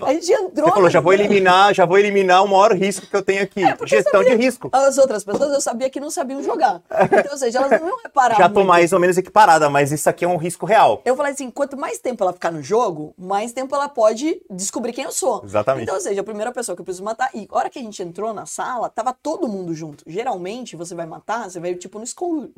A 0.00 0.12
gente 0.12 0.32
entrou. 0.32 0.66
Você 0.66 0.74
falou, 0.74 0.90
já 0.90 1.00
vou 1.00 1.12
eliminar, 1.12 1.72
já 1.74 1.84
vou 1.84 1.98
eliminar 1.98 2.44
o 2.44 2.48
maior 2.48 2.72
risco 2.72 3.06
que 3.06 3.14
eu 3.14 3.22
tenho 3.22 3.42
aqui. 3.42 3.62
É, 3.62 3.76
Gestão 3.86 4.24
de 4.24 4.34
risco. 4.34 4.68
As 4.72 4.98
outras 4.98 5.22
pessoas 5.22 5.52
eu 5.52 5.60
sabia 5.60 5.88
que 5.88 6.00
não 6.00 6.10
sabiam 6.10 6.42
jogar. 6.42 6.82
Então, 6.90 7.32
ou 7.32 7.38
seja, 7.38 7.58
elas 7.58 7.80
não 7.80 7.88
iam 7.88 8.02
reparar. 8.02 8.36
Já 8.36 8.48
tô 8.48 8.56
muito. 8.56 8.68
mais 8.68 8.92
ou 8.92 8.98
menos 8.98 9.16
equiparada, 9.16 9.70
mas 9.70 9.92
isso 9.92 10.08
aqui 10.08 10.24
é 10.24 10.28
um 10.28 10.36
risco 10.36 10.66
real. 10.66 11.00
Eu 11.04 11.16
falei 11.16 11.32
assim, 11.32 11.50
quanto 11.50 11.76
mais 11.76 11.98
tempo 11.98 12.24
ela 12.24 12.32
ficar 12.32 12.50
no 12.50 12.62
jogo, 12.62 13.14
mais 13.16 13.52
tempo 13.52 13.74
ela 13.74 13.88
pode 13.88 14.40
descobrir 14.50 14.92
quem 14.92 15.04
eu 15.04 15.12
sou. 15.12 15.42
Exatamente. 15.44 15.84
Então, 15.84 15.94
ou 15.94 16.00
seja, 16.00 16.20
a 16.20 16.24
primeira 16.24 16.50
pessoa 16.50 16.74
que 16.74 16.80
eu 16.80 16.84
preciso 16.84 17.04
matar. 17.04 17.30
E 17.34 17.46
a 17.50 17.56
hora 17.56 17.70
que 17.70 17.78
a 17.78 17.82
gente 17.82 18.02
entrou 18.02 18.32
na 18.32 18.46
sala, 18.46 18.88
tava 18.88 19.12
todo 19.12 19.46
mundo 19.46 19.74
junto. 19.74 20.02
Geralmente, 20.06 20.76
você 20.76 20.94
vai 20.94 21.06
matar, 21.06 21.48
você 21.50 21.60
vai, 21.60 21.74
tipo, 21.74 21.98
no 21.98 22.04
escon... 22.04 22.50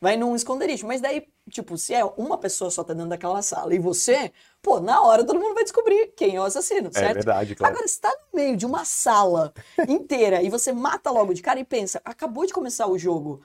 vai 0.00 0.16
num 0.16 0.36
esconderijo. 0.36 0.86
Mas 0.86 1.00
daí, 1.00 1.26
tipo, 1.50 1.78
se 1.78 1.94
é 1.94 2.04
uma 2.16 2.36
pessoa 2.36 2.70
só 2.70 2.84
tá 2.84 2.92
dentro 2.92 3.08
daquela 3.08 3.40
sala 3.42 3.74
e 3.74 3.78
você, 3.78 4.32
pô, 4.64 4.80
na 4.80 5.02
hora 5.02 5.22
todo 5.22 5.38
mundo 5.38 5.54
vai 5.54 5.62
descobrir 5.62 6.14
quem 6.16 6.36
é 6.36 6.40
o 6.40 6.44
assassino, 6.44 6.90
certo? 6.90 7.14
verdade, 7.16 7.54
claro. 7.54 7.74
Agora, 7.74 7.86
se 7.86 8.00
tá 8.00 8.08
no 8.08 8.40
meio 8.40 8.56
de 8.56 8.64
uma 8.64 8.84
sala 8.84 9.52
inteira 9.86 10.42
e 10.42 10.48
você 10.48 10.72
mata 10.72 11.10
logo 11.10 11.34
de 11.34 11.42
cara 11.42 11.60
e 11.60 11.64
pensa, 11.64 12.00
acabou 12.02 12.46
de 12.46 12.52
começar 12.52 12.88
o 12.88 12.98
jogo. 12.98 13.42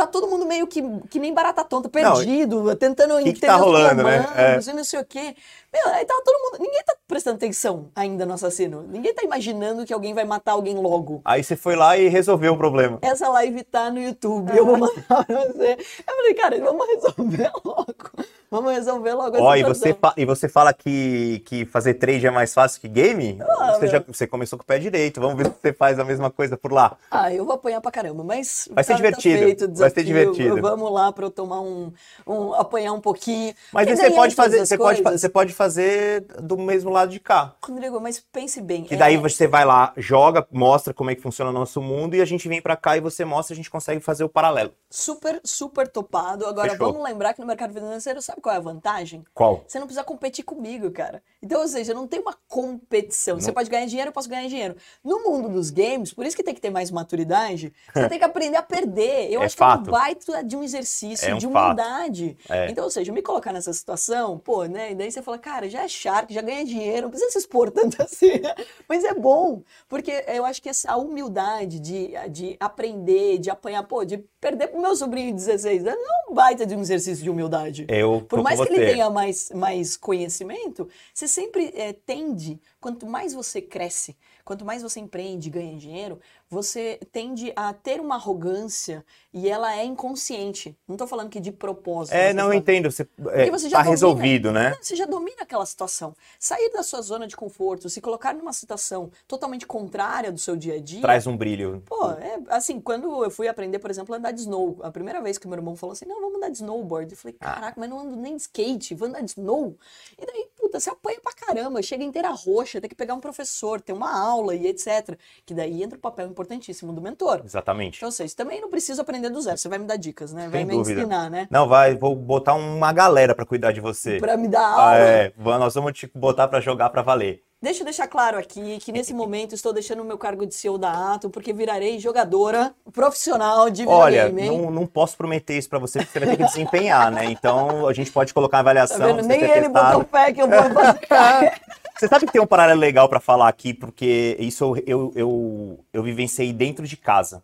Tá 0.00 0.06
todo 0.06 0.26
mundo 0.28 0.46
meio 0.46 0.66
que, 0.66 0.82
que 1.10 1.18
nem 1.18 1.34
barata 1.34 1.62
tonta, 1.62 1.86
perdido, 1.86 2.74
tentando 2.74 3.18
que 3.18 3.24
que 3.24 3.28
entender 3.28 3.46
tá 3.48 3.56
os 3.56 3.62
rolando, 3.62 4.02
né? 4.02 4.26
e 4.66 4.72
não 4.72 4.82
sei 4.82 4.98
o 4.98 5.04
quê. 5.04 5.36
Meu, 5.70 5.88
aí 5.94 6.06
tá 6.06 6.14
todo 6.24 6.38
mundo. 6.42 6.62
Ninguém 6.64 6.82
tá 6.84 6.96
prestando 7.06 7.36
atenção 7.36 7.90
ainda 7.94 8.24
no 8.24 8.32
assassino. 8.32 8.82
Ninguém 8.88 9.12
tá 9.12 9.22
imaginando 9.22 9.84
que 9.84 9.92
alguém 9.92 10.14
vai 10.14 10.24
matar 10.24 10.52
alguém 10.52 10.74
logo. 10.74 11.20
Aí 11.22 11.44
você 11.44 11.54
foi 11.54 11.76
lá 11.76 11.98
e 11.98 12.08
resolveu 12.08 12.54
o 12.54 12.56
problema. 12.56 12.98
Essa 13.02 13.28
live 13.28 13.62
tá 13.62 13.90
no 13.90 14.00
YouTube, 14.00 14.56
eu 14.56 14.64
vou 14.64 14.78
mandar 14.78 15.04
pra 15.06 15.44
você. 15.44 15.76
Eu 16.08 16.16
falei, 16.16 16.34
cara, 16.34 16.58
vamos 16.60 16.86
resolver 16.86 17.52
logo. 17.62 18.10
Vamos 18.50 18.72
resolver 18.72 19.12
logo 19.14 19.36
essa 19.36 19.44
Ó, 19.44 19.54
e 19.54 19.62
você, 19.62 19.96
e 20.16 20.24
você 20.24 20.48
fala 20.48 20.72
que, 20.72 21.40
que 21.46 21.64
fazer 21.66 21.94
trade 21.94 22.26
é 22.26 22.30
mais 22.32 22.52
fácil 22.52 22.80
que 22.80 22.88
game? 22.88 23.38
Ah, 23.40 23.74
você, 23.74 23.82
meu. 23.82 23.88
já, 23.92 24.04
você 24.04 24.26
começou 24.26 24.58
com 24.58 24.64
o 24.64 24.66
pé 24.66 24.76
direito. 24.80 25.20
Vamos 25.20 25.36
ver 25.36 25.46
se 25.46 25.52
você 25.62 25.72
faz 25.72 26.00
a 26.00 26.04
mesma 26.04 26.32
coisa 26.32 26.56
por 26.56 26.72
lá. 26.72 26.96
Ah, 27.12 27.32
eu 27.32 27.44
vou 27.44 27.54
apanhar 27.54 27.80
pra 27.80 27.92
caramba, 27.92 28.24
mas 28.24 28.68
Vai 28.72 28.82
ser 28.82 28.88
tá- 28.88 28.94
tá 28.94 28.96
divertido, 28.96 29.38
feito 29.38 29.64
o 29.66 29.68
vai 29.94 30.02
ser 30.02 30.04
divertido. 30.04 30.60
Vamos 30.60 30.92
lá 30.92 31.12
pra 31.12 31.26
eu 31.26 31.30
tomar 31.30 31.60
um, 31.60 31.92
um 32.26 32.54
apanhar 32.54 32.92
um 32.92 33.00
pouquinho. 33.00 33.54
Mas 33.72 33.88
você 33.88 34.10
pode 34.10 34.34
fazer, 34.34 34.58
você 34.66 34.76
pode, 34.78 35.02
você 35.02 35.28
pode 35.28 35.52
fazer 35.52 36.22
do 36.42 36.56
mesmo 36.56 36.90
lado 36.90 37.10
de 37.10 37.20
cá. 37.20 37.54
Rodrigo, 37.64 38.00
mas 38.00 38.20
pense 38.20 38.60
bem. 38.60 38.86
É- 38.90 38.96
daí 38.96 39.16
você 39.16 39.46
vai 39.46 39.64
lá, 39.64 39.92
joga, 39.96 40.46
mostra 40.50 40.92
como 40.94 41.10
é 41.10 41.14
que 41.14 41.20
funciona 41.22 41.50
o 41.50 41.54
nosso 41.54 41.80
mundo 41.80 42.14
e 42.14 42.20
a 42.20 42.24
gente 42.24 42.48
vem 42.48 42.60
pra 42.62 42.76
cá 42.76 42.96
e 42.96 43.00
você 43.00 43.24
mostra, 43.24 43.54
a 43.54 43.56
gente 43.56 43.70
consegue 43.70 44.00
fazer 44.00 44.24
o 44.24 44.28
paralelo. 44.28 44.72
super, 44.88 45.40
super 45.44 45.86
topado. 45.88 46.46
Agora, 46.46 46.70
Fechou. 46.72 46.92
vamos 46.92 47.02
lembrar 47.08 47.32
que 47.34 47.40
no 47.40 47.46
mercado 47.46 47.72
financeiro, 47.72 48.20
sabe 48.20 48.40
qual 48.40 48.54
é 48.54 48.58
a 48.58 48.60
vantagem? 48.60 49.24
Qual? 49.32 49.64
Você 49.66 49.78
não 49.78 49.86
precisa 49.86 50.04
competir 50.04 50.44
comigo, 50.44 50.90
cara. 50.90 51.22
Então, 51.42 51.60
ou 51.60 51.68
seja, 51.68 51.94
não 51.94 52.06
tem 52.06 52.20
uma 52.20 52.34
competição. 52.48 53.38
Você 53.40 53.46
Não. 53.48 53.54
pode 53.54 53.70
ganhar 53.70 53.86
dinheiro, 53.86 54.08
eu 54.08 54.12
posso 54.12 54.28
ganhar 54.28 54.46
dinheiro. 54.48 54.76
No 55.04 55.20
mundo 55.22 55.48
dos 55.48 55.70
games, 55.70 56.12
por 56.12 56.26
isso 56.26 56.36
que 56.36 56.42
tem 56.42 56.54
que 56.54 56.60
ter 56.60 56.70
mais 56.70 56.90
maturidade, 56.90 57.72
você 57.94 58.08
tem 58.08 58.18
que 58.18 58.24
aprender 58.24 58.56
a 58.56 58.62
perder. 58.62 59.30
Eu 59.32 59.42
É 59.42 59.44
acho 59.46 59.54
que 59.56 59.58
é 59.86 59.88
um 59.88 59.92
baita 59.92 60.44
de 60.44 60.56
um 60.56 60.62
exercício 60.62 61.28
É 61.28 61.34
um 61.34 61.38
de 61.38 61.46
humildade. 61.46 62.36
É. 62.48 62.70
Então, 62.70 62.84
ou 62.84 62.90
seja, 62.90 63.12
me 63.12 63.22
colocar 63.22 63.52
nessa 63.52 63.72
situação, 63.72 64.38
pô, 64.38 64.64
né? 64.64 64.92
E 64.92 64.94
daí 64.94 65.10
você 65.10 65.22
fala, 65.22 65.38
cara, 65.38 65.68
já 65.68 65.82
é 65.82 65.88
Shark, 65.88 66.32
já 66.32 66.42
ganha 66.42 66.64
dinheiro, 66.64 67.02
não 67.02 67.10
precisa 67.10 67.30
se 67.30 67.38
expor 67.38 67.70
tanto 67.70 68.00
assim. 68.02 68.40
Mas 68.88 69.04
é 69.04 69.14
bom, 69.14 69.62
porque 69.88 70.24
eu 70.28 70.44
acho 70.44 70.62
que 70.62 70.68
essa 70.68 70.96
humildade 70.96 71.80
de, 71.80 72.12
de 72.30 72.56
aprender, 72.60 73.38
de 73.38 73.50
apanhar, 73.50 73.82
pô, 73.84 74.04
de 74.04 74.18
perder 74.40 74.68
pro 74.68 74.80
meu 74.80 74.94
sobrinho 74.96 75.28
de 75.28 75.44
16 75.44 75.86
anos, 75.86 76.00
é 76.00 76.30
um 76.30 76.34
baita 76.34 76.66
de 76.66 76.74
um 76.74 76.80
exercício 76.80 77.22
de 77.22 77.30
humildade. 77.30 77.86
Eu 77.88 78.24
Por 78.28 78.42
mais 78.42 78.60
que 78.60 78.72
ele 78.72 78.92
tenha 78.92 79.10
mais, 79.10 79.50
mais 79.50 79.96
conhecimento, 79.96 80.88
você 81.12 81.28
sempre 81.28 81.72
eh, 81.74 81.92
tende, 81.92 82.60
quanto 82.80 83.06
mais 83.06 83.34
você 83.34 83.60
cresce, 83.60 84.16
quanto 84.50 84.64
mais 84.64 84.82
você 84.82 84.98
empreende 84.98 85.46
e 85.46 85.50
ganha 85.52 85.76
dinheiro, 85.76 86.18
você 86.48 86.98
tende 87.12 87.52
a 87.54 87.72
ter 87.72 88.00
uma 88.00 88.16
arrogância 88.16 89.04
e 89.32 89.48
ela 89.48 89.76
é 89.76 89.84
inconsciente. 89.84 90.76
Não 90.88 90.96
tô 90.96 91.06
falando 91.06 91.28
que 91.30 91.38
de 91.38 91.52
propósito. 91.52 92.14
É, 92.14 92.32
não, 92.32 92.46
eu 92.48 92.54
entendo. 92.54 92.90
Você, 92.90 93.02
é, 93.02 93.06
Porque 93.44 93.50
você 93.52 93.68
já 93.68 93.76
tá 93.76 93.82
domina. 93.84 93.90
resolvido, 93.92 94.50
né? 94.50 94.76
Você 94.82 94.96
já 94.96 95.06
domina 95.06 95.42
aquela 95.42 95.64
situação. 95.64 96.16
Sair 96.36 96.68
da 96.72 96.82
sua 96.82 97.00
zona 97.00 97.28
de 97.28 97.36
conforto, 97.36 97.88
se 97.88 98.00
colocar 98.00 98.34
numa 98.34 98.52
situação 98.52 99.12
totalmente 99.28 99.68
contrária 99.68 100.32
do 100.32 100.38
seu 100.40 100.56
dia 100.56 100.74
a 100.74 100.80
dia. 100.80 101.00
Traz 101.00 101.28
um 101.28 101.36
brilho. 101.36 101.80
Pô, 101.86 102.10
é 102.10 102.40
assim, 102.48 102.80
quando 102.80 103.22
eu 103.22 103.30
fui 103.30 103.46
aprender, 103.46 103.78
por 103.78 103.88
exemplo, 103.88 104.12
a 104.12 104.18
andar 104.18 104.32
de 104.32 104.40
snow, 104.40 104.80
a 104.82 104.90
primeira 104.90 105.22
vez 105.22 105.38
que 105.38 105.46
meu 105.46 105.58
irmão 105.58 105.76
falou 105.76 105.92
assim, 105.92 106.06
não, 106.06 106.20
vamos 106.20 106.38
andar 106.38 106.48
de 106.48 106.56
snowboard. 106.56 107.12
Eu 107.12 107.16
falei, 107.16 107.36
Ah. 107.38 107.52
caraca, 107.54 107.78
mas 107.78 107.88
não 107.88 108.00
ando 108.00 108.16
nem 108.16 108.34
de 108.34 108.42
skate, 108.42 108.96
vou 108.96 109.06
andar 109.06 109.20
de 109.20 109.30
snow. 109.30 109.76
E 110.20 110.26
daí, 110.26 110.48
puta, 110.60 110.80
você 110.80 110.90
apanha 110.90 111.19
caramba, 111.54 111.82
chega 111.82 112.04
inteira 112.04 112.30
roxa, 112.30 112.80
tem 112.80 112.88
que 112.88 112.94
pegar 112.94 113.14
um 113.14 113.20
professor, 113.20 113.80
ter 113.80 113.92
uma 113.92 114.10
aula 114.18 114.54
e 114.54 114.66
etc. 114.66 115.16
Que 115.44 115.52
daí 115.54 115.82
entra 115.82 115.98
o 115.98 116.00
papel 116.00 116.26
importantíssimo 116.28 116.92
do 116.92 117.00
mentor. 117.00 117.42
Exatamente. 117.44 117.96
Então, 117.98 118.10
vocês 118.10 118.34
também 118.34 118.60
não 118.60 118.70
precisa 118.70 119.02
aprender 119.02 119.30
do 119.30 119.40
zero, 119.40 119.58
você 119.58 119.68
vai 119.68 119.78
me 119.78 119.86
dar 119.86 119.96
dicas, 119.96 120.32
né? 120.32 120.48
Vai 120.48 120.60
Sem 120.60 120.66
me 120.66 120.74
dúvida. 120.74 121.00
ensinar, 121.00 121.30
né? 121.30 121.46
Não, 121.50 121.68
vai, 121.68 121.94
vou 121.96 122.14
botar 122.14 122.54
uma 122.54 122.92
galera 122.92 123.34
pra 123.34 123.44
cuidar 123.44 123.72
de 123.72 123.80
você. 123.80 124.18
Pra 124.18 124.36
me 124.36 124.48
dar 124.48 124.60
Ah, 124.60 124.72
aula. 124.92 124.98
é, 124.98 125.32
va- 125.36 125.58
nós 125.58 125.74
vamos 125.74 125.92
te 125.92 126.10
botar 126.14 126.48
pra 126.48 126.60
jogar 126.60 126.90
pra 126.90 127.02
valer. 127.02 127.42
Deixa 127.62 127.80
eu 127.82 127.84
deixar 127.84 128.08
claro 128.08 128.38
aqui 128.38 128.78
que 128.78 128.90
nesse 128.90 129.12
momento 129.12 129.54
estou 129.54 129.70
deixando 129.70 130.00
o 130.00 130.04
meu 130.04 130.16
cargo 130.16 130.46
de 130.46 130.54
CEO 130.54 130.78
da 130.78 131.12
Atom 131.14 131.28
porque 131.28 131.52
virarei 131.52 131.98
jogadora 131.98 132.74
profissional 132.90 133.68
de 133.68 133.86
Olha, 133.86 134.24
videogame, 134.28 134.48
hein? 134.56 134.62
não, 134.62 134.70
não 134.70 134.86
posso 134.86 135.14
prometer 135.14 135.58
isso 135.58 135.68
pra 135.68 135.78
você, 135.78 135.98
porque 135.98 136.12
você 136.12 136.20
vai 136.20 136.28
ter 136.30 136.36
que 136.38 136.44
desempenhar, 136.48 137.10
né? 137.10 137.26
Então 137.26 137.86
a 137.86 137.92
gente 137.92 138.10
pode 138.10 138.32
colocar 138.32 138.56
Tá 138.56 138.60
avaliação. 138.60 138.98
vendo? 138.98 139.22
você 139.22 139.28
Nem 139.28 139.42
ele 139.42 139.68
testado. 139.68 139.98
botou 139.98 140.08
fé 140.10 140.32
que 140.32 140.40
eu 140.40 140.48
vou 140.48 140.62
fazer. 140.72 141.60
Você 142.00 142.08
sabe 142.08 142.24
que 142.24 142.32
tem 142.32 142.40
um 142.40 142.46
paralelo 142.46 142.80
legal 142.80 143.10
pra 143.10 143.20
falar 143.20 143.46
aqui, 143.46 143.74
porque 143.74 144.34
isso 144.40 144.64
eu, 144.64 144.82
eu, 144.86 145.12
eu, 145.14 145.84
eu 145.92 146.02
vivenciei 146.02 146.50
dentro 146.50 146.86
de 146.86 146.96
casa. 146.96 147.42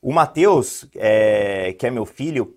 O 0.00 0.10
Matheus, 0.10 0.86
é, 0.96 1.74
que 1.78 1.86
é 1.86 1.90
meu 1.90 2.06
filho, 2.06 2.56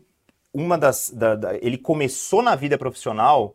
uma 0.53 0.77
das. 0.77 1.09
Da, 1.13 1.35
da, 1.35 1.55
ele 1.57 1.77
começou 1.77 2.41
na 2.41 2.55
vida 2.55 2.77
profissional 2.77 3.53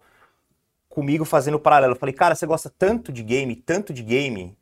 comigo 0.92 1.24
fazendo 1.24 1.58
paralelo. 1.58 1.94
Eu 1.94 1.98
falei, 1.98 2.14
cara, 2.14 2.34
você 2.34 2.46
gosta 2.46 2.70
tanto 2.78 3.10
de 3.10 3.22
game, 3.22 3.56
tanto 3.56 3.94
de 3.94 4.02
game, 4.02 4.54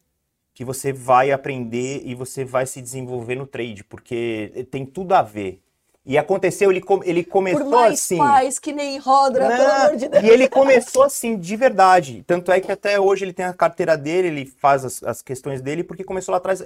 que 0.55 0.65
você 0.65 0.93
vai 0.93 1.33
aprender 1.33 2.03
e 2.05 2.15
você 2.15 2.45
vai 2.45 2.67
se 2.67 2.81
desenvolver 2.81 3.35
no 3.35 3.47
trade, 3.47 3.83
porque 3.83 4.67
tem 4.71 4.87
tudo 4.87 5.13
a 5.15 5.23
ver. 5.23 5.61
E 6.07 6.17
aconteceu, 6.17 6.71
ele, 6.71 6.83
ele 7.05 7.25
começou 7.25 7.65
Por 7.65 7.71
mais 7.71 7.95
assim. 7.95 8.17
pais 8.17 8.59
que 8.59 8.73
nem 8.73 8.99
Rodra, 8.99 9.49
Não, 9.49 9.57
pelo 9.57 9.71
amor 9.71 9.97
de 9.97 10.09
Deus. 10.09 10.25
E 10.25 10.29
ele 10.29 10.49
começou 10.49 11.03
assim, 11.03 11.37
de 11.37 11.57
verdade. 11.57 12.25
Tanto 12.27 12.51
é 12.51 12.61
que 12.61 12.73
até 12.73 12.99
hoje 12.99 13.25
ele 13.25 13.33
tem 13.33 13.45
a 13.45 13.53
carteira 13.53 13.97
dele, 13.97 14.29
ele 14.29 14.47
faz 14.47 14.85
as, 14.85 15.03
as 15.03 15.21
questões 15.21 15.61
dele, 15.61 15.85
porque 15.85 16.05
começou 16.05 16.33
lá 16.33 16.39
atrás. 16.39 16.63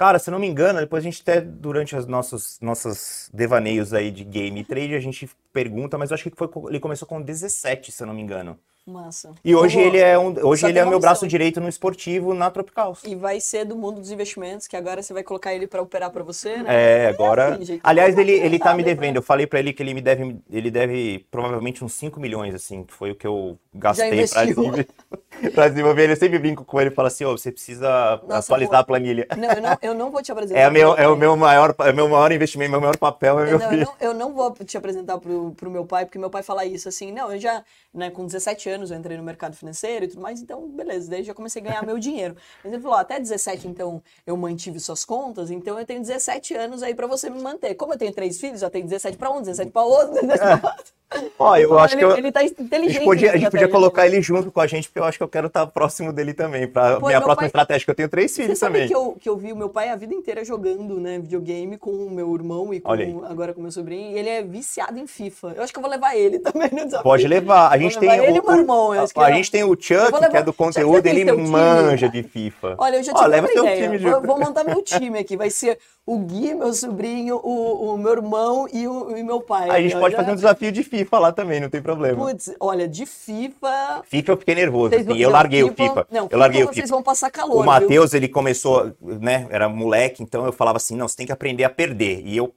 Cara, 0.00 0.18
se 0.18 0.30
não 0.30 0.38
me 0.38 0.46
engano, 0.46 0.80
depois 0.80 1.02
a 1.02 1.10
gente 1.10 1.20
até, 1.20 1.42
durante 1.42 1.94
os 1.94 2.06
nossos, 2.06 2.58
nossos 2.58 3.28
devaneios 3.34 3.92
aí 3.92 4.10
de 4.10 4.24
game 4.24 4.58
e 4.58 4.64
trade, 4.64 4.94
a 4.94 4.98
gente 4.98 5.28
pergunta, 5.52 5.98
mas 5.98 6.10
eu 6.10 6.14
acho 6.14 6.30
que 6.30 6.34
foi, 6.34 6.48
ele 6.70 6.80
começou 6.80 7.06
com 7.06 7.20
17, 7.20 7.92
se 7.92 8.02
eu 8.02 8.06
não 8.06 8.14
me 8.14 8.22
engano. 8.22 8.58
Massa. 8.90 9.32
E 9.44 9.54
hoje 9.54 9.78
ele 9.80 9.98
é 9.98 10.18
um, 10.18 10.34
hoje 10.46 10.66
ele 10.66 10.78
é 10.78 10.84
meu 10.84 11.00
braço 11.00 11.26
direito 11.26 11.60
no 11.60 11.68
esportivo 11.68 12.34
na 12.34 12.50
Tropicals. 12.50 13.02
E 13.04 13.14
vai 13.14 13.40
ser 13.40 13.64
do 13.64 13.76
mundo 13.76 14.00
dos 14.00 14.10
investimentos, 14.10 14.66
que 14.66 14.76
agora 14.76 15.02
você 15.02 15.12
vai 15.12 15.22
colocar 15.22 15.54
ele 15.54 15.66
pra 15.66 15.80
operar 15.80 16.10
pra 16.10 16.22
você, 16.22 16.56
né? 16.58 16.64
É, 16.68 17.08
agora. 17.08 17.54
assim, 17.54 17.80
Aliás, 17.82 18.18
ele, 18.18 18.32
ele 18.32 18.58
tá 18.58 18.74
me 18.74 18.82
devendo. 18.82 19.16
Eu 19.16 19.22
falei 19.22 19.46
pra 19.46 19.58
ele 19.58 19.72
que 19.72 19.82
ele 19.82 19.94
me 19.94 20.00
deve, 20.00 20.36
ele 20.50 20.70
deve 20.70 21.26
provavelmente 21.30 21.84
uns 21.84 21.94
5 21.94 22.20
milhões, 22.20 22.54
assim, 22.54 22.84
que 22.84 22.92
foi 22.92 23.12
o 23.12 23.14
que 23.14 23.26
eu 23.26 23.58
gastei 23.74 24.08
pra 24.08 24.16
investiu. 24.44 24.72
desenvolver. 25.70 26.10
Eu 26.10 26.16
sempre 26.16 26.38
brinco 26.38 26.64
com 26.64 26.80
ele 26.80 26.90
e 26.90 26.94
falo 26.94 27.08
assim: 27.08 27.24
ô, 27.24 27.36
você 27.36 27.50
precisa 27.50 28.20
Nossa, 28.26 28.38
atualizar 28.38 28.72
boa. 28.72 28.80
a 28.80 28.84
planilha. 28.84 29.26
Não, 29.36 29.50
eu 29.50 29.62
não, 29.62 29.78
eu 29.82 29.94
não 29.94 30.10
vou 30.10 30.22
te 30.22 30.32
apresentar. 30.32 30.60
É, 30.60 30.70
meu, 30.70 30.94
é 30.96 31.08
o 31.08 31.16
meu 31.16 31.36
maior, 31.36 31.74
é 31.78 31.90
o 31.90 31.94
meu 31.94 32.08
maior 32.08 32.32
investimento, 32.32 32.70
meu 32.70 32.80
maior 32.80 32.96
papel 32.96 33.40
é 33.40 33.46
meu 33.46 33.58
Não, 33.58 33.64
eu, 33.64 33.70
filho. 33.70 33.84
não, 33.86 34.08
eu 34.08 34.14
não 34.14 34.34
vou 34.34 34.52
te 34.52 34.76
apresentar 34.76 35.18
pro, 35.18 35.52
pro 35.52 35.70
meu 35.70 35.84
pai, 35.84 36.04
porque 36.04 36.18
meu 36.18 36.30
pai 36.30 36.42
fala 36.42 36.64
isso 36.64 36.88
assim, 36.88 37.12
não, 37.12 37.32
eu 37.32 37.38
já, 37.38 37.62
né, 37.92 38.10
com 38.10 38.24
17 38.24 38.68
anos 38.70 38.79
eu 38.88 38.96
entrei 38.96 39.16
no 39.16 39.24
mercado 39.24 39.56
financeiro 39.56 40.04
e 40.04 40.08
tudo 40.08 40.20
mais, 40.20 40.40
então 40.40 40.68
beleza, 40.70 41.10
daí 41.10 41.24
já 41.24 41.34
comecei 41.34 41.60
a 41.60 41.64
ganhar 41.64 41.84
meu 41.84 41.98
dinheiro. 41.98 42.36
Mas 42.62 42.72
ele 42.72 42.80
falou, 42.80 42.96
até 42.96 43.18
17 43.18 43.66
então 43.66 44.00
eu 44.24 44.36
mantive 44.36 44.78
suas 44.78 45.04
contas, 45.04 45.50
então 45.50 45.76
eu 45.76 45.84
tenho 45.84 46.00
17 46.00 46.54
anos 46.54 46.84
aí 46.84 46.94
pra 46.94 47.08
você 47.08 47.28
me 47.28 47.42
manter. 47.42 47.74
Como 47.74 47.92
eu 47.92 47.98
tenho 47.98 48.12
três 48.12 48.40
filhos, 48.40 48.60
já 48.60 48.70
tenho 48.70 48.84
17 48.84 49.18
pra 49.18 49.30
um, 49.30 49.40
17 49.40 49.72
pra 49.72 49.82
outro, 49.82 50.14
17 50.22 50.60
pra 50.60 50.70
outro. 50.78 50.99
Ó, 51.38 51.56
eu 51.56 51.76
acho 51.78 51.94
ele, 51.94 51.98
que 52.00 52.04
eu, 52.12 52.16
ele 52.16 52.30
tá 52.32 52.40
a 52.40 52.44
inteligente. 52.44 52.92
gente 52.92 53.04
podia, 53.04 53.32
a 53.32 53.36
gente 53.36 53.50
podia 53.50 53.68
colocar 53.68 54.06
ele 54.06 54.22
junto 54.22 54.50
com 54.52 54.60
a 54.60 54.66
gente, 54.66 54.88
porque 54.88 55.00
eu 55.00 55.04
acho 55.04 55.18
que 55.18 55.24
eu 55.24 55.28
quero 55.28 55.48
estar 55.48 55.66
próximo 55.66 56.12
dele 56.12 56.32
também, 56.32 56.68
pra 56.68 57.00
Pô, 57.00 57.06
minha 57.06 57.18
próxima 57.20 57.36
pai- 57.36 57.46
estratégia, 57.46 57.84
que 57.84 57.90
eu 57.90 57.94
tenho 57.94 58.08
três 58.08 58.30
Você 58.30 58.42
filhos 58.42 58.58
sabe 58.58 58.74
também. 58.74 58.88
que 58.88 58.94
eu, 58.94 59.16
que 59.20 59.28
eu 59.28 59.36
vi 59.36 59.52
o 59.52 59.56
meu 59.56 59.68
pai 59.68 59.88
a 59.88 59.96
vida 59.96 60.14
inteira 60.14 60.44
jogando, 60.44 61.00
né, 61.00 61.18
videogame 61.18 61.76
com 61.76 61.90
o 61.90 62.10
meu 62.10 62.32
irmão 62.34 62.72
e 62.72 62.80
com, 62.80 63.24
agora 63.24 63.52
com 63.52 63.58
o 63.60 63.62
meu 63.62 63.72
sobrinho, 63.72 64.12
e 64.12 64.18
ele 64.18 64.28
é 64.28 64.42
viciado 64.42 64.98
em 64.98 65.06
FIFA. 65.06 65.54
Eu 65.56 65.62
acho 65.64 65.72
que 65.72 65.78
eu 65.78 65.82
vou 65.82 65.90
levar 65.90 66.14
ele 66.16 66.38
também 66.40 66.68
no 66.70 66.84
desafio. 66.84 67.02
Pode 67.02 67.26
levar. 67.26 67.66
A 67.66 67.70
Vou 67.70 67.78
gente 67.78 67.98
levar 67.98 68.12
tem 68.16 68.24
ele 68.26 68.40
o, 68.40 68.52
irmão, 68.52 68.92
a, 68.92 69.04
a 69.24 69.30
é- 69.30 69.34
gente 69.34 69.50
tem 69.50 69.64
o 69.64 69.70
Chuck, 69.80 70.10
vou 70.10 70.20
que 70.20 70.24
é 70.26 70.28
levar- 70.28 70.42
do 70.42 70.52
Chuck, 70.52 70.58
conteúdo, 70.58 71.06
ele 71.06 71.24
seu 71.24 71.34
time? 71.36 71.48
manja 71.48 72.08
de 72.08 72.22
FIFA. 72.22 72.74
Olha, 72.78 72.96
eu 72.96 73.02
já 73.02 73.12
Ó, 73.12 73.16
tive 73.16 73.28
leva 73.28 73.46
uma 73.48 73.52
seu 73.52 73.64
ideia. 73.64 73.82
time 73.90 73.98
Vou, 73.98 74.20
vou 74.22 74.38
montar 74.38 74.62
meu 74.64 74.80
time 74.82 75.18
aqui. 75.18 75.36
Vai 75.36 75.50
ser 75.50 75.76
o 76.06 76.18
Gui, 76.18 76.54
meu 76.54 76.72
sobrinho, 76.72 77.36
o, 77.42 77.94
o 77.94 77.98
meu 77.98 78.12
irmão 78.12 78.66
e 78.72 78.86
o 78.86 79.16
e 79.16 79.22
meu 79.24 79.40
pai. 79.40 79.68
A 79.70 79.80
gente 79.80 79.96
Ó, 79.96 80.00
pode 80.00 80.14
fazer 80.14 80.30
um 80.30 80.34
desafio 80.36 80.70
de 80.70 80.82
FIFA 80.82 80.99
lá 81.18 81.32
também, 81.32 81.60
não 81.60 81.68
tem 81.68 81.80
problema. 81.82 82.24
Putz, 82.26 82.54
olha, 82.60 82.86
de 82.88 83.06
FIFA. 83.06 84.02
FIFA 84.04 84.32
eu 84.32 84.36
fiquei 84.36 84.54
nervoso, 84.54 84.90
vocês 84.90 85.06
assim, 85.08 85.18
eu 85.18 85.28
não, 85.28 85.32
larguei 85.32 85.62
o 85.62 85.68
FIFA. 85.74 86.06
Não, 86.10 86.28
eu 86.30 86.38
larguei 86.38 86.62
o 86.62 86.66
vocês 86.66 86.76
FIFA. 86.76 86.88
vão 86.88 87.02
passar 87.02 87.30
calor. 87.30 87.62
O? 87.62 87.64
Matheus, 87.64 88.14
ele 88.14 88.28
começou, 88.28 88.92
né, 89.00 89.46
era 89.50 89.68
moleque, 89.68 90.22
então 90.22 90.44
eu 90.46 90.52
falava 90.52 90.76
assim, 90.76 90.96
não, 90.96 91.06
você 91.08 91.16
tem 91.16 91.26
que 91.26 91.32
aprender 91.32 91.64
a 91.64 91.70
perder. 91.70 92.22
E 92.24 92.36
eu 92.36 92.54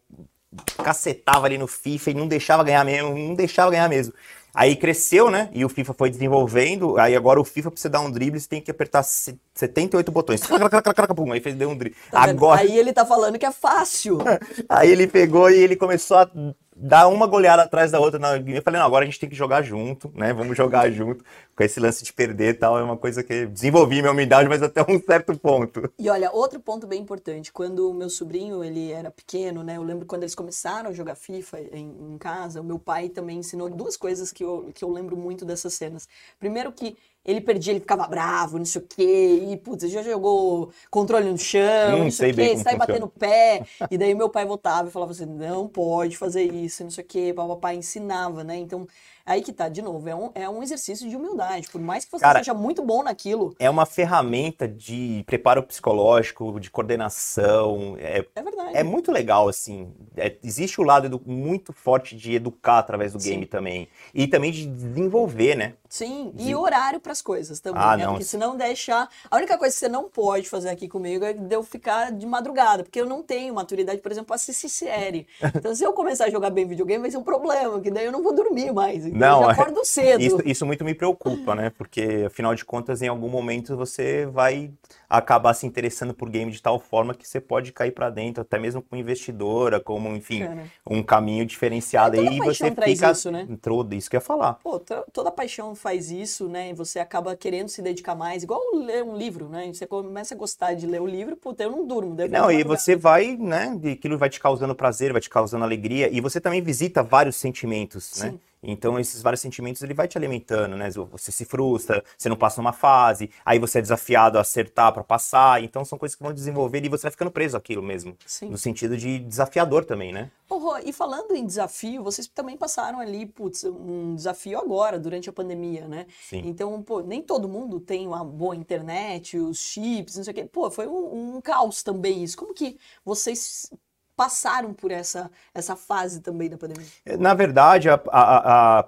cacetava 0.84 1.46
ali 1.46 1.58
no 1.58 1.68
FIFA 1.68 2.12
e 2.12 2.14
não 2.14 2.28
deixava 2.28 2.64
ganhar 2.64 2.84
mesmo, 2.86 3.18
não 3.18 3.34
deixava 3.34 3.72
ganhar 3.72 3.90
mesmo. 3.90 4.14
Aí 4.56 4.76
cresceu, 4.76 5.32
né, 5.32 5.50
e 5.52 5.66
o 5.66 5.70
FIFA 5.70 5.96
foi 5.96 6.12
desenvolvendo, 6.12 6.96
aí 7.00 7.16
agora 7.16 7.42
o 7.42 7.44
FIFA, 7.44 7.72
pra 7.72 7.82
você 7.82 7.90
dar 7.90 8.02
um 8.02 8.12
drible, 8.12 8.40
você 8.40 8.48
tem 8.48 8.62
que 8.62 8.70
apertar 8.70 9.02
se- 9.02 9.36
78 9.56 10.12
botões. 10.12 10.42
Aí 11.34 11.40
fez, 11.40 11.56
deu 11.56 11.72
um 11.72 11.76
drible. 11.76 11.98
Tá 12.12 12.22
agora, 12.22 12.62
Aí 12.62 12.78
ele 12.78 12.94
tá 12.94 13.04
falando 13.04 13.40
que 13.40 13.48
é 13.48 13.52
fácil. 13.52 14.20
Aí 14.70 14.92
ele 14.92 15.08
pegou 15.08 15.50
e 15.50 15.56
ele 15.56 15.76
começou 15.76 16.18
a 16.18 16.30
dar 16.76 17.08
uma 17.08 17.28
goleada 17.28 17.64
atrás 17.64 17.92
da 17.92 18.00
outra. 18.00 18.20
na- 18.20 18.38
Eu 18.38 18.62
falei, 18.62 18.80
não, 18.80 18.88
agora 18.88 19.04
a 19.04 19.06
gente 19.06 19.20
tem 19.20 19.30
que 19.30 19.36
jogar 19.36 19.62
junto, 19.62 20.12
né? 20.16 20.34
Vamos 20.34 20.56
jogar 20.58 20.90
junto. 20.92 21.24
Com 21.56 21.64
esse 21.64 21.80
lance 21.80 22.04
de 22.04 22.12
perder 22.12 22.50
e 22.50 22.54
tal, 22.56 22.78
é 22.80 22.84
uma 22.84 22.98
coisa 22.98 23.24
que 23.24 23.46
desenvolvi 23.46 24.02
minha 24.02 24.12
umidade, 24.12 24.50
mas 24.50 24.62
até 24.64 24.82
um 24.82 25.00
certo 25.00 25.38
ponto. 25.38 25.92
E 26.00 26.10
olha, 26.10 26.32
outro 26.32 26.60
ponto 26.60 26.88
bem 26.88 27.02
importante, 27.02 27.52
quando 27.52 27.90
o 27.90 27.94
meu 27.94 28.10
sobrinho, 28.10 28.64
ele 28.64 28.92
era 28.92 29.12
pequeno, 29.12 29.64
né, 29.64 29.78
eu 29.78 29.84
lembro 29.84 30.06
quando 30.08 30.24
eles 30.24 30.34
começaram 30.34 30.90
a 30.90 30.94
jogar 30.94 31.16
FIFA 31.16 31.60
em, 31.72 32.14
em 32.14 32.18
casa, 32.18 32.60
o 32.60 32.64
meu 32.64 32.80
pai 32.80 33.10
também 33.10 33.38
ensinou 33.38 33.70
duas 33.70 33.96
coisas 33.96 34.32
que 34.32 34.44
eu, 34.44 34.72
que 34.74 34.84
eu 34.84 34.90
lembro 34.92 35.16
muito 35.16 35.46
dessas 35.46 35.74
cenas. 35.76 36.08
Primeiro 36.40 36.72
que 36.72 36.98
ele 37.26 37.42
perdia, 37.42 37.74
ele 37.74 37.80
ficava 37.80 38.08
bravo, 38.08 38.58
não 38.58 38.66
sei 38.66 38.82
o 38.82 38.86
quê, 38.88 39.48
e 39.52 39.58
putz, 39.58 39.90
já 39.92 40.02
jogou 40.04 40.72
controle 40.90 41.30
no 41.32 41.38
chão, 41.38 42.00
Hum, 42.00 42.04
não 42.06 42.12
sei 42.12 42.28
o 42.28 42.34
quê, 42.34 42.58
sai 42.58 42.76
batendo 42.76 43.08
pé, 43.08 43.64
e 43.90 43.98
daí 43.98 44.14
meu 44.16 44.30
pai 44.30 44.46
voltava 44.46 44.90
e 44.90 44.92
falava 44.92 45.12
assim, 45.12 45.26
não 45.26 45.68
pode 45.68 46.18
fazer 46.18 46.44
isso, 46.44 46.84
não 46.84 46.92
sei 46.92 47.04
o 47.04 47.08
quê, 47.08 47.32
o 47.36 47.48
papai 47.48 47.76
ensinava, 47.76 48.44
né, 48.44 48.58
então... 48.58 48.88
Aí 49.26 49.42
que 49.42 49.54
tá, 49.54 49.70
de 49.70 49.82
novo, 49.82 50.08
é 50.10 50.14
um, 50.14 50.32
é 50.36 50.50
um 50.50 50.62
exercício 50.62 51.10
de 51.10 51.16
humildade. 51.16 51.70
Por 51.70 51.80
mais 51.80 52.04
que 52.04 52.12
você 52.12 52.20
Cara, 52.24 52.40
seja 52.40 52.54
muito 52.54 52.82
bom 52.84 53.02
naquilo, 53.04 53.56
É 53.58 53.70
uma 53.70 53.86
ferramenta 53.86 54.68
de 54.68 55.24
preparo 55.26 55.64
psicológico, 55.64 56.60
de 56.60 56.70
coordenação. 56.70 57.96
É, 58.00 58.26
é 58.36 58.44
verdade. 58.44 58.72
é 58.78 58.84
muito 58.84 59.12
legal, 59.14 59.48
assim. 59.48 59.94
É- 60.18 60.36
existe 60.44 60.82
o 60.82 60.84
lado 60.84 61.22
muito 61.26 61.72
forte 61.72 62.16
de 62.18 62.34
educar 62.34 62.80
através 62.80 63.14
do 63.14 63.20
Sim. 63.20 63.30
game 63.32 63.46
também. 63.46 63.88
E 64.14 64.28
também 64.28 64.52
de 64.52 64.66
desenvolver, 64.66 65.56
né? 65.56 65.74
Sim, 65.88 66.34
e 66.38 66.46
Sim. 66.46 66.56
horário 66.56 67.00
pras 67.00 67.22
coisas 67.22 67.60
também, 67.60 67.82
Ah, 67.82 67.96
né? 67.96 68.04
não. 68.04 68.14
Porque 68.14 68.26
se 68.26 68.36
não 68.36 68.58
deixar. 68.58 69.08
A 69.30 69.38
única 69.38 69.58
coisa 69.58 69.74
que 69.74 69.80
você 69.80 69.88
não 69.88 70.10
pode 70.10 70.50
fazer 70.50 70.70
aqui 70.70 70.88
comigo 70.90 71.24
é 71.24 71.34
de 71.34 71.56
eu 71.56 71.64
ficar 71.64 72.12
de 72.12 72.26
madrugada, 72.26 72.84
porque 72.84 73.00
eu 73.00 73.06
não 73.06 73.22
tenho 73.24 73.54
maturidade, 73.54 74.02
por 74.02 74.12
exemplo, 74.12 74.28
pra 74.28 74.36
assistir 74.36 74.68
série. 74.70 75.28
Então, 75.64 75.74
se 75.74 75.84
eu 75.84 75.94
começar 75.94 76.26
a 76.26 76.30
jogar 76.30 76.50
bem 76.50 76.66
videogame, 76.66 77.02
vai 77.04 77.12
ser 77.12 77.18
um 77.18 77.24
problema, 77.24 77.80
que 77.80 77.90
daí 77.92 78.06
eu 78.06 78.12
não 78.12 78.22
vou 78.24 78.34
dormir 78.34 78.74
mais. 78.74 79.06
Não, 79.14 79.44
eu 79.44 79.50
é- 79.50 79.54
acordo 79.54 79.86
cedo. 79.86 80.22
Isso, 80.22 80.42
isso 80.46 80.66
muito 80.66 80.84
me 80.84 80.94
preocupa, 80.94 81.56
né? 81.56 81.70
Porque, 81.78 82.24
afinal 82.28 82.54
de 82.56 82.66
contas, 82.66 83.02
em 83.02 83.08
algum 83.08 83.30
momento 83.30 83.76
você 83.78 84.26
vai 84.26 84.72
acabar 85.10 85.54
se 85.54 85.66
interessando 85.68 86.14
por 86.14 86.30
game 86.30 86.52
de 86.52 86.62
tal 86.62 86.80
forma 86.80 87.14
que 87.14 87.28
você 87.28 87.40
pode 87.40 87.72
cair 87.72 87.92
pra 87.92 88.10
dentro, 88.10 88.42
até 88.42 88.58
mesmo 88.58 88.82
como 88.82 89.00
investidora, 89.00 89.80
como, 89.80 90.10
enfim, 90.16 90.40
Cara. 90.40 90.64
um 90.90 91.04
caminho 91.04 91.46
diferenciado 91.46 92.16
É, 92.16 92.18
toda 92.20 92.32
aí 92.32 92.38
você 92.40 92.72
traz 92.72 92.94
fica. 92.94 93.12
isso, 93.12 93.30
né? 93.32 93.46
Entrou, 93.50 93.88
isso 93.92 94.10
que 94.10 94.16
eu 94.16 94.20
ia 94.20 94.22
falar. 94.26 94.56
Pô, 94.64 94.80
to- 94.80 95.06
toda 95.14 95.32
paixão 95.32 95.76
faz 95.76 96.10
isso, 96.10 96.48
né? 96.50 96.70
E 96.72 96.74
você 96.74 97.00
acaba 97.00 97.36
querendo 97.36 97.70
se 97.70 97.82
dedicar 97.82 98.16
mais, 98.16 98.44
igual 98.44 98.62
ler 98.74 99.04
um 99.04 99.16
livro, 99.16 99.48
né? 99.50 99.72
Você 99.72 99.86
começa 99.86 100.34
a 100.34 100.38
gostar 100.38 100.74
de 100.74 100.88
ler 100.88 101.02
o 101.02 101.06
livro, 101.08 101.36
puta, 101.38 101.64
eu 101.64 101.72
não 101.72 101.86
durmo. 101.86 102.16
Não, 102.30 102.52
e 102.52 102.64
você 102.64 102.96
vai, 102.96 103.38
né? 103.38 103.80
Aquilo 103.92 104.18
vai 104.18 104.30
te 104.30 104.40
causando 104.40 104.74
prazer, 104.74 105.12
vai 105.12 105.22
te 105.22 105.30
causando 105.30 105.64
alegria, 105.64 106.10
e 106.12 106.20
você 106.20 106.42
também 106.42 106.62
visita 106.62 107.04
vários 107.04 107.36
sentimentos, 107.36 108.20
né? 108.20 108.34
Então, 108.64 108.98
esses 108.98 109.22
vários 109.22 109.42
sentimentos, 109.42 109.84
ele 109.84 109.94
vai 109.94 110.08
te 110.08 110.18
alimentando, 110.18 110.78
né? 110.78 110.90
Você 110.90 111.32
se 111.32 111.44
frustra, 111.46 112.04
você 112.18 112.30
não 112.30 112.38
passa 112.38 112.62
numa 112.62 112.74
fase, 112.74 113.30
aí 113.46 113.60
você 113.60 113.80
é 113.80 113.82
desafiado 113.82 114.38
a 114.38 114.42
acertar 114.42 114.94
pra 114.94 115.04
passar, 115.04 115.62
então 115.62 115.84
são 115.84 115.98
coisas 115.98 116.16
que 116.16 116.24
vão 116.24 116.34
desenvolver 116.34 116.84
e 116.84 116.90
você 116.90 117.04
vai 117.04 117.12
ficando 117.12 117.30
preso 117.32 117.58
àquilo 117.58 117.84
mesmo. 117.84 118.18
Sim. 118.26 118.50
No 118.50 118.58
sentido 118.58 118.96
de 118.96 119.20
desafiador 119.20 119.86
também, 119.86 120.14
né? 120.14 120.32
Rô, 120.50 120.78
e 120.78 120.94
falando 120.94 121.36
em 121.36 121.46
desafio, 121.46 122.04
vocês 122.04 122.28
também 122.28 122.56
passaram 122.56 123.00
ali, 123.00 123.26
putz, 123.26 123.64
um 123.64 124.16
desafio 124.16 124.60
agora, 124.60 125.00
durante 125.00 125.30
a 125.30 125.34
pandemia, 125.34 125.88
né? 125.88 126.06
Sim. 126.30 126.44
Então, 126.46 126.82
pô, 126.82 127.02
nem 127.02 127.22
todo 127.22 127.50
mundo 127.50 127.80
tem 127.80 128.08
uma 128.08 128.24
boa 128.24 128.56
internet, 128.56 129.38
os 129.38 129.58
chips, 129.60 130.16
não 130.16 130.24
sei 130.24 130.32
o 130.32 130.36
quê. 130.36 130.46
Pô, 130.46 130.70
foi 130.70 130.88
um, 130.88 131.38
um 131.38 131.42
caos 131.42 131.82
também 131.82 132.24
isso. 132.24 132.38
Como 132.38 132.54
que 132.54 132.78
vocês 133.04 133.72
passaram 134.16 134.74
por 134.74 134.92
essa, 134.92 135.30
essa 135.54 135.76
fase 135.76 136.22
também 136.22 136.50
da 136.50 136.58
pandemia? 136.58 136.86
Na 137.20 137.34
verdade, 137.34 137.88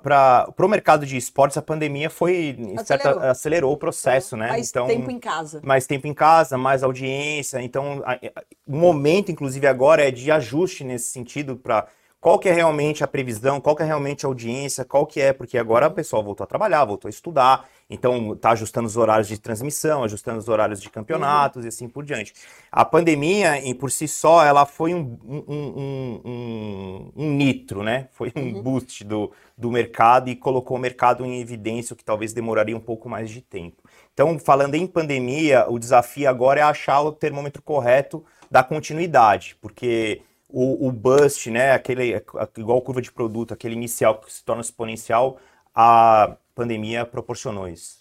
para 0.03 0.47
o 0.57 0.67
mercado 0.67 1.05
de 1.05 1.17
esportes, 1.17 1.57
a 1.57 1.61
pandemia 1.61 2.09
foi, 2.09 2.55
em 2.57 2.77
certa- 2.83 3.09
Acelerou. 3.09 3.23
acelerou 3.31 3.73
o 3.73 3.77
processo, 3.77 4.37
né? 4.37 4.49
Mais 4.49 4.69
então, 4.69 4.87
tempo 4.87 5.09
em 5.11 5.19
casa. 5.19 5.61
mais 5.63 5.85
tempo 5.87 6.07
em 6.07 6.13
casa, 6.13 6.57
mais 6.57 6.83
audiência. 6.83 7.61
Então, 7.61 8.01
a- 8.05 8.13
a- 8.13 8.43
o 8.67 8.75
momento, 8.75 9.31
inclusive, 9.31 9.65
agora 9.67 10.07
é 10.07 10.11
de 10.11 10.29
ajuste 10.31 10.83
nesse 10.83 11.09
sentido 11.11 11.55
para 11.55 11.87
qual 12.25 12.39
que 12.39 12.49
é 12.49 12.53
realmente 12.53 13.03
a 13.03 13.07
previsão, 13.07 13.61
qual 13.61 13.75
que 13.75 13.83
é 13.83 13.85
realmente 13.85 14.25
a 14.25 14.27
audiência, 14.27 14.83
qual 14.83 15.05
que 15.05 15.21
é, 15.21 15.31
porque 15.31 15.59
agora 15.59 15.89
o 15.89 15.91
pessoal 15.91 16.23
voltou 16.23 16.43
a 16.43 16.47
trabalhar, 16.47 16.83
voltou 16.83 17.07
a 17.07 17.11
estudar, 17.11 17.69
então 17.87 18.35
tá 18.35 18.49
ajustando 18.49 18.87
os 18.87 18.97
horários 18.97 19.27
de 19.27 19.37
transmissão, 19.37 20.03
ajustando 20.03 20.39
os 20.39 20.49
horários 20.49 20.81
de 20.81 20.89
campeonatos 20.89 21.63
e 21.65 21.67
assim 21.67 21.87
por 21.87 22.03
diante. 22.03 22.33
A 22.71 22.83
pandemia, 22.83 23.59
em 23.59 23.75
por 23.75 23.91
si 23.91 24.07
só, 24.07 24.43
ela 24.43 24.65
foi 24.65 24.91
um, 24.95 25.19
um, 25.23 26.21
um- 26.25 27.11
um- 27.15 27.35
nitro, 27.35 27.83
né? 27.83 28.07
Foi 28.11 28.31
um 28.35 28.59
boost 28.59 29.03
do, 29.03 29.31
do 29.55 29.69
mercado 29.69 30.27
e 30.27 30.35
colocou 30.35 30.77
o 30.77 30.79
mercado 30.79 31.23
em 31.23 31.39
evidência, 31.39 31.93
o 31.93 31.97
que 31.97 32.03
talvez 32.03 32.33
demoraria 32.33 32.75
um 32.75 32.79
pouco 32.79 33.07
mais 33.07 33.29
de 33.29 33.39
tempo. 33.41 33.83
Então, 34.15 34.39
falando 34.39 34.73
em 34.73 34.87
pandemia, 34.87 35.67
o 35.69 35.77
desafio 35.77 36.27
agora 36.27 36.59
é 36.59 36.63
achar 36.63 37.01
o 37.01 37.11
termômetro 37.11 37.61
correto 37.61 38.25
da 38.49 38.63
continuidade, 38.63 39.55
porque 39.61 40.23
o, 40.55 40.87
o 40.87 40.91
bust, 40.93 41.51
né, 41.51 41.73
aquele, 41.73 42.13
igual 42.57 42.81
curva 42.81 43.01
de 43.01 43.11
produto, 43.11 43.53
aquele 43.53 43.75
inicial 43.75 44.21
que 44.21 44.31
se 44.31 44.41
torna 44.41 44.61
exponencial, 44.61 45.37
a 45.75 46.37
pandemia 46.55 47.05
proporcionou 47.05 47.67
isso. 47.67 47.97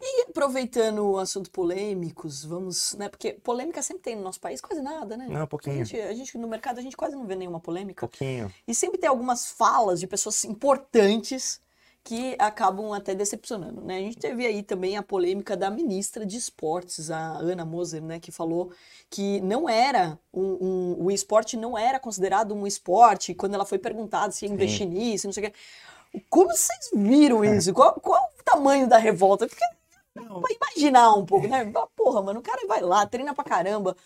E 0.00 0.22
aproveitando 0.22 1.06
o 1.06 1.18
assunto 1.18 1.50
polêmicos, 1.50 2.46
vamos, 2.46 2.94
né? 2.94 3.10
Porque 3.10 3.34
polêmica 3.34 3.82
sempre 3.82 4.02
tem 4.02 4.16
no 4.16 4.22
nosso 4.22 4.40
país, 4.40 4.60
quase 4.60 4.80
nada, 4.80 5.18
né? 5.18 5.28
Não, 5.28 5.44
um 5.44 5.46
pouquinho. 5.46 5.82
A 5.82 5.84
gente, 5.84 6.00
a 6.00 6.14
gente, 6.14 6.38
no 6.38 6.48
mercado 6.48 6.78
a 6.78 6.82
gente 6.82 6.96
quase 6.96 7.14
não 7.14 7.26
vê 7.26 7.36
nenhuma 7.36 7.60
polêmica. 7.60 8.00
Pouquinho. 8.08 8.52
E 8.66 8.74
sempre 8.74 8.98
tem 8.98 9.08
algumas 9.08 9.52
falas 9.52 10.00
de 10.00 10.06
pessoas 10.06 10.42
importantes 10.44 11.60
que 12.04 12.34
acabam 12.38 12.92
até 12.92 13.14
decepcionando, 13.14 13.80
né? 13.80 13.98
A 13.98 14.00
gente 14.00 14.16
teve 14.16 14.44
aí 14.44 14.62
também 14.62 14.96
a 14.96 15.02
polêmica 15.02 15.56
da 15.56 15.70
ministra 15.70 16.26
de 16.26 16.36
esportes, 16.36 17.10
a 17.10 17.38
Ana 17.38 17.64
Moser, 17.64 18.02
né? 18.02 18.18
Que 18.18 18.32
falou 18.32 18.72
que 19.08 19.40
não 19.40 19.68
era 19.68 20.18
um, 20.32 20.42
um 20.42 21.04
o 21.04 21.10
esporte 21.10 21.56
não 21.56 21.78
era 21.78 22.00
considerado 22.00 22.54
um 22.54 22.66
esporte 22.66 23.34
quando 23.34 23.54
ela 23.54 23.64
foi 23.64 23.78
perguntada 23.78 24.32
se 24.32 24.44
ia 24.44 24.52
investir 24.52 24.86
Sim. 24.86 24.94
nisso, 24.94 25.26
não 25.28 25.32
sei 25.32 25.44
o 25.44 25.50
quê. 25.50 25.54
Como 26.28 26.50
vocês 26.50 26.90
viram 26.92 27.44
isso? 27.44 27.72
Qual, 27.72 27.94
qual 27.94 28.20
o 28.38 28.42
tamanho 28.42 28.88
da 28.88 28.98
revolta? 28.98 29.46
Porque 29.46 29.64
não. 30.14 30.42
imaginar 30.50 31.14
um 31.14 31.24
pouco, 31.24 31.46
né? 31.46 31.72
Porra, 31.96 32.20
mano, 32.20 32.40
o 32.40 32.42
cara 32.42 32.66
vai 32.66 32.80
lá, 32.80 33.06
treina 33.06 33.32
pra 33.32 33.44
caramba, 33.44 33.96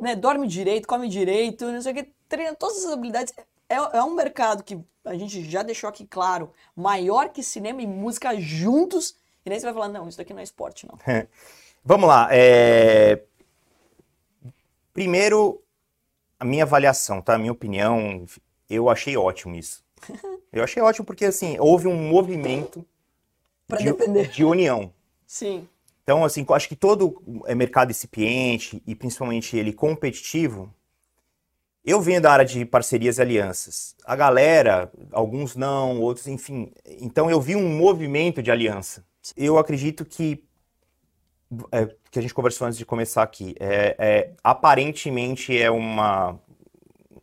né? 0.00 0.16
Dorme 0.16 0.48
direito, 0.48 0.88
come 0.88 1.08
direito, 1.08 1.70
não 1.70 1.80
sei 1.80 1.92
o 1.92 1.94
que, 1.94 2.10
treina 2.28 2.54
todas 2.56 2.78
essas 2.78 2.92
habilidades. 2.92 3.32
É, 3.68 3.74
é 3.74 4.02
um 4.02 4.14
mercado 4.14 4.62
que 4.62 4.78
a 5.04 5.14
gente 5.14 5.48
já 5.48 5.62
deixou 5.62 5.88
aqui 5.88 6.06
claro, 6.06 6.52
maior 6.74 7.28
que 7.28 7.42
cinema 7.42 7.82
e 7.82 7.86
música 7.86 8.38
juntos. 8.40 9.16
E 9.44 9.50
nem 9.50 9.58
você 9.58 9.66
vai 9.66 9.74
falar, 9.74 9.88
não, 9.88 10.08
isso 10.08 10.18
daqui 10.18 10.32
não 10.32 10.40
é 10.40 10.44
esporte, 10.44 10.86
não. 10.86 10.98
Vamos 11.84 12.08
lá. 12.08 12.28
É... 12.30 13.22
Primeiro, 14.92 15.62
a 16.38 16.44
minha 16.44 16.64
avaliação, 16.64 17.20
tá? 17.20 17.34
A 17.34 17.38
minha 17.38 17.52
opinião, 17.52 18.24
eu 18.68 18.88
achei 18.88 19.16
ótimo 19.16 19.54
isso. 19.54 19.84
Eu 20.52 20.64
achei 20.64 20.82
ótimo 20.82 21.04
porque, 21.04 21.26
assim, 21.26 21.58
houve 21.58 21.86
um 21.86 22.08
movimento 22.08 22.82
de, 23.68 24.28
de 24.28 24.42
união. 24.42 24.90
Sim. 25.26 25.68
Então, 26.02 26.24
assim, 26.24 26.46
eu 26.48 26.54
acho 26.54 26.68
que 26.68 26.76
todo 26.76 27.20
é 27.46 27.54
mercado 27.54 27.90
incipiente 27.90 28.82
e 28.86 28.94
principalmente 28.94 29.56
ele 29.56 29.72
competitivo, 29.72 30.72
eu 31.86 32.00
venho 32.00 32.20
da 32.20 32.32
área 32.32 32.44
de 32.44 32.64
parcerias 32.64 33.18
e 33.18 33.22
alianças. 33.22 33.94
A 34.04 34.16
galera, 34.16 34.90
alguns 35.12 35.54
não, 35.54 36.00
outros, 36.00 36.26
enfim. 36.26 36.72
Então 37.00 37.30
eu 37.30 37.40
vi 37.40 37.54
um 37.54 37.76
movimento 37.76 38.42
de 38.42 38.50
aliança. 38.50 39.04
Eu 39.36 39.56
acredito 39.56 40.04
que 40.04 40.42
é, 41.70 41.86
que 42.10 42.18
a 42.18 42.22
gente 42.22 42.34
conversou 42.34 42.66
antes 42.66 42.76
de 42.76 42.84
começar 42.84 43.22
aqui, 43.22 43.54
é, 43.60 43.94
é 43.98 44.32
aparentemente 44.42 45.56
é 45.56 45.70
uma 45.70 46.40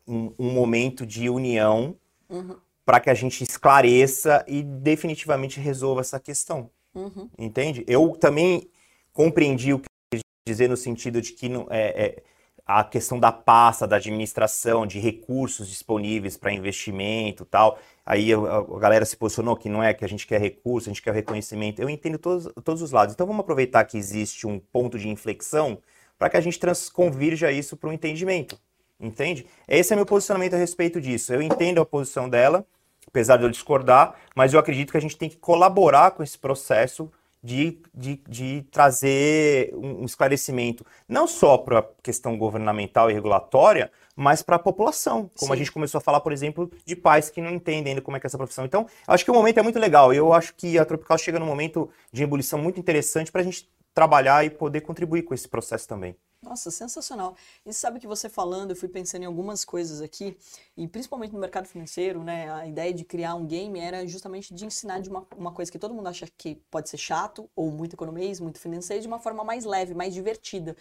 um, 0.07 0.33
um, 0.39 0.49
momento 0.51 1.05
de 1.05 1.29
união 1.29 1.93
uhum. 2.29 2.55
para 2.85 3.01
que 3.01 3.09
a 3.09 3.13
gente 3.13 3.43
esclareça 3.43 4.45
e 4.47 4.63
definitivamente 4.63 5.59
resolva 5.59 5.99
essa 5.99 6.21
questão. 6.21 6.69
Uhum. 6.95 7.29
Entende? 7.37 7.83
Eu 7.85 8.11
também 8.11 8.69
compreendi 9.11 9.73
o 9.73 9.79
que 9.79 9.87
eu 10.13 10.19
quis 10.19 10.23
dizer 10.47 10.69
no 10.69 10.77
sentido 10.77 11.21
de 11.21 11.33
que 11.33 11.49
não, 11.49 11.67
é, 11.69 12.05
é 12.05 12.23
a 12.65 12.83
questão 12.83 13.19
da 13.19 13.31
pasta, 13.31 13.85
da 13.85 13.97
administração, 13.97 14.87
de 14.87 14.99
recursos 14.99 15.67
disponíveis 15.67 16.37
para 16.37 16.51
investimento 16.51 17.43
tal. 17.45 17.77
Aí 18.05 18.33
a, 18.33 18.37
a, 18.37 18.79
galera 18.79 19.05
se 19.05 19.17
posicionou 19.17 19.55
que 19.55 19.67
não 19.67 19.83
é 19.83 19.93
que 19.93 20.05
a 20.05 20.07
gente 20.07 20.25
quer 20.25 20.39
recurso, 20.39 20.89
a 20.89 20.93
gente 20.93 21.01
quer 21.01 21.13
reconhecimento. 21.13 21.81
Eu 21.81 21.89
entendo 21.89 22.17
todos, 22.17 22.49
todos 22.63 22.81
os 22.81 22.91
lados. 22.91 23.13
Então 23.13 23.27
vamos 23.27 23.41
aproveitar 23.41 23.83
que 23.85 23.97
existe 23.97 24.47
um 24.47 24.59
ponto 24.59 24.97
de 24.97 25.09
inflexão 25.09 25.77
para 26.17 26.29
que 26.29 26.37
a 26.37 26.41
gente 26.41 26.59
convirja 26.93 27.51
isso 27.51 27.75
para 27.75 27.89
o 27.89 27.93
entendimento. 27.93 28.57
Entende? 28.99 29.45
Esse 29.67 29.91
é 29.91 29.95
meu 29.95 30.05
posicionamento 30.05 30.53
a 30.53 30.57
respeito 30.57 31.01
disso. 31.01 31.33
Eu 31.33 31.41
entendo 31.41 31.81
a 31.81 31.85
posição 31.85 32.29
dela, 32.29 32.65
apesar 33.05 33.35
de 33.35 33.43
eu 33.43 33.49
discordar, 33.49 34.15
mas 34.33 34.53
eu 34.53 34.59
acredito 34.59 34.91
que 34.91 34.97
a 34.97 35.01
gente 35.01 35.17
tem 35.17 35.29
que 35.29 35.35
colaborar 35.35 36.11
com 36.11 36.23
esse 36.23 36.37
processo 36.37 37.11
de, 37.43 37.77
de, 37.93 38.21
de 38.27 38.65
trazer 38.71 39.75
um 39.75 40.05
esclarecimento, 40.05 40.85
não 41.07 41.27
só 41.27 41.57
para 41.57 41.79
a 41.79 41.85
questão 42.01 42.37
governamental 42.37 43.11
e 43.11 43.13
regulatória, 43.13 43.91
mas 44.15 44.41
para 44.41 44.55
a 44.55 44.59
população. 44.59 45.29
Como 45.37 45.51
Sim. 45.51 45.53
a 45.53 45.55
gente 45.57 45.71
começou 45.71 45.97
a 45.97 46.01
falar, 46.01 46.21
por 46.21 46.31
exemplo, 46.31 46.71
de 46.85 46.95
pais 46.95 47.29
que 47.29 47.41
não 47.41 47.51
entendem 47.51 47.91
ainda 47.91 48.01
como 48.01 48.15
é 48.15 48.19
que 48.19 48.25
é 48.25 48.29
essa 48.29 48.37
profissão. 48.37 48.63
Então, 48.63 48.87
acho 49.07 49.25
que 49.25 49.31
o 49.31 49.33
momento 49.33 49.57
é 49.57 49.61
muito 49.61 49.79
legal. 49.79 50.13
Eu 50.13 50.31
acho 50.31 50.55
que 50.55 50.79
a 50.79 50.85
Tropical 50.85 51.17
chega 51.17 51.39
num 51.39 51.45
momento 51.45 51.89
de 52.11 52.23
ebulição 52.23 52.57
muito 52.57 52.79
interessante 52.79 53.31
para 53.31 53.41
a 53.41 53.43
gente 53.43 53.69
trabalhar 53.93 54.45
e 54.45 54.49
poder 54.49 54.81
contribuir 54.81 55.23
com 55.23 55.33
esse 55.33 55.47
processo 55.47 55.87
também. 55.87 56.15
Nossa, 56.43 56.69
sensacional. 56.69 57.37
E 57.65 57.71
sabe 57.73 58.01
que 58.01 58.07
você 58.07 58.27
falando, 58.27 58.71
eu 58.71 58.75
fui 58.75 58.89
pensando 58.89 59.23
em 59.23 59.25
algumas 59.25 59.63
coisas 59.63 60.01
aqui, 60.01 60.37
e 60.75 60.85
principalmente 60.89 61.31
no 61.31 61.39
mercado 61.39 61.67
financeiro, 61.67 62.21
né? 62.21 62.51
A 62.51 62.67
ideia 62.67 62.93
de 62.93 63.05
criar 63.05 63.35
um 63.35 63.45
game 63.45 63.79
era 63.79 64.05
justamente 64.05 64.53
de 64.53 64.65
ensinar 64.65 64.99
de 64.99 65.09
uma, 65.09 65.25
uma 65.37 65.53
coisa 65.53 65.71
que 65.71 65.79
todo 65.79 65.93
mundo 65.93 66.07
acha 66.07 66.27
que 66.37 66.55
pode 66.69 66.89
ser 66.89 66.97
chato, 66.97 67.49
ou 67.55 67.71
muito 67.71 67.93
economês, 67.95 68.41
muito 68.41 68.59
financeiro, 68.59 69.01
de 69.01 69.07
uma 69.07 69.19
forma 69.19 69.41
mais 69.45 69.63
leve, 69.63 69.93
mais 69.93 70.13
divertida. 70.13 70.75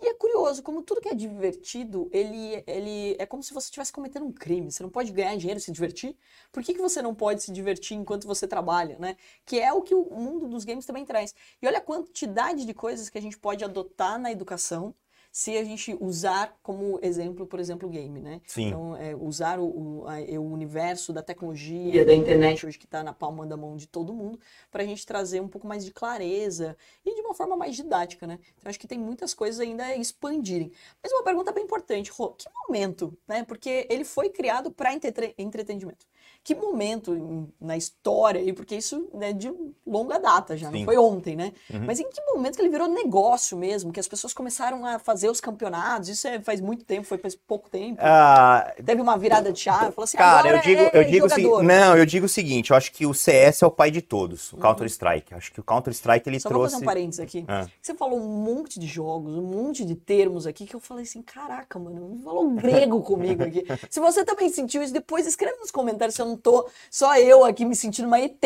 E 0.00 0.08
é 0.08 0.14
curioso, 0.14 0.62
como 0.62 0.82
tudo 0.82 1.00
que 1.00 1.08
é 1.08 1.14
divertido, 1.14 2.08
ele, 2.12 2.62
ele 2.68 3.16
é 3.18 3.26
como 3.26 3.42
se 3.42 3.52
você 3.52 3.66
estivesse 3.66 3.92
cometendo 3.92 4.24
um 4.26 4.32
crime. 4.32 4.70
Você 4.70 4.82
não 4.82 4.90
pode 4.90 5.10
ganhar 5.10 5.36
dinheiro 5.36 5.58
e 5.58 5.60
se 5.62 5.72
divertir. 5.72 6.16
Por 6.52 6.62
que, 6.62 6.72
que 6.72 6.80
você 6.80 7.02
não 7.02 7.14
pode 7.14 7.42
se 7.42 7.50
divertir 7.52 7.96
enquanto 7.96 8.26
você 8.26 8.46
trabalha, 8.46 8.96
né? 8.98 9.16
Que 9.44 9.58
é 9.58 9.72
o 9.72 9.82
que 9.82 9.94
o 9.94 10.04
mundo 10.04 10.46
dos 10.46 10.64
games 10.64 10.86
também 10.86 11.04
traz. 11.04 11.34
E 11.60 11.66
olha 11.66 11.78
a 11.78 11.80
quantidade 11.80 12.64
de 12.64 12.72
coisas 12.72 13.10
que 13.10 13.18
a 13.18 13.20
gente 13.20 13.36
pode 13.36 13.64
adotar 13.64 14.20
na 14.20 14.30
educação 14.30 14.94
se 15.30 15.56
a 15.56 15.64
gente 15.64 15.96
usar 16.00 16.56
como 16.62 16.98
exemplo, 17.02 17.46
por 17.46 17.60
exemplo, 17.60 17.88
o 17.88 17.90
game, 17.90 18.20
né? 18.20 18.40
Sim. 18.46 18.68
Então, 18.68 18.96
é, 18.96 19.14
usar 19.14 19.58
o, 19.58 19.66
o, 19.66 20.04
a, 20.08 20.18
o, 20.38 20.52
universo 20.52 21.12
da 21.12 21.22
tecnologia, 21.22 22.04
da 22.04 22.14
internet 22.14 22.66
hoje 22.66 22.78
que 22.78 22.86
está 22.86 23.02
na 23.02 23.12
palma 23.12 23.46
da 23.46 23.56
mão 23.56 23.76
de 23.76 23.86
todo 23.86 24.12
mundo, 24.12 24.38
para 24.70 24.82
a 24.82 24.86
gente 24.86 25.06
trazer 25.06 25.40
um 25.40 25.48
pouco 25.48 25.66
mais 25.66 25.84
de 25.84 25.92
clareza 25.92 26.76
e 27.04 27.14
de 27.14 27.20
uma 27.20 27.34
forma 27.34 27.56
mais 27.56 27.76
didática, 27.76 28.26
né? 28.26 28.38
Então, 28.56 28.68
acho 28.68 28.78
que 28.78 28.88
tem 28.88 28.98
muitas 28.98 29.34
coisas 29.34 29.60
ainda 29.60 29.84
a 29.84 29.96
expandirem. 29.96 30.72
Mas 31.02 31.12
uma 31.12 31.22
pergunta 31.22 31.52
bem 31.52 31.64
importante, 31.64 32.10
Rô, 32.10 32.30
que 32.30 32.48
momento, 32.66 33.16
né? 33.26 33.44
Porque 33.44 33.86
ele 33.90 34.04
foi 34.04 34.30
criado 34.30 34.70
para 34.70 34.92
entre 34.92 35.34
entretenimento 35.38 36.06
que 36.48 36.54
momento 36.54 37.52
na 37.60 37.76
história, 37.76 38.38
e 38.40 38.54
porque 38.54 38.74
isso 38.74 39.06
é 39.20 39.34
de 39.34 39.52
longa 39.86 40.18
data 40.18 40.56
já, 40.56 40.70
Sim. 40.70 40.78
não 40.78 40.84
foi 40.86 40.96
ontem, 40.96 41.36
né? 41.36 41.52
Uhum. 41.70 41.84
Mas 41.84 42.00
em 42.00 42.08
que 42.08 42.22
momento 42.24 42.56
que 42.56 42.62
ele 42.62 42.70
virou 42.70 42.88
negócio 42.88 43.54
mesmo, 43.54 43.92
que 43.92 44.00
as 44.00 44.08
pessoas 44.08 44.32
começaram 44.32 44.86
a 44.86 44.98
fazer 44.98 45.28
os 45.28 45.42
campeonatos? 45.42 46.08
Isso 46.08 46.26
é, 46.26 46.40
faz 46.40 46.62
muito 46.62 46.86
tempo, 46.86 47.06
foi 47.06 47.18
faz 47.18 47.36
pouco 47.36 47.68
tempo. 47.68 48.00
Ah, 48.00 48.72
Teve 48.82 49.02
uma 49.02 49.18
virada 49.18 49.52
de 49.52 49.60
chave, 49.60 49.92
falou 49.92 50.04
assim, 50.04 50.16
cara, 50.16 50.48
eu 50.48 50.60
digo, 50.62 50.80
é 50.80 50.90
eu 50.94 51.04
digo 51.04 51.56
o 51.58 51.62
não, 51.62 51.94
eu 51.94 52.06
digo 52.06 52.24
o 52.24 52.28
seguinte, 52.30 52.70
eu 52.70 52.78
acho 52.78 52.92
que 52.92 53.04
o 53.04 53.12
CS 53.12 53.62
é 53.62 53.66
o 53.66 53.70
pai 53.70 53.90
de 53.90 54.00
todos, 54.00 54.50
o 54.50 54.56
uhum. 54.56 54.62
Counter 54.62 54.86
Strike. 54.86 55.34
Acho 55.34 55.52
que 55.52 55.60
o 55.60 55.62
Counter 55.62 55.92
Strike 55.92 56.26
ele 56.30 56.40
Só 56.40 56.48
trouxe. 56.48 56.70
Só 56.70 56.78
fazer 56.78 56.84
um 56.84 56.86
parênteses 56.86 57.20
aqui. 57.20 57.44
Ah. 57.46 57.66
Você 57.82 57.92
falou 57.92 58.18
um 58.18 58.26
monte 58.26 58.80
de 58.80 58.86
jogos, 58.86 59.34
um 59.34 59.42
monte 59.42 59.84
de 59.84 59.94
termos 59.94 60.46
aqui 60.46 60.64
que 60.64 60.74
eu 60.74 60.80
falei 60.80 61.04
assim, 61.04 61.20
caraca, 61.20 61.78
mano, 61.78 62.22
falou 62.24 62.48
grego 62.52 63.02
comigo 63.02 63.42
aqui. 63.42 63.66
Se 63.90 64.00
você 64.00 64.24
também 64.24 64.48
sentiu 64.48 64.82
isso, 64.82 64.94
depois 64.94 65.26
escreve 65.26 65.58
nos 65.58 65.70
comentários 65.70 66.14
se 66.14 66.22
eu 66.22 66.26
não 66.26 66.37
tô 66.38 66.68
só 66.90 67.16
eu 67.18 67.44
aqui 67.44 67.64
me 67.64 67.76
sentindo 67.76 68.06
uma 68.06 68.20
ET. 68.20 68.42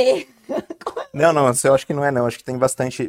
não, 1.15 1.33
não, 1.33 1.53
eu 1.65 1.75
acho 1.75 1.87
que 1.87 1.95
não 1.95 2.05
é 2.05 2.11
não, 2.11 2.27
acho 2.27 2.39
que 2.39 2.45
tem 2.45 2.59
bastante... 2.59 3.07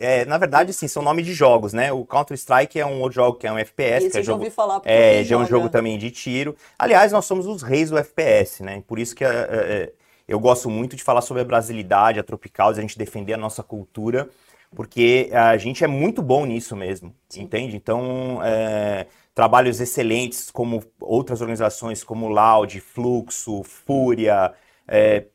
É, 0.00 0.24
na 0.24 0.36
verdade, 0.38 0.72
sim, 0.72 0.88
são 0.88 1.02
nomes 1.02 1.24
de 1.24 1.32
jogos, 1.32 1.72
né? 1.72 1.92
O 1.92 2.04
Counter-Strike 2.04 2.78
é 2.78 2.84
um 2.84 3.00
outro 3.00 3.14
jogo 3.14 3.38
que 3.38 3.46
é 3.46 3.52
um 3.52 3.58
FPS, 3.58 4.06
Esse 4.06 4.12
que 4.12 4.18
é 4.18 4.22
jogo... 4.22 4.50
falar 4.50 4.80
é, 4.84 5.22
já 5.22 5.36
é 5.36 5.38
um 5.38 5.46
jogo 5.46 5.68
também 5.68 5.96
de 5.98 6.10
tiro. 6.10 6.56
Aliás, 6.78 7.12
nós 7.12 7.24
somos 7.24 7.46
os 7.46 7.62
reis 7.62 7.90
do 7.90 7.98
FPS, 7.98 8.62
né? 8.62 8.82
Por 8.86 8.98
isso 8.98 9.14
que 9.14 9.24
é, 9.24 9.28
é, 9.28 9.32
é, 9.32 9.92
eu 10.26 10.40
gosto 10.40 10.68
muito 10.68 10.96
de 10.96 11.02
falar 11.02 11.20
sobre 11.20 11.42
a 11.42 11.44
brasilidade, 11.44 12.18
a 12.18 12.22
tropical, 12.22 12.70
a 12.70 12.74
gente 12.74 12.98
defender 12.98 13.34
a 13.34 13.38
nossa 13.38 13.62
cultura, 13.62 14.28
porque 14.74 15.30
a 15.32 15.56
gente 15.56 15.84
é 15.84 15.86
muito 15.86 16.20
bom 16.20 16.44
nisso 16.44 16.74
mesmo, 16.74 17.14
Sim. 17.28 17.42
entende? 17.42 17.76
Então, 17.76 18.40
é, 18.42 19.06
trabalhos 19.36 19.82
excelentes 19.82 20.50
como 20.50 20.82
outras 20.98 21.42
organizações 21.42 22.02
como 22.02 22.26
Loud, 22.26 22.80
Fluxo, 22.80 23.62
Fúria, 23.62 24.54
é, 24.88 25.26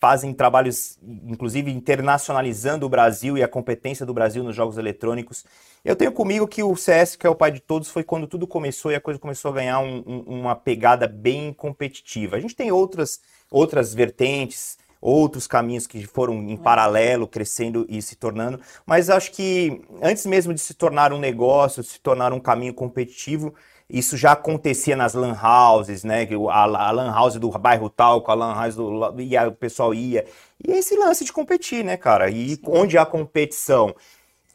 fazem 0.00 0.32
trabalhos, 0.32 0.98
inclusive, 1.02 1.70
internacionalizando 1.70 2.86
o 2.86 2.88
Brasil 2.88 3.36
e 3.36 3.42
a 3.42 3.48
competência 3.48 4.06
do 4.06 4.14
Brasil 4.14 4.42
nos 4.42 4.56
jogos 4.56 4.78
eletrônicos. 4.78 5.44
Eu 5.84 5.94
tenho 5.94 6.10
comigo 6.10 6.48
que 6.48 6.62
o 6.62 6.74
CS, 6.74 7.16
que 7.16 7.26
é 7.26 7.30
o 7.30 7.34
pai 7.34 7.50
de 7.50 7.60
todos, 7.60 7.90
foi 7.90 8.02
quando 8.02 8.26
tudo 8.26 8.46
começou 8.46 8.90
e 8.90 8.94
a 8.94 9.00
coisa 9.00 9.20
começou 9.20 9.50
a 9.50 9.54
ganhar 9.54 9.78
um, 9.80 10.02
um, 10.06 10.40
uma 10.40 10.56
pegada 10.56 11.06
bem 11.06 11.52
competitiva. 11.52 12.36
A 12.36 12.40
gente 12.40 12.56
tem 12.56 12.72
outras, 12.72 13.20
outras 13.50 13.92
vertentes, 13.92 14.78
outros 15.04 15.46
caminhos 15.46 15.86
que 15.86 16.06
foram 16.06 16.34
em 16.48 16.56
paralelo, 16.56 17.28
crescendo 17.28 17.84
e 17.90 18.00
se 18.00 18.16
tornando. 18.16 18.58
Mas 18.86 19.10
acho 19.10 19.30
que 19.32 19.82
antes 20.00 20.24
mesmo 20.24 20.54
de 20.54 20.60
se 20.60 20.72
tornar 20.72 21.12
um 21.12 21.18
negócio, 21.18 21.82
se 21.82 22.00
tornar 22.00 22.32
um 22.32 22.40
caminho 22.40 22.72
competitivo, 22.72 23.54
isso 23.88 24.16
já 24.16 24.32
acontecia 24.32 24.96
nas 24.96 25.12
lan 25.12 25.36
houses, 25.38 26.04
né? 26.04 26.26
A, 26.50 26.62
a 26.62 26.90
lan 26.90 27.12
house 27.12 27.34
do 27.34 27.50
bairro 27.50 27.90
tal, 27.90 28.22
com 28.22 28.32
a 28.32 28.34
lan 28.34 28.54
house 28.54 28.76
do. 28.76 29.20
E 29.20 29.36
o 29.36 29.52
pessoal 29.52 29.92
ia. 29.92 30.24
E 30.66 30.72
esse 30.72 30.96
lance 30.96 31.22
de 31.22 31.34
competir, 31.34 31.84
né, 31.84 31.98
cara? 31.98 32.30
E 32.30 32.58
onde 32.66 32.96
há 32.96 33.04
competição 33.04 33.94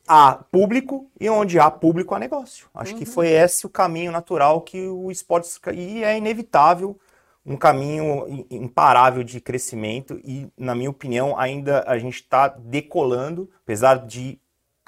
há 0.07 0.33
público 0.33 1.07
e 1.19 1.29
onde 1.29 1.59
há 1.59 1.69
público 1.69 2.15
há 2.15 2.19
negócio. 2.19 2.65
Acho 2.73 2.93
uhum. 2.93 2.97
que 2.97 3.05
foi 3.05 3.27
esse 3.27 3.67
o 3.67 3.69
caminho 3.69 4.11
natural 4.11 4.61
que 4.61 4.87
o 4.87 5.11
esporte 5.11 5.47
e 5.75 6.03
é 6.03 6.17
inevitável 6.17 6.99
um 7.45 7.57
caminho 7.57 8.45
imparável 8.49 9.23
de 9.23 9.39
crescimento 9.41 10.19
e, 10.23 10.47
na 10.57 10.75
minha 10.75 10.89
opinião, 10.89 11.37
ainda 11.37 11.83
a 11.87 11.97
gente 11.97 12.15
está 12.15 12.47
decolando, 12.47 13.49
apesar 13.63 14.05
de 14.05 14.39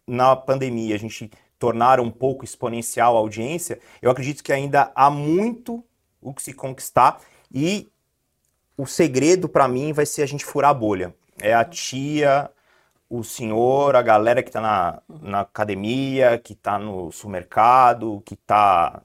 na 0.05 0.35
pandemia 0.35 0.95
a 0.95 0.99
gente 0.99 1.31
tornar 1.57 1.99
um 1.99 2.09
pouco 2.09 2.43
exponencial 2.43 3.15
a 3.15 3.19
audiência, 3.19 3.79
eu 4.01 4.09
acredito 4.09 4.43
que 4.43 4.51
ainda 4.51 4.91
há 4.95 5.09
muito 5.09 5.83
o 6.21 6.33
que 6.33 6.41
se 6.41 6.53
conquistar 6.53 7.19
e 7.53 7.89
o 8.77 8.85
segredo 8.85 9.47
para 9.47 9.67
mim 9.67 9.93
vai 9.93 10.05
ser 10.05 10.23
a 10.23 10.25
gente 10.25 10.43
furar 10.43 10.71
a 10.71 10.73
bolha. 10.73 11.13
É 11.39 11.53
a 11.53 11.63
tia, 11.63 12.49
o 13.09 13.23
senhor, 13.23 13.95
a 13.95 14.01
galera 14.01 14.41
que 14.41 14.49
está 14.49 14.61
na, 14.61 15.01
na 15.21 15.41
academia, 15.41 16.37
que 16.37 16.53
está 16.53 16.79
no 16.79 17.11
supermercado, 17.11 18.21
que 18.25 18.33
está 18.33 19.01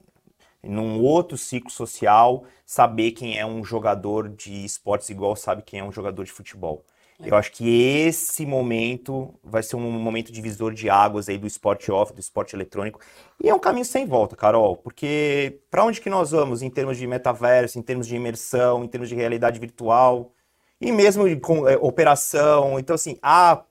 num 0.69 1.01
outro 1.01 1.39
ciclo 1.39 1.71
social, 1.71 2.45
saber 2.65 3.13
quem 3.13 3.39
é 3.39 3.47
um 3.47 3.65
jogador 3.65 4.29
de 4.29 4.65
esportes 4.65 5.11
igual 5.11 5.37
sabe 5.37 5.63
quem 5.63 5.81
é 5.81 5.85
um 5.85 5.93
jogador 5.93 6.25
de 6.25 6.33
futebol. 6.33 6.85
É. 7.21 7.31
Eu 7.31 7.37
acho 7.37 7.51
que 7.53 7.83
esse 7.83 8.45
momento 8.45 9.35
vai 9.43 9.63
ser 9.63 9.77
um 9.77 9.91
momento 9.91 10.31
divisor 10.31 10.75
de 10.75 10.91
águas 10.91 11.29
aí 11.29 11.39
do 11.39 11.47
esporte 11.47 11.91
off, 11.91 12.13
do 12.13 12.21
esporte 12.21 12.55
eletrônico. 12.55 13.01
E 13.43 13.49
é 13.49 13.55
um 13.55 13.59
caminho 13.59 13.85
sem 13.85 14.07
volta, 14.07 14.37
Carol, 14.37 14.77
porque 14.77 15.61
para 15.71 15.85
onde 15.85 16.01
que 16.01 16.11
nós 16.11 16.31
vamos 16.31 16.63
em 16.63 16.71
termos 16.71 16.99
de 16.99 17.07
metaverso, 17.07 17.79
em 17.79 17.83
termos 17.83 18.07
de 18.07 18.17
imersão, 18.17 18.85
em 18.85 18.89
termos 18.89 19.09
de 19.09 19.15
realidade 19.15 19.59
virtual 19.59 20.33
e 20.81 20.93
mesmo 20.93 21.29
de 21.29 21.37
com, 21.37 21.67
é, 21.67 21.77
operação. 21.77 22.79
Então, 22.79 22.95
assim, 22.95 23.19
há 23.23 23.63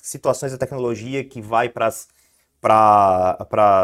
situações 0.00 0.52
da 0.52 0.58
tecnologia 0.58 1.24
que 1.24 1.40
vai 1.40 1.68
para 1.68 1.88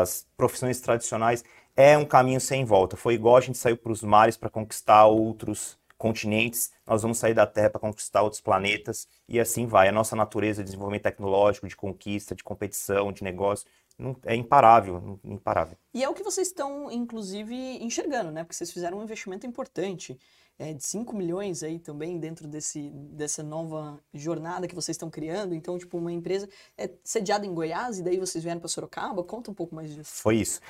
as 0.00 0.26
profissões 0.36 0.80
tradicionais 0.80 1.44
é 1.80 1.98
um 1.98 2.04
caminho 2.04 2.40
sem 2.40 2.64
volta. 2.64 2.96
Foi 2.96 3.14
igual 3.14 3.36
a 3.36 3.40
gente 3.40 3.58
saiu 3.58 3.76
para 3.76 3.92
os 3.92 4.02
mares 4.02 4.36
para 4.36 4.50
conquistar 4.50 5.06
outros 5.06 5.78
continentes, 6.00 6.72
nós 6.86 7.02
vamos 7.02 7.18
sair 7.18 7.34
da 7.34 7.46
Terra 7.46 7.68
para 7.68 7.80
conquistar 7.80 8.22
outros 8.22 8.40
planetas 8.40 9.06
e 9.28 9.38
assim 9.38 9.66
vai. 9.66 9.86
A 9.86 9.92
nossa 9.92 10.16
natureza 10.16 10.62
de 10.62 10.70
desenvolvimento 10.70 11.02
tecnológico, 11.02 11.68
de 11.68 11.76
conquista, 11.76 12.34
de 12.34 12.42
competição, 12.42 13.12
de 13.12 13.22
negócio, 13.22 13.66
não, 13.98 14.16
é 14.24 14.34
imparável, 14.34 15.20
imparável. 15.22 15.76
E 15.92 16.02
é 16.02 16.08
o 16.08 16.14
que 16.14 16.22
vocês 16.22 16.48
estão, 16.48 16.90
inclusive, 16.90 17.54
enxergando, 17.84 18.30
né? 18.30 18.42
Porque 18.42 18.54
vocês 18.54 18.72
fizeram 18.72 18.98
um 18.98 19.04
investimento 19.04 19.46
importante 19.46 20.18
é, 20.58 20.72
de 20.72 20.82
5 20.84 21.14
milhões 21.14 21.62
aí 21.62 21.78
também 21.78 22.18
dentro 22.18 22.48
desse, 22.48 22.88
dessa 22.90 23.42
nova 23.42 23.98
jornada 24.12 24.66
que 24.66 24.74
vocês 24.74 24.94
estão 24.94 25.10
criando. 25.10 25.54
Então, 25.54 25.78
tipo, 25.78 25.98
uma 25.98 26.12
empresa 26.12 26.48
é 26.78 26.90
sediada 27.04 27.44
em 27.44 27.54
Goiás 27.54 27.98
e 27.98 28.02
daí 28.02 28.18
vocês 28.18 28.42
vieram 28.42 28.60
para 28.60 28.68
Sorocaba. 28.68 29.22
Conta 29.22 29.50
um 29.50 29.54
pouco 29.54 29.74
mais 29.74 29.94
disso. 29.94 30.12
Foi 30.14 30.36
isso. 30.36 30.60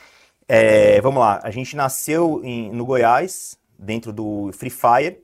É, 0.52 1.00
vamos 1.00 1.20
lá, 1.20 1.38
a 1.44 1.50
gente 1.52 1.76
nasceu 1.76 2.40
em, 2.42 2.72
no 2.72 2.84
Goiás, 2.84 3.56
dentro 3.78 4.12
do 4.12 4.50
Free 4.52 4.68
Fire, 4.68 5.22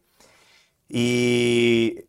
e 0.88 2.06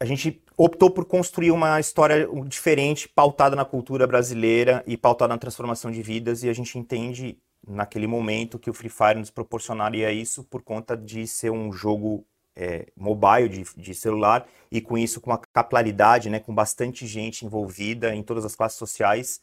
a 0.00 0.06
gente 0.06 0.42
optou 0.56 0.90
por 0.90 1.04
construir 1.04 1.50
uma 1.50 1.78
história 1.78 2.26
diferente, 2.46 3.10
pautada 3.10 3.54
na 3.54 3.66
cultura 3.66 4.06
brasileira 4.06 4.82
e 4.86 4.96
pautada 4.96 5.34
na 5.34 5.38
transformação 5.38 5.90
de 5.90 6.00
vidas, 6.00 6.44
e 6.44 6.48
a 6.48 6.54
gente 6.54 6.78
entende 6.78 7.36
naquele 7.68 8.06
momento 8.06 8.58
que 8.58 8.70
o 8.70 8.72
Free 8.72 8.88
Fire 8.88 9.18
nos 9.18 9.30
proporcionaria 9.30 10.10
isso 10.10 10.42
por 10.42 10.62
conta 10.62 10.96
de 10.96 11.26
ser 11.26 11.50
um 11.50 11.70
jogo 11.70 12.24
é, 12.56 12.86
mobile, 12.96 13.50
de, 13.50 13.64
de, 13.76 13.94
celular, 13.94 14.48
e 14.72 14.80
com 14.80 14.96
isso 14.96 15.20
com 15.20 15.28
uma 15.28 15.42
capilaridade, 15.52 16.30
né, 16.30 16.40
com 16.40 16.54
bastante 16.54 17.06
gente 17.06 17.44
envolvida 17.44 18.14
em 18.14 18.22
todas 18.22 18.46
as 18.46 18.56
classes 18.56 18.78
sociais, 18.78 19.42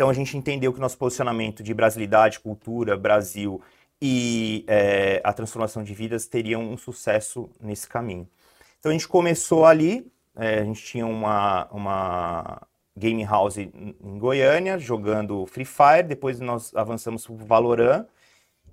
então 0.00 0.08
a 0.08 0.14
gente 0.14 0.34
entendeu 0.34 0.72
que 0.72 0.80
nosso 0.80 0.96
posicionamento 0.96 1.62
de 1.62 1.74
brasilidade, 1.74 2.40
cultura, 2.40 2.96
Brasil 2.96 3.60
e 4.00 4.64
é, 4.66 5.20
a 5.22 5.30
transformação 5.30 5.84
de 5.84 5.92
vidas 5.92 6.26
teriam 6.26 6.62
um 6.62 6.74
sucesso 6.78 7.50
nesse 7.60 7.86
caminho. 7.86 8.26
Então 8.78 8.88
a 8.88 8.94
gente 8.94 9.06
começou 9.06 9.66
ali, 9.66 10.10
é, 10.34 10.60
a 10.60 10.64
gente 10.64 10.82
tinha 10.82 11.06
uma, 11.06 11.68
uma 11.70 12.62
game 12.96 13.22
house 13.24 13.58
em 13.58 14.18
Goiânia, 14.18 14.78
jogando 14.78 15.44
Free 15.44 15.66
Fire, 15.66 16.08
depois 16.08 16.40
nós 16.40 16.74
avançamos 16.74 17.26
para 17.26 17.34
o 17.34 17.36
Valorant, 17.36 18.06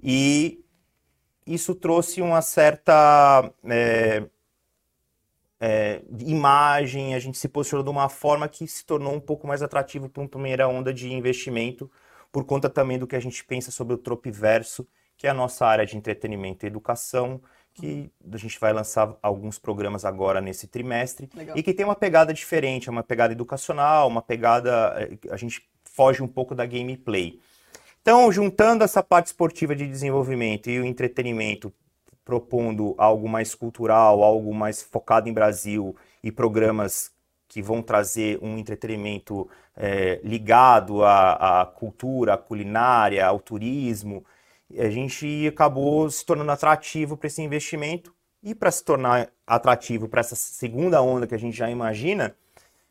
e 0.02 0.64
isso 1.46 1.76
trouxe 1.76 2.22
uma 2.22 2.42
certa 2.42 3.52
é, 3.66 4.24
é, 5.60 6.02
imagem, 6.20 7.16
a 7.16 7.20
gente 7.20 7.38
se 7.38 7.48
posicionou 7.48 7.84
de 7.84 7.90
uma 7.90 8.10
forma 8.10 8.48
que 8.48 8.68
se 8.68 8.86
tornou 8.86 9.14
um 9.14 9.20
pouco 9.20 9.48
mais 9.48 9.62
atrativo 9.62 10.08
para 10.08 10.22
uma 10.22 10.30
primeira 10.30 10.68
onda 10.68 10.94
de 10.94 11.12
investimento, 11.12 11.90
por 12.32 12.44
conta 12.46 12.70
também 12.70 13.00
do 13.00 13.08
que 13.08 13.16
a 13.16 13.20
gente 13.20 13.44
pensa 13.44 13.72
sobre 13.72 13.96
o 13.96 13.98
Tropiverso, 13.98 14.88
que 15.18 15.26
é 15.26 15.30
a 15.30 15.34
nossa 15.34 15.66
área 15.66 15.86
de 15.86 15.98
entretenimento 15.98 16.66
e 16.66 16.68
educação, 16.68 17.42
que 17.74 18.12
a 18.32 18.38
gente 18.38 18.60
vai 18.60 18.74
lançar 18.74 19.16
alguns 19.22 19.58
programas 19.58 20.06
agora 20.06 20.42
nesse 20.42 20.68
trimestre, 20.68 21.30
Legal. 21.34 21.58
e 21.58 21.64
que 21.64 21.74
tem 21.74 21.86
uma 21.86 21.96
pegada 21.96 22.34
diferente, 22.34 22.90
é 22.90 22.92
uma 22.92 23.04
pegada 23.04 23.34
educacional, 23.34 24.08
uma 24.08 24.22
pegada. 24.22 24.96
É, 24.98 25.32
a 25.32 25.38
gente 25.38 25.68
foge 25.84 26.22
um 26.22 26.28
pouco 26.28 26.54
da 26.54 26.66
gameplay. 26.66 27.40
Então, 28.02 28.32
juntando 28.32 28.84
essa 28.84 29.04
parte 29.04 29.28
esportiva 29.28 29.76
de 29.76 29.88
desenvolvimento 29.88 30.70
e 30.70 30.80
o 30.80 30.86
entretenimento 30.86 31.74
propondo 32.28 32.94
algo 32.98 33.30
mais 33.30 33.56
cultural, 33.56 34.22
algo 34.22 34.54
mais 34.54 34.82
focado 34.82 35.30
em 35.30 35.34
Brasil 35.34 35.96
e 36.22 36.30
programas 36.30 37.10
que 37.48 37.62
vão 37.62 37.82
trazer 37.82 38.38
um 38.42 38.58
entretenimento 38.58 39.50
é, 39.78 40.20
ligado 40.26 41.06
à, 41.06 41.62
à, 41.62 41.66
cultura, 41.66 42.34
à 42.34 42.38
culinária, 42.38 43.26
ao 43.26 43.40
turismo, 43.40 44.26
a 44.78 44.90
gente 44.90 45.48
acabou 45.48 46.10
se 46.10 46.26
tornando 46.26 46.52
atrativo 46.52 47.16
para 47.16 47.28
esse 47.28 47.42
investimento. 47.42 48.14
E 48.44 48.54
para 48.54 48.72
se 48.72 48.84
tornar 48.84 49.30
atrativo 49.46 50.10
para 50.10 50.20
essa 50.20 50.36
segunda 50.36 51.02
onda 51.02 51.26
que 51.26 51.34
a 51.34 51.40
gente 51.40 51.56
já 51.56 51.70
imagina, 51.70 52.36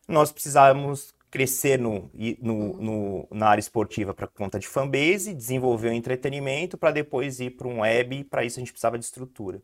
nós 0.08 0.32
precisávamos 0.32 1.14
crescer 1.36 1.78
no, 1.78 2.10
no, 2.40 2.72
no, 2.80 3.28
na 3.30 3.48
área 3.48 3.60
esportiva 3.60 4.14
para 4.14 4.26
conta 4.26 4.58
de 4.58 4.66
fanbase, 4.66 5.34
desenvolver 5.34 5.90
o 5.90 5.92
entretenimento 5.92 6.78
para 6.78 6.90
depois 6.90 7.40
ir 7.40 7.50
para 7.50 7.68
um 7.68 7.80
web, 7.80 8.16
e 8.16 8.24
para 8.24 8.42
isso 8.42 8.58
a 8.58 8.60
gente 8.60 8.72
precisava 8.72 8.98
de 8.98 9.04
estrutura. 9.04 9.62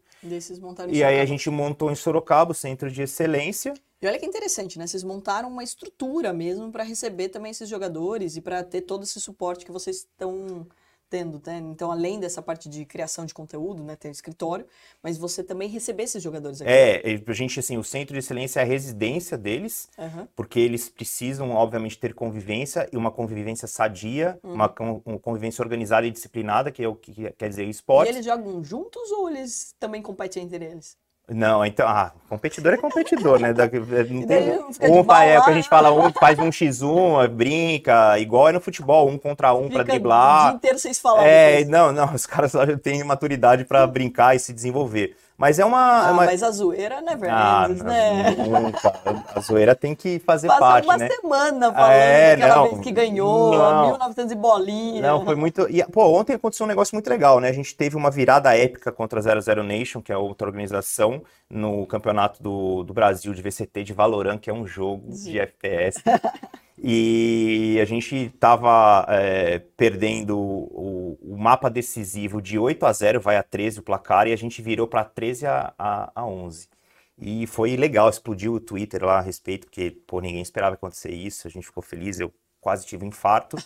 e 0.92 1.02
aí 1.02 1.18
a 1.18 1.24
gente 1.24 1.48
montou 1.48 1.90
em 1.90 1.94
Sorocaba 1.94 2.52
o 2.52 2.54
Centro 2.54 2.90
de 2.90 3.00
Excelência. 3.00 3.72
E 4.02 4.06
olha 4.06 4.18
que 4.18 4.26
interessante, 4.26 4.78
né? 4.78 4.86
Vocês 4.86 5.02
montaram 5.02 5.48
uma 5.48 5.64
estrutura 5.64 6.30
mesmo 6.32 6.70
para 6.70 6.82
receber 6.82 7.30
também 7.30 7.52
esses 7.52 7.68
jogadores 7.68 8.36
e 8.36 8.42
para 8.42 8.62
ter 8.62 8.82
todo 8.82 9.04
esse 9.04 9.18
suporte 9.18 9.64
que 9.64 9.72
vocês 9.72 9.98
estão 9.98 10.66
tendo, 11.12 11.42
né? 11.44 11.58
Então, 11.58 11.92
além 11.92 12.18
dessa 12.18 12.40
parte 12.40 12.70
de 12.70 12.86
criação 12.86 13.26
de 13.26 13.34
conteúdo, 13.34 13.84
né, 13.84 13.94
ter 13.94 14.08
um 14.08 14.12
escritório, 14.12 14.66
mas 15.02 15.18
você 15.18 15.44
também 15.44 15.68
receber 15.68 16.04
esses 16.04 16.22
jogadores 16.22 16.62
aqui. 16.62 16.70
É, 16.70 17.02
a 17.04 17.32
gente, 17.34 17.60
assim, 17.60 17.76
o 17.76 17.84
centro 17.84 18.14
de 18.14 18.20
excelência 18.20 18.60
é 18.60 18.62
a 18.62 18.66
residência 18.66 19.36
deles, 19.36 19.90
uhum. 19.98 20.26
porque 20.34 20.58
eles 20.58 20.88
precisam, 20.88 21.50
obviamente, 21.50 21.98
ter 21.98 22.14
convivência 22.14 22.88
e 22.90 22.96
uma 22.96 23.10
convivência 23.10 23.68
sadia, 23.68 24.40
uhum. 24.42 24.54
uma, 24.54 24.74
uma, 25.04 25.18
convivência 25.18 25.62
organizada 25.62 26.06
e 26.06 26.10
disciplinada, 26.10 26.72
que 26.72 26.82
é 26.82 26.88
o 26.88 26.94
que 26.96 27.30
quer 27.32 27.50
dizer 27.50 27.66
o 27.66 27.70
esporte. 27.70 28.08
E 28.08 28.14
eles 28.14 28.24
jogam 28.24 28.64
juntos 28.64 29.10
ou 29.10 29.28
eles 29.28 29.74
também 29.78 30.00
competem 30.00 30.44
entre 30.44 30.64
eles? 30.64 30.96
Não, 31.28 31.64
então, 31.64 31.88
ah, 31.88 32.12
competidor 32.28 32.74
é 32.74 32.76
competidor, 32.76 33.38
né? 33.40 33.52
Da, 33.52 33.64
não 33.64 34.26
tem, 34.26 34.58
um 34.90 35.04
faz, 35.04 35.30
é 35.30 35.36
a 35.36 35.52
gente 35.52 35.68
fala, 35.68 35.92
um 35.92 36.12
faz 36.12 36.38
um 36.38 36.50
x1, 36.50 37.28
brinca, 37.28 38.18
igual 38.18 38.48
é 38.48 38.52
no 38.52 38.60
futebol, 38.60 39.08
um 39.08 39.16
contra 39.16 39.54
um 39.54 39.70
para 39.70 39.84
driblar. 39.84 40.40
O 40.40 40.48
dia 40.48 40.56
inteiro 40.56 40.78
vocês 40.78 40.98
falam. 40.98 41.22
É, 41.22 41.64
não, 41.64 41.92
não, 41.92 42.12
os 42.12 42.26
caras 42.26 42.52
só 42.52 42.66
têm 42.76 43.04
maturidade 43.04 43.64
para 43.64 43.86
brincar 43.86 44.34
e 44.34 44.40
se 44.40 44.52
desenvolver. 44.52 45.16
Mas 45.42 45.58
é 45.58 45.64
uma. 45.64 46.04
Ah, 46.04 46.08
é 46.08 46.12
uma... 46.12 46.24
mas 46.24 46.40
a 46.40 46.52
zoeira, 46.52 47.00
né, 47.00 47.18
Fernandes, 47.18 47.80
ah, 47.80 47.84
né? 47.84 48.30
Nunca. 48.30 48.94
A 49.34 49.40
zoeira 49.40 49.74
tem 49.74 49.92
que 49.92 50.20
fazer 50.20 50.46
Passa 50.46 50.60
parte, 50.60 50.84
uma 50.84 50.96
né? 50.96 51.08
semana 51.08 51.72
falando 51.72 51.90
é, 51.90 52.36
daquela 52.36 52.54
não, 52.54 52.70
vez 52.70 52.80
que 52.80 52.92
ganhou, 52.92 53.52
não. 53.52 53.86
1900 53.86 54.30
e 54.30 54.34
bolinha. 54.36 55.02
Não, 55.02 55.24
foi 55.24 55.34
muito... 55.34 55.66
E, 55.68 55.82
pô, 55.82 56.16
ontem 56.16 56.34
aconteceu 56.34 56.62
um 56.62 56.68
negócio 56.68 56.94
muito 56.94 57.10
legal, 57.10 57.40
né? 57.40 57.48
A 57.48 57.52
gente 57.52 57.74
teve 57.74 57.96
uma 57.96 58.08
virada 58.08 58.56
épica 58.56 58.92
contra 58.92 59.18
a 59.18 59.40
00 59.40 59.64
Nation, 59.64 60.00
que 60.00 60.12
é 60.12 60.16
outra 60.16 60.46
organização, 60.46 61.20
no 61.50 61.86
campeonato 61.86 62.40
do, 62.40 62.84
do 62.84 62.94
Brasil 62.94 63.34
de 63.34 63.42
VCT 63.42 63.82
de 63.82 63.92
Valorant, 63.92 64.38
que 64.38 64.48
é 64.48 64.54
um 64.54 64.64
jogo 64.64 65.10
Sim. 65.10 65.32
de 65.32 65.40
FPS. 65.40 66.00
E 66.84 67.78
a 67.80 67.84
gente 67.84 68.16
estava 68.16 69.06
é, 69.08 69.60
perdendo 69.76 70.36
o, 70.36 71.16
o, 71.22 71.36
mapa 71.38 71.70
decisivo 71.70 72.42
de 72.42 72.58
8 72.58 72.84
a 72.84 72.92
0, 72.92 73.20
vai 73.20 73.36
a 73.36 73.42
13 73.42 73.78
o 73.78 73.82
placar, 73.84 74.26
e 74.26 74.32
a 74.32 74.36
gente 74.36 74.60
virou 74.60 74.88
para 74.88 75.04
13 75.04 75.46
a, 75.46 75.72
a, 75.78 76.12
a 76.12 76.26
11. 76.26 76.68
E 77.16 77.46
foi 77.46 77.76
legal, 77.76 78.08
explodiu 78.08 78.54
o 78.54 78.60
Twitter 78.60 79.04
lá 79.04 79.18
a 79.18 79.20
respeito, 79.20 79.66
porque 79.66 79.92
pô, 80.08 80.20
ninguém 80.20 80.42
esperava 80.42 80.74
acontecer 80.74 81.12
isso, 81.12 81.46
a 81.46 81.50
gente 81.50 81.66
ficou 81.66 81.84
feliz, 81.84 82.18
eu 82.18 82.34
quase 82.60 82.84
tive 82.84 83.04
um 83.04 83.08
infarto. 83.08 83.56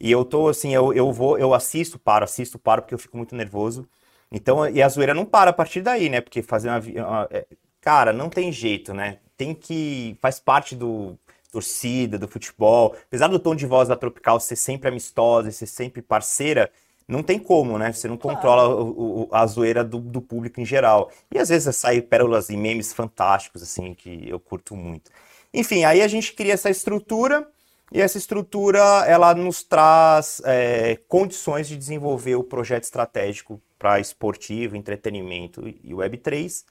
e 0.00 0.10
eu 0.10 0.24
tô 0.24 0.48
assim, 0.48 0.74
eu, 0.74 0.90
eu 0.94 1.12
vou, 1.12 1.38
eu 1.38 1.52
assisto, 1.52 1.98
paro, 1.98 2.24
assisto, 2.24 2.58
paro, 2.58 2.80
porque 2.80 2.94
eu 2.94 2.98
fico 2.98 3.16
muito 3.16 3.36
nervoso. 3.36 3.86
Então, 4.32 4.66
e 4.68 4.82
a 4.82 4.88
zoeira 4.88 5.12
não 5.12 5.26
para 5.26 5.50
a 5.50 5.52
partir 5.52 5.82
daí, 5.82 6.08
né? 6.08 6.20
Porque 6.22 6.42
fazer 6.42 6.68
uma. 6.70 6.78
uma 7.06 7.28
é, 7.30 7.46
cara, 7.80 8.12
não 8.12 8.30
tem 8.30 8.50
jeito, 8.50 8.94
né? 8.94 9.18
Tem 9.36 9.54
que. 9.54 10.16
Faz 10.20 10.40
parte 10.40 10.74
do 10.74 11.18
torcida, 11.54 12.18
do 12.18 12.26
futebol. 12.26 12.96
Apesar 13.06 13.28
do 13.28 13.38
tom 13.38 13.54
de 13.54 13.64
voz 13.64 13.88
da 13.88 13.94
Tropical 13.94 14.40
ser 14.40 14.56
sempre 14.56 14.88
amistosa 14.88 15.48
e 15.48 15.52
ser 15.52 15.66
sempre 15.66 16.02
parceira, 16.02 16.68
não 17.06 17.22
tem 17.22 17.38
como, 17.38 17.78
né? 17.78 17.92
Você 17.92 18.08
não 18.08 18.16
claro. 18.16 18.36
controla 18.36 18.74
o, 18.74 19.22
o, 19.22 19.28
a 19.30 19.46
zoeira 19.46 19.84
do, 19.84 20.00
do, 20.00 20.20
público 20.20 20.60
em 20.60 20.64
geral. 20.64 21.12
E 21.32 21.38
às 21.38 21.48
vezes 21.48 21.76
saem 21.76 22.00
pérolas 22.00 22.48
e 22.48 22.56
memes 22.56 22.92
fantásticos, 22.92 23.62
assim, 23.62 23.94
que 23.94 24.28
eu 24.28 24.40
curto 24.40 24.74
muito. 24.74 25.10
Enfim, 25.52 25.84
aí 25.84 26.02
a 26.02 26.08
gente 26.08 26.32
cria 26.32 26.54
essa 26.54 26.70
estrutura 26.70 27.46
e 27.92 28.00
essa 28.00 28.18
estrutura 28.18 28.80
ela 29.06 29.32
nos 29.34 29.62
traz 29.62 30.42
é, 30.44 30.98
condições 31.06 31.68
de 31.68 31.76
desenvolver 31.76 32.34
o 32.34 32.42
projeto 32.42 32.84
estratégico 32.84 33.60
para 33.78 34.00
esportivo, 34.00 34.74
entretenimento 34.74 35.68
e 35.68 35.92
Web3 35.92 36.64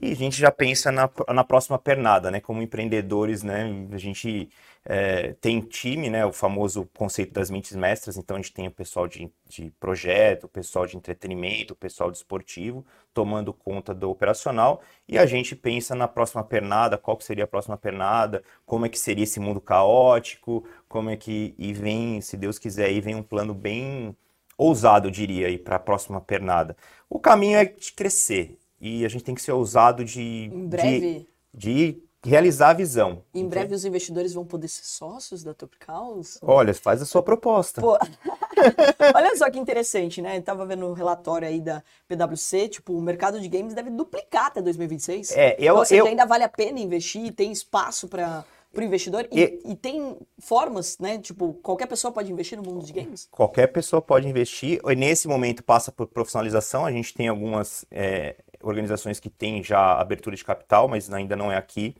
e 0.00 0.12
a 0.12 0.14
gente 0.14 0.38
já 0.38 0.50
pensa 0.50 0.90
na, 0.90 1.10
na 1.28 1.44
próxima 1.44 1.78
pernada, 1.78 2.30
né? 2.30 2.40
Como 2.40 2.62
empreendedores, 2.62 3.42
né? 3.42 3.66
A 3.92 3.98
gente 3.98 4.48
é, 4.84 5.34
tem 5.34 5.60
time, 5.60 6.08
né? 6.08 6.24
O 6.24 6.32
famoso 6.32 6.88
conceito 6.94 7.32
das 7.32 7.50
mentes 7.50 7.76
mestras. 7.76 8.16
Então 8.16 8.36
a 8.36 8.40
gente 8.40 8.54
tem 8.54 8.66
o 8.66 8.70
pessoal 8.70 9.06
de, 9.06 9.30
de 9.48 9.70
projeto, 9.78 10.44
o 10.44 10.48
pessoal 10.48 10.86
de 10.86 10.96
entretenimento, 10.96 11.74
o 11.74 11.76
pessoal 11.76 12.10
de 12.10 12.16
esportivo 12.16 12.84
tomando 13.12 13.52
conta 13.52 13.94
do 13.94 14.10
operacional. 14.10 14.82
E 15.06 15.18
a 15.18 15.26
gente 15.26 15.54
pensa 15.54 15.94
na 15.94 16.08
próxima 16.08 16.42
pernada, 16.42 16.96
qual 16.96 17.16
que 17.16 17.24
seria 17.24 17.44
a 17.44 17.46
próxima 17.46 17.76
pernada, 17.76 18.42
como 18.64 18.86
é 18.86 18.88
que 18.88 18.98
seria 18.98 19.24
esse 19.24 19.38
mundo 19.40 19.60
caótico, 19.60 20.66
como 20.88 21.10
é 21.10 21.16
que 21.16 21.54
e 21.58 21.74
vem, 21.74 22.20
se 22.22 22.36
Deus 22.38 22.58
quiser, 22.58 22.86
aí 22.86 23.00
vem 23.00 23.14
um 23.14 23.22
plano 23.22 23.52
bem 23.52 24.16
ousado, 24.56 25.08
eu 25.08 25.10
diria, 25.10 25.58
para 25.58 25.76
a 25.76 25.78
próxima 25.78 26.20
pernada. 26.20 26.76
O 27.10 27.18
caminho 27.20 27.58
é 27.58 27.64
de 27.66 27.92
crescer 27.92 28.58
e 28.82 29.04
a 29.04 29.08
gente 29.08 29.22
tem 29.22 29.32
que 29.32 29.40
ser 29.40 29.52
ousado 29.52 30.04
de, 30.04 30.50
em 30.52 30.66
breve. 30.66 31.28
de, 31.54 32.02
de 32.20 32.30
realizar 32.30 32.70
a 32.70 32.72
visão. 32.72 33.22
Em 33.32 33.46
breve 33.46 33.76
os 33.76 33.84
investidores 33.84 34.34
vão 34.34 34.44
poder 34.44 34.66
ser 34.66 34.84
sócios 34.84 35.44
da 35.44 35.54
Topicals? 35.54 36.40
Olha, 36.42 36.74
faz 36.74 37.00
a 37.00 37.06
sua 37.06 37.22
proposta. 37.22 37.80
Pô. 37.80 37.92
Olha 39.14 39.36
só 39.36 39.48
que 39.48 39.58
interessante, 39.58 40.20
né? 40.20 40.36
Eu 40.36 40.42
tava 40.42 40.66
vendo 40.66 40.84
o 40.84 40.90
um 40.90 40.94
relatório 40.94 41.46
aí 41.46 41.60
da 41.60 41.80
PwC, 42.08 42.68
tipo, 42.68 42.92
o 42.92 43.00
mercado 43.00 43.40
de 43.40 43.48
games 43.48 43.72
deve 43.72 43.88
duplicar 43.88 44.46
até 44.46 44.60
2026. 44.60 45.30
É, 45.30 45.56
eu, 45.60 45.84
seja, 45.84 46.02
eu... 46.02 46.06
ainda 46.06 46.26
vale 46.26 46.42
a 46.42 46.48
pena 46.48 46.80
investir, 46.80 47.32
tem 47.32 47.52
espaço 47.52 48.08
para 48.08 48.44
para 48.72 48.80
o 48.80 48.84
investidor 48.84 49.28
e, 49.30 49.38
e, 49.38 49.72
e, 49.72 49.76
tem 49.76 50.16
formas, 50.38 50.98
né? 50.98 51.18
Tipo, 51.18 51.52
qualquer 51.62 51.86
pessoa 51.86 52.10
pode 52.10 52.32
investir 52.32 52.56
no 52.56 52.64
mundo 52.64 52.84
de 52.84 52.92
games? 52.92 53.28
Qualquer 53.30 53.66
pessoa 53.66 54.00
pode 54.00 54.26
investir. 54.26 54.80
E 54.82 54.96
nesse 54.96 55.28
momento 55.28 55.62
passa 55.62 55.92
por 55.92 56.06
profissionalização. 56.06 56.86
A 56.86 56.90
gente 56.90 57.12
tem 57.12 57.28
algumas 57.28 57.84
é, 57.90 58.36
organizações 58.62 59.20
que 59.20 59.28
têm 59.28 59.62
já 59.62 60.00
abertura 60.00 60.36
de 60.36 60.44
capital, 60.44 60.88
mas 60.88 61.12
ainda 61.12 61.36
não 61.36 61.50
é 61.50 61.56
aqui. 61.56 61.94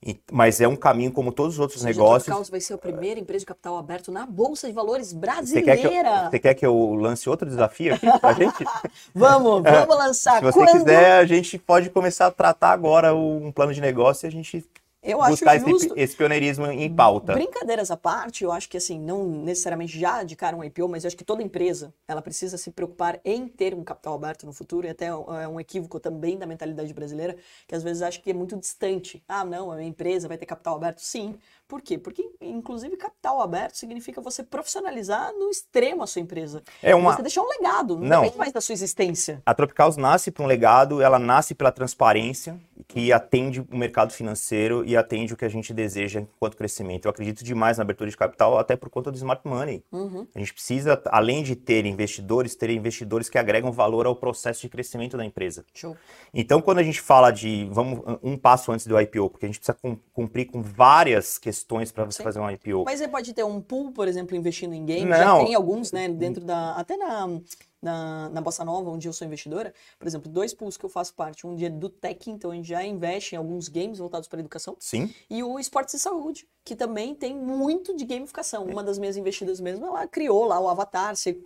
E, 0.00 0.16
mas 0.30 0.60
é 0.60 0.68
um 0.68 0.76
caminho 0.76 1.10
como 1.10 1.32
todos 1.32 1.54
os 1.54 1.58
outros 1.58 1.82
negócios. 1.82 2.34
A 2.34 2.50
vai 2.50 2.60
ser 2.60 2.74
a 2.74 2.78
primeira 2.78 3.18
empresa 3.18 3.40
de 3.40 3.46
capital 3.46 3.76
aberto 3.76 4.12
na 4.12 4.24
Bolsa 4.24 4.68
de 4.68 4.72
Valores 4.72 5.12
brasileira. 5.12 5.74
Você 5.74 5.82
quer 5.82 5.88
que 5.88 6.06
eu, 6.06 6.30
você 6.30 6.38
quer 6.38 6.54
que 6.54 6.66
eu 6.66 6.94
lance 6.94 7.28
outro 7.28 7.48
desafio 7.48 7.94
aqui 7.94 8.06
pra 8.20 8.32
gente? 8.32 8.64
vamos, 9.12 9.62
vamos 9.62 9.96
lançar. 9.96 10.36
Se 10.36 10.44
você 10.44 10.58
Quando... 10.60 10.70
quiser, 10.70 11.18
a 11.18 11.26
gente 11.26 11.58
pode 11.58 11.90
começar 11.90 12.26
a 12.26 12.30
tratar 12.30 12.70
agora 12.70 13.12
um 13.12 13.50
plano 13.50 13.74
de 13.74 13.80
negócio 13.80 14.24
e 14.24 14.28
a 14.28 14.30
gente 14.30 14.64
eu 15.02 15.18
buscar 15.18 15.56
acho 15.56 15.68
justo. 15.68 15.92
Esse, 15.94 16.00
esse 16.00 16.16
pioneirismo 16.16 16.66
em 16.66 16.94
pauta. 16.94 17.32
Brincadeiras 17.32 17.90
à 17.90 17.96
parte, 17.96 18.44
eu 18.44 18.52
acho 18.52 18.68
que 18.68 18.76
assim, 18.76 18.98
não 18.98 19.24
necessariamente 19.26 19.98
já 19.98 20.22
de 20.22 20.34
cara 20.34 20.56
um 20.56 20.64
IPO, 20.64 20.88
mas 20.88 21.04
eu 21.04 21.08
acho 21.08 21.16
que 21.16 21.24
toda 21.24 21.42
empresa, 21.42 21.94
ela 22.06 22.20
precisa 22.20 22.58
se 22.58 22.70
preocupar 22.70 23.20
em 23.24 23.46
ter 23.46 23.74
um 23.74 23.84
capital 23.84 24.14
aberto 24.14 24.44
no 24.44 24.52
futuro, 24.52 24.86
e 24.86 24.90
até 24.90 25.06
é 25.06 25.48
um 25.48 25.60
equívoco 25.60 26.00
também 26.00 26.36
da 26.36 26.46
mentalidade 26.46 26.92
brasileira, 26.92 27.36
que 27.66 27.74
às 27.74 27.82
vezes 27.82 28.02
acha 28.02 28.20
que 28.20 28.30
é 28.30 28.34
muito 28.34 28.56
distante. 28.56 29.22
Ah, 29.28 29.44
não, 29.44 29.70
a 29.70 29.76
minha 29.76 29.88
empresa 29.88 30.26
vai 30.26 30.36
ter 30.36 30.46
capital 30.46 30.76
aberto. 30.76 30.98
Sim, 30.98 31.38
por 31.68 31.82
quê? 31.82 31.98
Porque, 31.98 32.26
inclusive, 32.40 32.96
capital 32.96 33.42
aberto 33.42 33.76
significa 33.76 34.22
você 34.22 34.42
profissionalizar 34.42 35.34
no 35.34 35.50
extremo 35.50 36.02
a 36.02 36.06
sua 36.06 36.22
empresa. 36.22 36.62
É 36.82 36.94
uma... 36.94 37.14
Você 37.14 37.20
deixar 37.20 37.42
um 37.42 37.48
legado, 37.48 37.98
não, 37.98 38.08
não 38.08 38.20
depende 38.22 38.38
mais 38.38 38.52
da 38.54 38.60
sua 38.62 38.72
existência. 38.72 39.42
A 39.44 39.52
Tropicals 39.52 39.98
nasce 39.98 40.30
para 40.30 40.42
um 40.42 40.46
legado, 40.46 41.02
ela 41.02 41.18
nasce 41.18 41.54
pela 41.54 41.70
transparência, 41.70 42.58
que 42.86 43.12
atende 43.12 43.60
o 43.60 43.76
mercado 43.76 44.14
financeiro 44.14 44.82
e 44.86 44.96
atende 44.96 45.34
o 45.34 45.36
que 45.36 45.44
a 45.44 45.48
gente 45.48 45.74
deseja 45.74 46.20
enquanto 46.20 46.56
crescimento. 46.56 47.04
Eu 47.04 47.10
acredito 47.10 47.44
demais 47.44 47.76
na 47.76 47.82
abertura 47.82 48.08
de 48.08 48.16
capital, 48.16 48.58
até 48.58 48.74
por 48.74 48.88
conta 48.88 49.10
do 49.10 49.16
smart 49.18 49.46
money. 49.46 49.84
Uhum. 49.92 50.26
A 50.34 50.38
gente 50.38 50.54
precisa, 50.54 51.02
além 51.06 51.42
de 51.42 51.54
ter 51.54 51.84
investidores, 51.84 52.54
ter 52.54 52.70
investidores 52.70 53.28
que 53.28 53.36
agregam 53.36 53.70
valor 53.70 54.06
ao 54.06 54.16
processo 54.16 54.62
de 54.62 54.70
crescimento 54.70 55.18
da 55.18 55.24
empresa. 55.24 55.66
Show. 55.74 55.94
Então, 56.32 56.62
quando 56.62 56.78
a 56.78 56.82
gente 56.82 57.02
fala 57.02 57.30
de, 57.30 57.68
vamos 57.70 58.00
um 58.22 58.38
passo 58.38 58.72
antes 58.72 58.86
do 58.86 58.98
IPO, 58.98 59.28
porque 59.28 59.44
a 59.44 59.48
gente 59.48 59.60
precisa 59.60 59.76
cumprir 60.14 60.46
com 60.46 60.62
várias 60.62 61.36
questões 61.36 61.57
questões 61.58 61.90
para 61.90 62.04
você 62.04 62.18
Sim. 62.18 62.24
fazer 62.24 62.40
um 62.40 62.50
IPO. 62.50 62.84
Mas 62.84 63.00
você 63.00 63.08
pode 63.08 63.32
ter 63.34 63.44
um 63.44 63.60
pool, 63.60 63.92
por 63.92 64.06
exemplo, 64.06 64.36
investindo 64.36 64.74
em 64.74 64.84
games. 64.84 65.16
Já 65.16 65.44
tem 65.44 65.54
alguns, 65.54 65.92
né? 65.92 66.08
Dentro 66.08 66.44
da. 66.44 66.74
Até 66.74 66.96
na, 66.96 67.40
na, 67.82 68.28
na 68.30 68.40
Bossa 68.40 68.64
Nova, 68.64 68.90
onde 68.90 69.08
eu 69.08 69.12
sou 69.12 69.26
investidora. 69.26 69.74
Por 69.98 70.06
exemplo, 70.06 70.30
dois 70.30 70.54
pools 70.54 70.76
que 70.76 70.84
eu 70.84 70.88
faço 70.88 71.14
parte. 71.14 71.46
Um 71.46 71.54
dia 71.54 71.66
é 71.66 71.70
do 71.70 71.88
Tech, 71.88 72.30
então 72.30 72.50
a 72.50 72.54
gente 72.54 72.68
já 72.68 72.84
investe 72.84 73.34
em 73.34 73.38
alguns 73.38 73.68
games 73.68 73.98
voltados 73.98 74.28
para 74.28 74.40
educação. 74.40 74.76
Sim. 74.78 75.12
E 75.28 75.42
o 75.42 75.58
Esportes 75.58 75.94
e 75.94 75.98
Saúde, 75.98 76.46
que 76.64 76.76
também 76.76 77.14
tem 77.14 77.34
muito 77.34 77.96
de 77.96 78.04
gamificação. 78.04 78.64
Uma 78.64 78.82
das 78.82 78.98
minhas 78.98 79.16
investidas 79.16 79.60
mesmo, 79.60 79.86
ela 79.86 80.06
criou 80.06 80.44
lá 80.44 80.60
o 80.60 80.68
Avatar, 80.68 81.16
você 81.16 81.36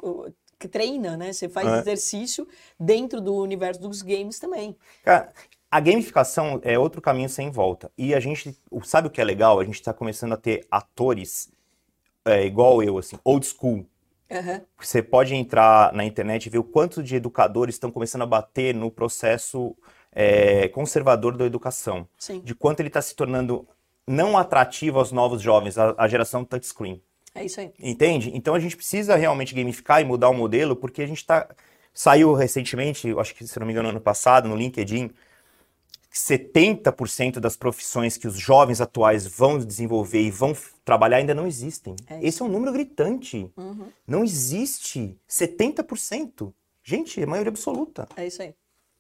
que 0.59 0.69
treina, 0.69 1.17
né? 1.17 1.33
Você 1.33 1.49
faz 1.49 1.67
é. 1.67 1.79
exercício 1.81 2.47
dentro 2.79 3.21
do 3.21 3.35
universo 3.35 3.81
dos 3.81 4.01
games 4.01 4.39
também. 4.39 4.77
Cara, 5.03 5.33
a 5.73 5.81
gamificação 5.81 6.61
é 6.63 6.79
outro 6.79 7.01
caminho 7.01 7.31
sem 7.31 7.51
volta. 7.51 7.91
E 7.97 8.15
a 8.15 8.21
gente, 8.21 8.55
sabe 8.85 9.09
o 9.09 9.11
que 9.11 9.23
é 9.23 9.25
legal? 9.25 9.59
A 9.59 9.65
gente 9.65 9.77
está 9.77 9.91
começando 9.91 10.35
a 10.35 10.37
ter 10.37 10.67
atores 10.71 11.51
é, 12.27 12.45
igual 12.45 12.83
eu, 12.83 12.99
assim, 12.99 13.19
old 13.25 13.47
school. 13.47 13.87
Uhum. 14.31 14.61
Você 14.79 15.03
pode 15.03 15.35
entrar 15.35 15.91
na 15.95 16.05
internet 16.05 16.45
e 16.45 16.51
ver 16.51 16.59
o 16.59 16.65
quanto 16.65 17.03
de 17.03 17.17
educadores 17.17 17.75
estão 17.75 17.91
começando 17.91 18.21
a 18.21 18.27
bater 18.27 18.75
no 18.75 18.91
processo 18.91 19.75
é, 20.15 20.69
conservador 20.69 21.39
da 21.39 21.47
educação. 21.47 22.07
Sim. 22.19 22.41
De 22.41 22.55
quanto 22.55 22.81
ele 22.81 22.89
está 22.89 23.01
se 23.01 23.17
tornando 23.17 23.67
não 24.07 24.37
atrativo 24.37 24.99
aos 24.99 25.11
novos 25.11 25.41
jovens, 25.41 25.79
a, 25.79 25.95
a 25.97 26.07
geração 26.07 26.45
touchscreen. 26.45 27.03
É 27.35 27.47
isso 27.47 27.59
aí. 27.59 27.73
Entende? 27.79 28.31
Então 28.35 28.55
a 28.55 28.61
gente 28.61 28.77
precisa 28.77 29.17
realmente 29.17 29.55
gamificar 29.55 30.03
e 30.03 30.05
mudar 30.05 30.29
o 30.29 30.35
modelo, 30.35 30.77
porque 30.77 31.01
a 31.01 31.07
gente 31.07 31.19
está. 31.19 31.49
Saiu 31.95 32.35
recentemente, 32.35 33.11
acho 33.19 33.35
que 33.35 33.47
se 33.47 33.59
não 33.59 33.67
me 33.67 33.73
engano, 33.73 33.89
ano 33.89 34.01
passado, 34.01 34.49
no 34.49 34.57
LinkedIn, 34.57 35.11
70% 36.13 37.41
das 37.41 37.57
profissões 37.57 38.17
que 38.17 38.29
os 38.29 38.37
jovens 38.37 38.81
atuais 38.81 39.27
vão 39.27 39.59
desenvolver 39.59 40.21
e 40.21 40.31
vão 40.31 40.55
trabalhar 40.85 41.19
ainda 41.19 41.35
não 41.35 41.47
existem. 41.47 41.97
É 42.07 42.25
Esse 42.25 42.43
é 42.43 42.45
um 42.45 42.49
número 42.49 42.73
gritante. 42.73 43.51
Uhum. 43.57 43.89
Não 44.07 44.23
existe 44.23 45.19
70%. 45.29 46.53
Gente, 46.85 47.23
é 47.23 47.27
maioria 47.27 47.51
absoluta. 47.51 48.09
É 48.17 48.27
isso 48.27 48.43
aí. 48.43 48.55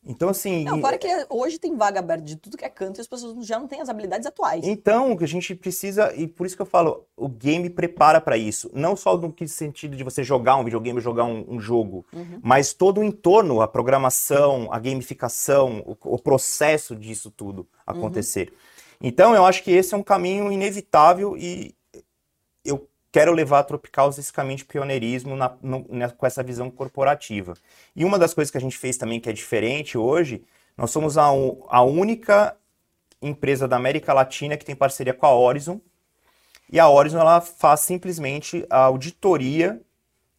Então, 0.05 0.28
assim. 0.28 0.64
Não, 0.64 0.74
agora 0.74 0.98
que 0.98 1.07
hoje 1.30 1.59
tem 1.59 1.76
vaga 1.76 2.00
aberta 2.00 2.24
de 2.24 2.36
tudo 2.36 2.57
que 2.57 2.64
é 2.64 2.68
canto 2.68 2.98
e 2.98 3.00
as 3.00 3.07
pessoas 3.07 3.46
já 3.46 3.59
não 3.59 3.68
têm 3.68 3.80
as 3.80 3.88
habilidades 3.88 4.26
atuais. 4.26 4.66
Então, 4.66 5.12
o 5.12 5.16
que 5.16 5.22
a 5.22 5.28
gente 5.28 5.55
precisa, 5.55 6.12
e 6.16 6.26
por 6.26 6.44
isso 6.44 6.57
que 6.57 6.62
eu 6.62 6.66
falo, 6.66 7.07
o 7.16 7.28
game 7.28 7.70
prepara 7.70 8.20
para 8.20 8.36
isso. 8.36 8.68
Não 8.74 8.96
só 8.96 9.16
no 9.16 9.32
sentido 9.46 9.96
de 9.96 10.03
você 10.03 10.24
jogar 10.24 10.57
um 10.57 10.64
videogame 10.64 10.98
ou 10.98 11.03
jogar 11.03 11.24
um, 11.24 11.44
um 11.48 11.61
jogo, 11.61 12.05
uhum. 12.12 12.40
mas 12.42 12.72
todo 12.72 13.00
o 13.00 13.05
entorno, 13.05 13.61
a 13.61 13.68
programação, 13.68 14.68
a 14.72 14.78
gamificação, 14.78 15.84
o, 15.86 15.96
o 16.14 16.18
processo 16.18 16.96
disso 16.96 17.30
tudo 17.30 17.68
acontecer. 17.86 18.48
Uhum. 18.50 19.09
Então, 19.09 19.34
eu 19.34 19.46
acho 19.46 19.62
que 19.62 19.70
esse 19.70 19.94
é 19.94 19.96
um 19.96 20.03
caminho 20.03 20.50
inevitável 20.50 21.36
e 21.36 21.74
quero 23.13 23.33
levar 23.33 23.59
a 23.59 23.63
Tropicals 23.63 24.19
esse 24.19 24.33
caminho 24.33 24.57
de 24.57 24.65
pioneirismo 24.65 25.37
na, 25.37 25.55
no, 25.63 25.87
na, 25.91 26.09
com 26.11 26.27
essa 26.27 26.43
visão 26.43 26.71
corporativa. 26.71 27.55
E 27.95 28.05
uma 28.05 28.19
das 28.19 28.33
coisas 28.33 28.51
que 28.51 28.57
a 28.57 28.61
gente 28.61 28.79
fez 28.79 28.97
também 28.97 29.21
que 29.21 29.29
é 29.29 29.33
diferente 29.33 29.99
hoje, 29.99 30.43
nós 30.77 30.91
somos 30.91 31.19
a, 31.19 31.27
a 31.69 31.83
única 31.83 32.57
empresa 33.21 33.69
da 33.69 33.77
América 33.77 34.15
Latina 34.15 34.57
que 34.57 34.65
tem 34.65 34.75
parceria 34.75 35.13
com 35.13 35.27
a 35.27 35.35
Horizon. 35.35 35.79
E 36.71 36.81
a 36.81 36.89
Horizon 36.89 37.19
ela 37.19 37.43
faz 37.43 37.81
simplesmente 37.81 38.67
a 38.71 38.85
auditoria 38.85 39.81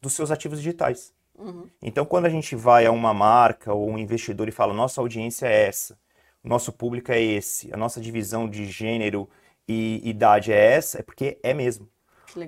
dos 0.02 0.14
seus 0.14 0.32
ativos 0.32 0.58
digitais. 0.58 1.14
Uhum. 1.38 1.68
Então, 1.82 2.06
quando 2.06 2.26
a 2.26 2.30
gente 2.30 2.56
vai 2.56 2.86
a 2.88 2.92
uma 2.92 3.14
marca 3.14 3.72
ou 3.72 3.90
um 3.90 3.98
investidor 4.00 4.48
e 4.48 4.52
fala, 4.52 4.74
nossa 4.74 5.00
audiência 5.00 5.46
é 5.46 5.68
essa, 5.68 5.98
nosso 6.44 6.74
público 6.74 7.12
é 7.12 7.22
esse, 7.22 7.74
a 7.74 7.78
nossa 7.78 8.02
divisão 8.02 8.50
de 8.50 8.66
gênero 8.66 9.30
e 9.68 10.02
idade 10.04 10.52
é 10.52 10.74
essa, 10.74 11.00
é 11.00 11.04
porque 11.04 11.40
é 11.44 11.54
mesmo. 11.54 11.88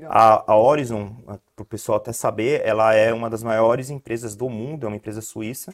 A, 0.10 0.52
a 0.52 0.58
Horizon, 0.58 1.16
para 1.56 1.64
o 1.64 1.66
pessoal 1.66 1.98
até 1.98 2.12
saber, 2.12 2.62
ela 2.66 2.94
é 2.94 3.14
uma 3.14 3.30
das 3.30 3.44
maiores 3.44 3.90
empresas 3.90 4.36
do 4.36 4.50
mundo, 4.50 4.86
é 4.86 4.88
uma 4.88 4.96
empresa 4.96 5.22
suíça, 5.22 5.74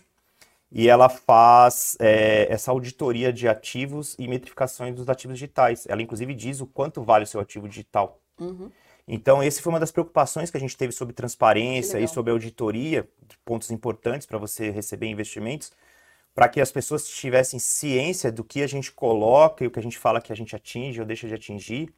e 0.72 0.88
ela 0.88 1.10
faz 1.10 1.98
é, 2.00 2.48
essa 2.52 2.72
auditoria 2.72 3.32
de 3.34 3.48
ativos 3.48 4.16
e 4.18 4.28
metrificações 4.28 4.96
dos 4.96 5.10
ativos 5.10 5.38
digitais. 5.38 5.86
Ela, 5.88 6.02
inclusive, 6.02 6.34
diz 6.34 6.62
o 6.62 6.68
quanto 6.68 7.02
vale 7.02 7.26
o 7.26 7.28
seu 7.28 7.42
ativo 7.42 7.68
digital. 7.68 8.20
Uhum. 8.40 8.72
Então, 9.08 9.44
esse 9.44 9.62
foi 9.62 9.74
uma 9.74 9.80
das 9.80 9.92
preocupações 9.92 10.50
que 10.50 10.58
a 10.58 10.60
gente 10.60 10.78
teve 10.78 10.94
sobre 10.94 11.14
transparência 11.14 12.00
e 12.00 12.08
sobre 12.08 12.32
auditoria, 12.32 13.08
pontos 13.44 13.70
importantes 13.72 14.26
para 14.26 14.38
você 14.38 14.70
receber 14.70 15.08
investimentos, 15.08 15.72
para 16.34 16.48
que 16.48 16.62
as 16.62 16.72
pessoas 16.72 17.08
tivessem 17.08 17.60
ciência 17.60 18.32
do 18.32 18.44
que 18.44 18.64
a 18.64 18.68
gente 18.68 18.92
coloca 18.92 19.64
e 19.64 19.68
o 19.68 19.72
que 19.72 19.80
a 19.80 19.84
gente 19.84 19.98
fala 19.98 20.22
que 20.22 20.32
a 20.32 20.36
gente 20.36 20.56
atinge 20.56 21.02
ou 21.02 21.06
deixa 21.06 21.28
de 21.28 21.34
atingir 21.34 21.94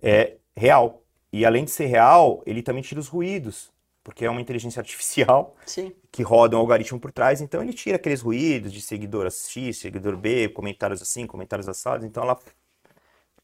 é 0.00 0.36
real. 0.56 1.02
E 1.32 1.44
além 1.44 1.64
de 1.64 1.70
ser 1.70 1.86
real, 1.86 2.42
ele 2.44 2.62
também 2.62 2.82
tira 2.82 3.00
os 3.00 3.08
ruídos, 3.08 3.70
porque 4.02 4.24
é 4.24 4.30
uma 4.30 4.40
inteligência 4.40 4.80
artificial 4.80 5.54
Sim. 5.64 5.92
que 6.10 6.22
roda 6.22 6.56
um 6.56 6.60
algoritmo 6.60 6.98
por 6.98 7.12
trás, 7.12 7.40
então 7.40 7.62
ele 7.62 7.72
tira 7.72 7.96
aqueles 7.96 8.20
ruídos 8.20 8.72
de 8.72 8.80
seguidor 8.80 9.30
X, 9.30 9.78
seguidor 9.78 10.16
B, 10.16 10.48
comentários 10.48 11.00
assim, 11.02 11.26
comentários 11.26 11.68
assados, 11.68 12.04
então 12.04 12.22
ela 12.22 12.38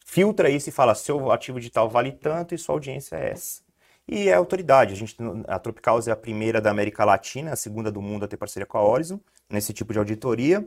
filtra 0.05 0.49
isso 0.49 0.69
e 0.69 0.73
fala, 0.73 0.95
seu 0.95 1.31
ativo 1.31 1.59
digital 1.59 1.89
vale 1.89 2.13
tanto 2.13 2.55
e 2.55 2.59
sua 2.59 2.75
audiência 2.75 3.17
é 3.17 3.31
essa. 3.31 3.67
E 4.09 4.29
é 4.29 4.35
autoridade, 4.35 4.93
a, 4.93 4.97
gente, 4.97 5.17
a 5.49 5.59
Tropicals 5.59 6.07
é 6.07 6.13
a 6.13 6.17
primeira 6.17 6.61
da 6.61 6.71
América 6.71 7.05
Latina, 7.05 7.53
a 7.53 7.57
segunda 7.57 7.91
do 7.91 8.01
mundo 8.01 8.25
a 8.25 8.29
ter 8.29 8.37
parceria 8.37 8.65
com 8.65 8.79
a 8.79 8.83
Horizon, 8.83 9.21
nesse 9.51 9.73
tipo 9.73 9.93
de 9.93 9.99
auditoria, 9.99 10.67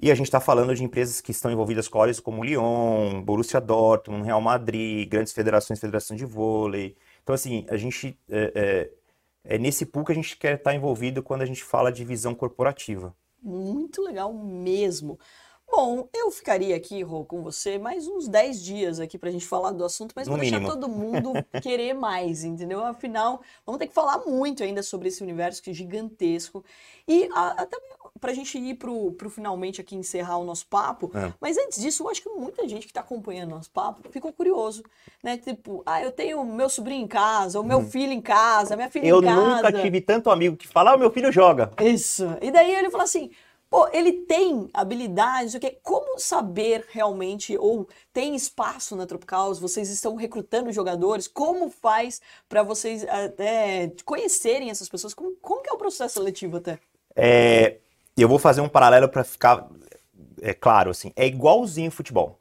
e 0.00 0.10
a 0.10 0.14
gente 0.14 0.26
está 0.26 0.40
falando 0.40 0.74
de 0.74 0.82
empresas 0.84 1.20
que 1.20 1.30
estão 1.30 1.50
envolvidas 1.50 1.88
com 1.88 1.98
a 1.98 2.02
Horizon, 2.02 2.22
como 2.22 2.44
Lyon, 2.44 3.22
Borussia 3.22 3.60
Dortmund, 3.60 4.24
Real 4.24 4.40
Madrid, 4.40 5.08
grandes 5.08 5.32
federações, 5.32 5.80
federação 5.80 6.16
de 6.16 6.24
vôlei. 6.24 6.96
Então, 7.22 7.34
assim, 7.34 7.64
a 7.68 7.76
gente... 7.76 8.18
É, 8.28 8.52
é, 8.54 8.90
é 9.56 9.58
nesse 9.58 9.84
pool 9.84 10.04
que 10.06 10.12
a 10.12 10.14
gente 10.14 10.38
quer 10.38 10.56
estar 10.56 10.74
envolvido 10.74 11.22
quando 11.22 11.42
a 11.42 11.46
gente 11.46 11.62
fala 11.62 11.92
de 11.92 12.02
visão 12.02 12.34
corporativa. 12.34 13.14
Muito 13.42 14.00
legal 14.02 14.32
mesmo. 14.32 15.18
Bom, 15.70 16.08
eu 16.14 16.30
ficaria 16.30 16.74
aqui, 16.76 17.02
Rô, 17.02 17.24
com 17.24 17.42
você 17.42 17.78
mais 17.78 18.06
uns 18.06 18.26
10 18.28 18.62
dias 18.62 19.00
aqui 19.00 19.18
pra 19.18 19.30
gente 19.30 19.46
falar 19.46 19.72
do 19.72 19.84
assunto, 19.84 20.12
mas 20.16 20.26
No 20.26 20.32
vou 20.32 20.40
deixar 20.40 20.60
mínimo. 20.60 20.72
todo 20.74 20.88
mundo 20.92 21.32
querer 21.62 21.92
mais, 21.94 22.42
entendeu? 22.44 22.82
Afinal, 22.84 23.42
vamos 23.66 23.78
ter 23.78 23.86
que 23.88 23.94
falar 23.94 24.18
muito 24.26 24.62
ainda 24.62 24.82
sobre 24.82 25.08
esse 25.08 25.22
universo 25.22 25.62
que 25.62 25.70
é 25.70 25.74
gigantesco. 25.74 26.64
E 27.06 27.28
a- 27.34 27.66
até 28.14 28.20
pra 28.20 28.32
gente 28.32 28.56
ir 28.58 28.74
pro, 28.74 29.12
pro 29.12 29.28
finalmente 29.28 29.80
aqui 29.80 29.96
encerrar 29.96 30.38
o 30.38 30.44
nosso 30.44 30.66
papo, 30.66 31.10
É. 31.14 31.32
mas 31.40 31.58
antes 31.58 31.80
disso, 31.80 32.04
eu 32.04 32.08
acho 32.08 32.22
que 32.22 32.28
muita 32.28 32.66
gente 32.68 32.86
que 32.86 32.92
tá 32.92 33.00
acompanhando 33.00 33.50
nosso 33.50 33.70
papo 33.70 34.08
ficou 34.10 34.32
curioso, 34.32 34.82
né? 35.22 35.36
Tipo, 35.36 35.82
ah, 35.84 36.02
eu 36.02 36.12
tenho 36.12 36.44
meu 36.44 36.68
sobrinho 36.68 37.04
em 37.04 37.08
casa, 37.08 37.60
o 37.60 37.64
meu 37.64 37.82
filho 37.82 38.12
em 38.12 38.20
casa, 38.20 38.76
minha 38.76 38.90
filha. 38.90 39.06
Eu 39.06 39.20
em 39.20 39.24
casa. 39.24 39.56
nunca 39.56 39.72
tive 39.72 40.00
tanto 40.00 40.30
amigo 40.30 40.56
que 40.56 40.68
fala, 40.68 40.92
ah, 40.92 40.96
o 40.96 40.98
meu 40.98 41.10
filho 41.10 41.32
joga. 41.32 41.72
Isso. 41.80 42.24
E 42.40 42.50
daí 42.50 42.72
ele 42.72 42.90
falou 42.90 43.04
assim: 43.04 43.30
pô, 43.68 43.88
ele 43.92 44.12
tem 44.12 44.70
habilidades, 44.72 45.54
o 45.54 45.60
que? 45.60 45.72
Como 45.82 46.18
saber 46.18 46.86
realmente, 46.90 47.58
ou 47.58 47.88
tem 48.12 48.36
espaço 48.36 48.94
na 48.94 49.06
Tropicals? 49.06 49.58
Vocês 49.58 49.90
estão 49.90 50.14
recrutando 50.14 50.70
jogadores? 50.72 51.26
Como 51.26 51.68
faz 51.68 52.20
para 52.48 52.62
vocês 52.62 53.04
até 53.08 53.92
conhecerem 54.04 54.70
essas 54.70 54.88
pessoas? 54.88 55.12
Como, 55.14 55.34
como 55.42 55.62
que 55.62 55.70
é 55.70 55.72
o 55.72 55.78
processo 55.78 56.14
seletivo 56.14 56.58
até? 56.58 56.78
É, 57.16 57.78
eu 58.22 58.28
vou 58.28 58.38
fazer 58.38 58.60
um 58.60 58.68
paralelo 58.68 59.08
para 59.08 59.24
ficar 59.24 59.68
é, 60.40 60.52
claro, 60.52 60.90
assim, 60.90 61.12
é 61.16 61.26
igualzinho 61.26 61.90
futebol. 61.90 62.38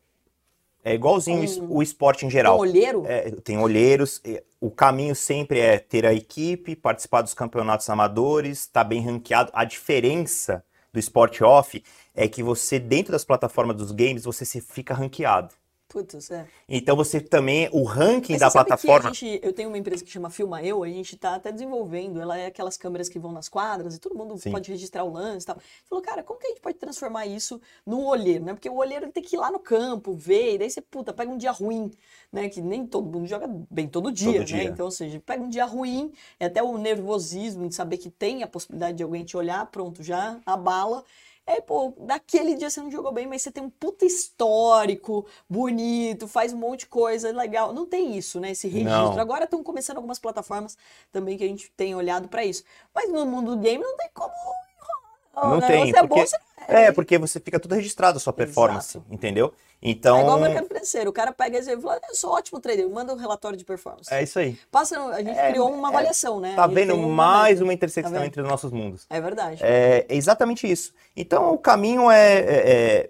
É 0.83 0.93
igualzinho 0.93 1.39
Um- 1.63 1.77
o 1.77 1.81
esporte 1.81 2.25
em 2.25 2.29
geral. 2.29 2.57
olheiro? 2.59 3.03
É, 3.07 3.31
tem 3.31 3.57
olheiros, 3.57 4.19
é, 4.25 4.43
o 4.59 4.69
caminho 4.69 5.15
sempre 5.15 5.59
é 5.59 5.79
ter 5.79 6.05
a 6.05 6.13
equipe, 6.13 6.75
participar 6.75 7.21
dos 7.21 7.33
campeonatos 7.33 7.89
amadores, 7.89 8.59
estar 8.59 8.83
bem 8.83 9.01
ranqueado. 9.01 9.49
A 9.53 9.63
diferença 9.63 10.63
do 10.91 10.99
esporte 10.99 11.41
off 11.43 11.81
é 12.13 12.27
que 12.27 12.43
você, 12.43 12.79
dentro 12.79 13.13
das 13.13 13.23
plataformas 13.23 13.77
dos 13.77 13.91
games, 13.91 14.25
você 14.25 14.43
se 14.43 14.59
fica 14.59 14.93
ranqueado. 14.93 15.53
Putz, 15.93 16.31
é. 16.31 16.47
Então 16.67 16.95
você 16.95 17.21
também, 17.21 17.69
o 17.71 17.83
ranking 17.83 18.33
Mas 18.33 18.39
da 18.39 18.49
plataforma. 18.49 19.13
gente, 19.13 19.39
eu 19.43 19.53
tenho 19.53 19.69
uma 19.69 19.77
empresa 19.77 20.03
que 20.03 20.09
chama 20.09 20.27
Filma 20.31 20.63
Eu, 20.63 20.81
a 20.81 20.87
gente 20.87 21.15
tá 21.15 21.35
até 21.35 21.51
desenvolvendo. 21.51 22.19
Ela 22.19 22.35
é 22.35 22.47
aquelas 22.47 22.75
câmeras 22.75 23.07
que 23.07 23.19
vão 23.19 23.31
nas 23.31 23.47
quadras 23.47 23.95
e 23.95 23.99
todo 23.99 24.15
mundo 24.15 24.35
Sim. 24.39 24.49
pode 24.49 24.71
registrar 24.71 25.03
o 25.03 25.13
lance 25.13 25.43
e 25.43 25.45
tal. 25.45 25.57
Falou, 25.85 26.03
cara, 26.03 26.23
como 26.23 26.39
que 26.39 26.47
a 26.47 26.49
gente 26.49 26.61
pode 26.61 26.79
transformar 26.79 27.27
isso 27.27 27.61
no 27.85 28.07
olheiro, 28.07 28.43
né? 28.43 28.53
Porque 28.55 28.67
o 28.67 28.75
olheiro 28.75 29.11
tem 29.11 29.21
que 29.21 29.35
ir 29.35 29.39
lá 29.39 29.51
no 29.51 29.59
campo, 29.59 30.15
ver, 30.15 30.55
e 30.55 30.57
daí 30.57 30.71
você, 30.71 30.81
puta, 30.81 31.13
pega 31.13 31.31
um 31.31 31.37
dia 31.37 31.51
ruim, 31.51 31.91
né? 32.31 32.49
Que 32.49 32.59
nem 32.59 32.87
todo 32.87 33.05
mundo 33.05 33.27
joga 33.27 33.47
bem 33.69 33.87
todo 33.87 34.11
dia, 34.11 34.39
né? 34.39 34.45
dia. 34.45 34.63
Então, 34.63 34.85
ou 34.85 34.91
seja, 34.91 35.21
pega 35.23 35.43
um 35.43 35.49
dia 35.49 35.65
ruim, 35.65 36.11
é 36.39 36.47
até 36.47 36.63
o 36.63 36.75
nervosismo 36.75 37.69
de 37.69 37.75
saber 37.75 37.97
que 37.97 38.09
tem 38.09 38.41
a 38.41 38.47
possibilidade 38.47 38.97
de 38.97 39.03
alguém 39.03 39.23
te 39.23 39.37
olhar, 39.37 39.63
pronto, 39.67 40.01
já 40.01 40.39
abala. 40.43 41.05
É, 41.45 41.59
pô, 41.59 41.93
daquele 41.97 42.55
dia 42.55 42.69
você 42.69 42.79
não 42.81 42.89
jogou 42.89 43.11
bem, 43.11 43.27
mas 43.27 43.41
você 43.41 43.51
tem 43.51 43.61
um 43.61 43.69
puta 43.69 44.05
histórico, 44.05 45.25
bonito, 45.49 46.25
faz 46.27 46.53
um 46.53 46.57
monte 46.57 46.81
de 46.81 46.85
coisa 46.87 47.31
legal. 47.35 47.73
Não 47.73 47.85
tem 47.85 48.15
isso, 48.17 48.39
né? 48.39 48.51
Esse 48.51 48.67
registro. 48.69 49.13
Não. 49.15 49.19
Agora 49.19 49.43
estão 49.43 49.61
começando 49.61 49.97
algumas 49.97 50.19
plataformas 50.19 50.77
também 51.11 51.37
que 51.37 51.43
a 51.43 51.47
gente 51.47 51.69
tem 51.75 51.93
olhado 51.95 52.29
pra 52.29 52.45
isso. 52.45 52.63
Mas 52.95 53.11
no 53.11 53.25
mundo 53.25 53.55
do 53.55 53.61
game 53.61 53.83
não 53.83 53.97
tem 53.97 54.09
como 54.13 54.31
enrolar. 54.31 55.49
Não 55.51 55.59
né? 55.59 55.67
tem, 55.67 55.91
Você 55.91 55.99
é 55.99 56.01
bom, 56.01 56.07
porque- 56.07 56.27
você 56.27 56.37
não 56.37 56.52
é. 56.67 56.83
É, 56.85 56.91
porque 56.91 57.17
você 57.17 57.39
fica 57.39 57.59
tudo 57.59 57.75
registrado 57.75 58.17
a 58.17 58.19
sua 58.19 58.33
performance, 58.33 58.97
Exato. 58.97 59.13
entendeu? 59.13 59.53
Então. 59.81 60.17
É 60.17 60.21
igual 60.21 60.37
o 60.37 60.41
mercado 60.41 60.67
financeiro. 60.67 61.09
O 61.09 61.13
cara 61.13 61.33
pega 61.33 61.59
e 61.59 61.81
fala, 61.81 61.99
eu 62.07 62.15
sou 62.15 62.31
ótimo 62.31 62.59
trader, 62.59 62.89
manda 62.89 63.13
um 63.13 63.17
relatório 63.17 63.57
de 63.57 63.65
performance. 63.65 64.13
É 64.13 64.23
isso 64.23 64.39
aí. 64.39 64.57
Passa, 64.71 64.97
a 64.99 65.21
gente 65.21 65.37
É, 65.37 65.49
criou 65.49 65.69
uma 65.69 65.89
avaliação, 65.89 66.39
né? 66.39 66.53
Tá 66.55 66.65
vendo 66.67 66.97
mais 66.97 67.59
uma 67.59 67.73
intersecção 67.73 68.13
Tá 68.13 68.25
entre 68.25 68.41
os 68.41 68.47
nossos 68.47 68.71
mundos. 68.71 69.05
É 69.09 69.19
verdade. 69.19 69.61
É, 69.61 70.05
é 70.07 70.15
exatamente 70.15 70.71
isso. 70.71 70.93
Então 71.15 71.53
o 71.53 71.57
caminho 71.57 72.09
é, 72.09 72.39
é- 72.39 72.71
é- 72.71 73.09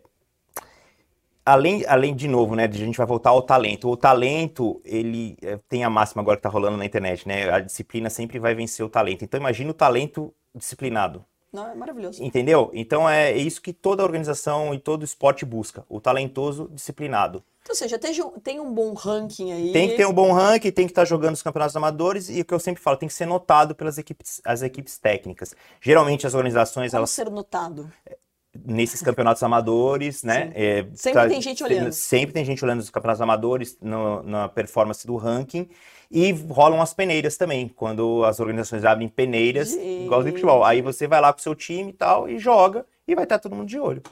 além, 1.45 1.85
além 1.87 2.15
de 2.15 2.27
novo, 2.27 2.55
né? 2.55 2.65
A 2.65 2.71
gente 2.71 2.97
vai 2.97 3.05
voltar 3.05 3.29
ao 3.29 3.41
talento. 3.43 3.89
O 3.89 3.97
talento, 3.97 4.81
ele 4.83 5.37
é, 5.43 5.59
tem 5.69 5.83
a 5.83 5.89
máxima 5.89 6.21
agora 6.21 6.37
que 6.37 6.43
tá 6.43 6.49
rolando 6.49 6.77
na 6.77 6.85
internet, 6.85 7.27
né? 7.27 7.49
A 7.51 7.59
disciplina 7.59 8.09
sempre 8.09 8.39
vai 8.39 8.55
vencer 8.55 8.83
o 8.85 8.89
talento. 8.89 9.23
Então 9.23 9.39
imagina 9.39 9.69
o 9.69 9.73
talento 9.75 10.33
disciplinado. 10.55 11.23
Não, 11.53 11.69
é 11.69 11.75
maravilhoso. 11.75 12.21
Entendeu? 12.23 12.71
Então 12.73 13.07
é 13.07 13.31
isso 13.37 13.61
que 13.61 13.71
toda 13.71 14.01
organização 14.03 14.73
e 14.73 14.79
todo 14.79 15.05
esporte 15.05 15.45
busca, 15.45 15.85
o 15.87 16.01
talentoso 16.01 16.69
disciplinado. 16.73 17.43
Então, 17.61 17.71
ou 17.73 17.75
seja, 17.77 17.97
tem, 17.97 18.11
tem 18.43 18.59
um 18.59 18.73
bom 18.73 18.93
ranking 18.93 19.53
aí. 19.53 19.71
Tem 19.71 19.87
que 19.87 19.95
ter 19.95 20.05
um 20.05 20.11
bom 20.11 20.33
ranking, 20.33 20.71
tem 20.71 20.85
que 20.85 20.91
estar 20.91 21.05
jogando 21.05 21.35
os 21.35 21.41
campeonatos 21.41 21.75
amadores 21.77 22.27
e 22.27 22.41
o 22.41 22.45
que 22.45 22.53
eu 22.53 22.59
sempre 22.59 22.81
falo, 22.83 22.97
tem 22.97 23.07
que 23.07 23.13
ser 23.13 23.25
notado 23.25 23.73
pelas 23.73 23.97
equipes, 23.97 24.41
as 24.43 24.61
equipes 24.63 24.97
técnicas. 24.97 25.55
Geralmente 25.79 26.27
as 26.27 26.33
organizações, 26.33 26.91
Como 26.91 26.97
elas 26.99 27.11
ser 27.11 27.29
notado. 27.29 27.89
nesses 28.65 29.01
campeonatos 29.01 29.41
amadores, 29.43 30.23
né? 30.23 30.51
É, 30.55 30.85
Sempre 30.93 31.27
tem 31.29 31.41
gente 31.41 31.63
olhando. 31.63 31.91
Sempre 31.93 32.33
tem 32.33 32.43
gente 32.43 32.63
olhando 32.65 32.79
os 32.81 32.89
campeonatos 32.89 33.21
amadores 33.21 33.77
no- 33.81 34.21
na 34.23 34.49
performance 34.49 35.07
do 35.07 35.15
ranking. 35.15 35.69
E 36.13 36.31
rolam 36.31 36.79
as 36.79 36.93
peneiras 36.93 37.35
também, 37.37 37.67
quando 37.67 38.23
as 38.23 38.39
organizações 38.39 38.85
abrem 38.85 39.09
peneiras, 39.09 39.71
Gente. 39.71 40.05
igual 40.05 40.21
de 40.21 40.29
futebol. 40.29 40.63
Aí 40.63 40.79
você 40.79 41.07
vai 41.07 41.19
lá 41.19 41.33
com 41.33 41.39
o 41.39 41.41
seu 41.41 41.55
time 41.55 41.89
e 41.89 41.93
tal, 41.93 42.29
e 42.29 42.37
joga, 42.37 42.85
e 43.07 43.15
vai 43.15 43.23
estar 43.23 43.39
todo 43.39 43.55
mundo 43.55 43.67
de 43.67 43.79
olho. 43.79 44.03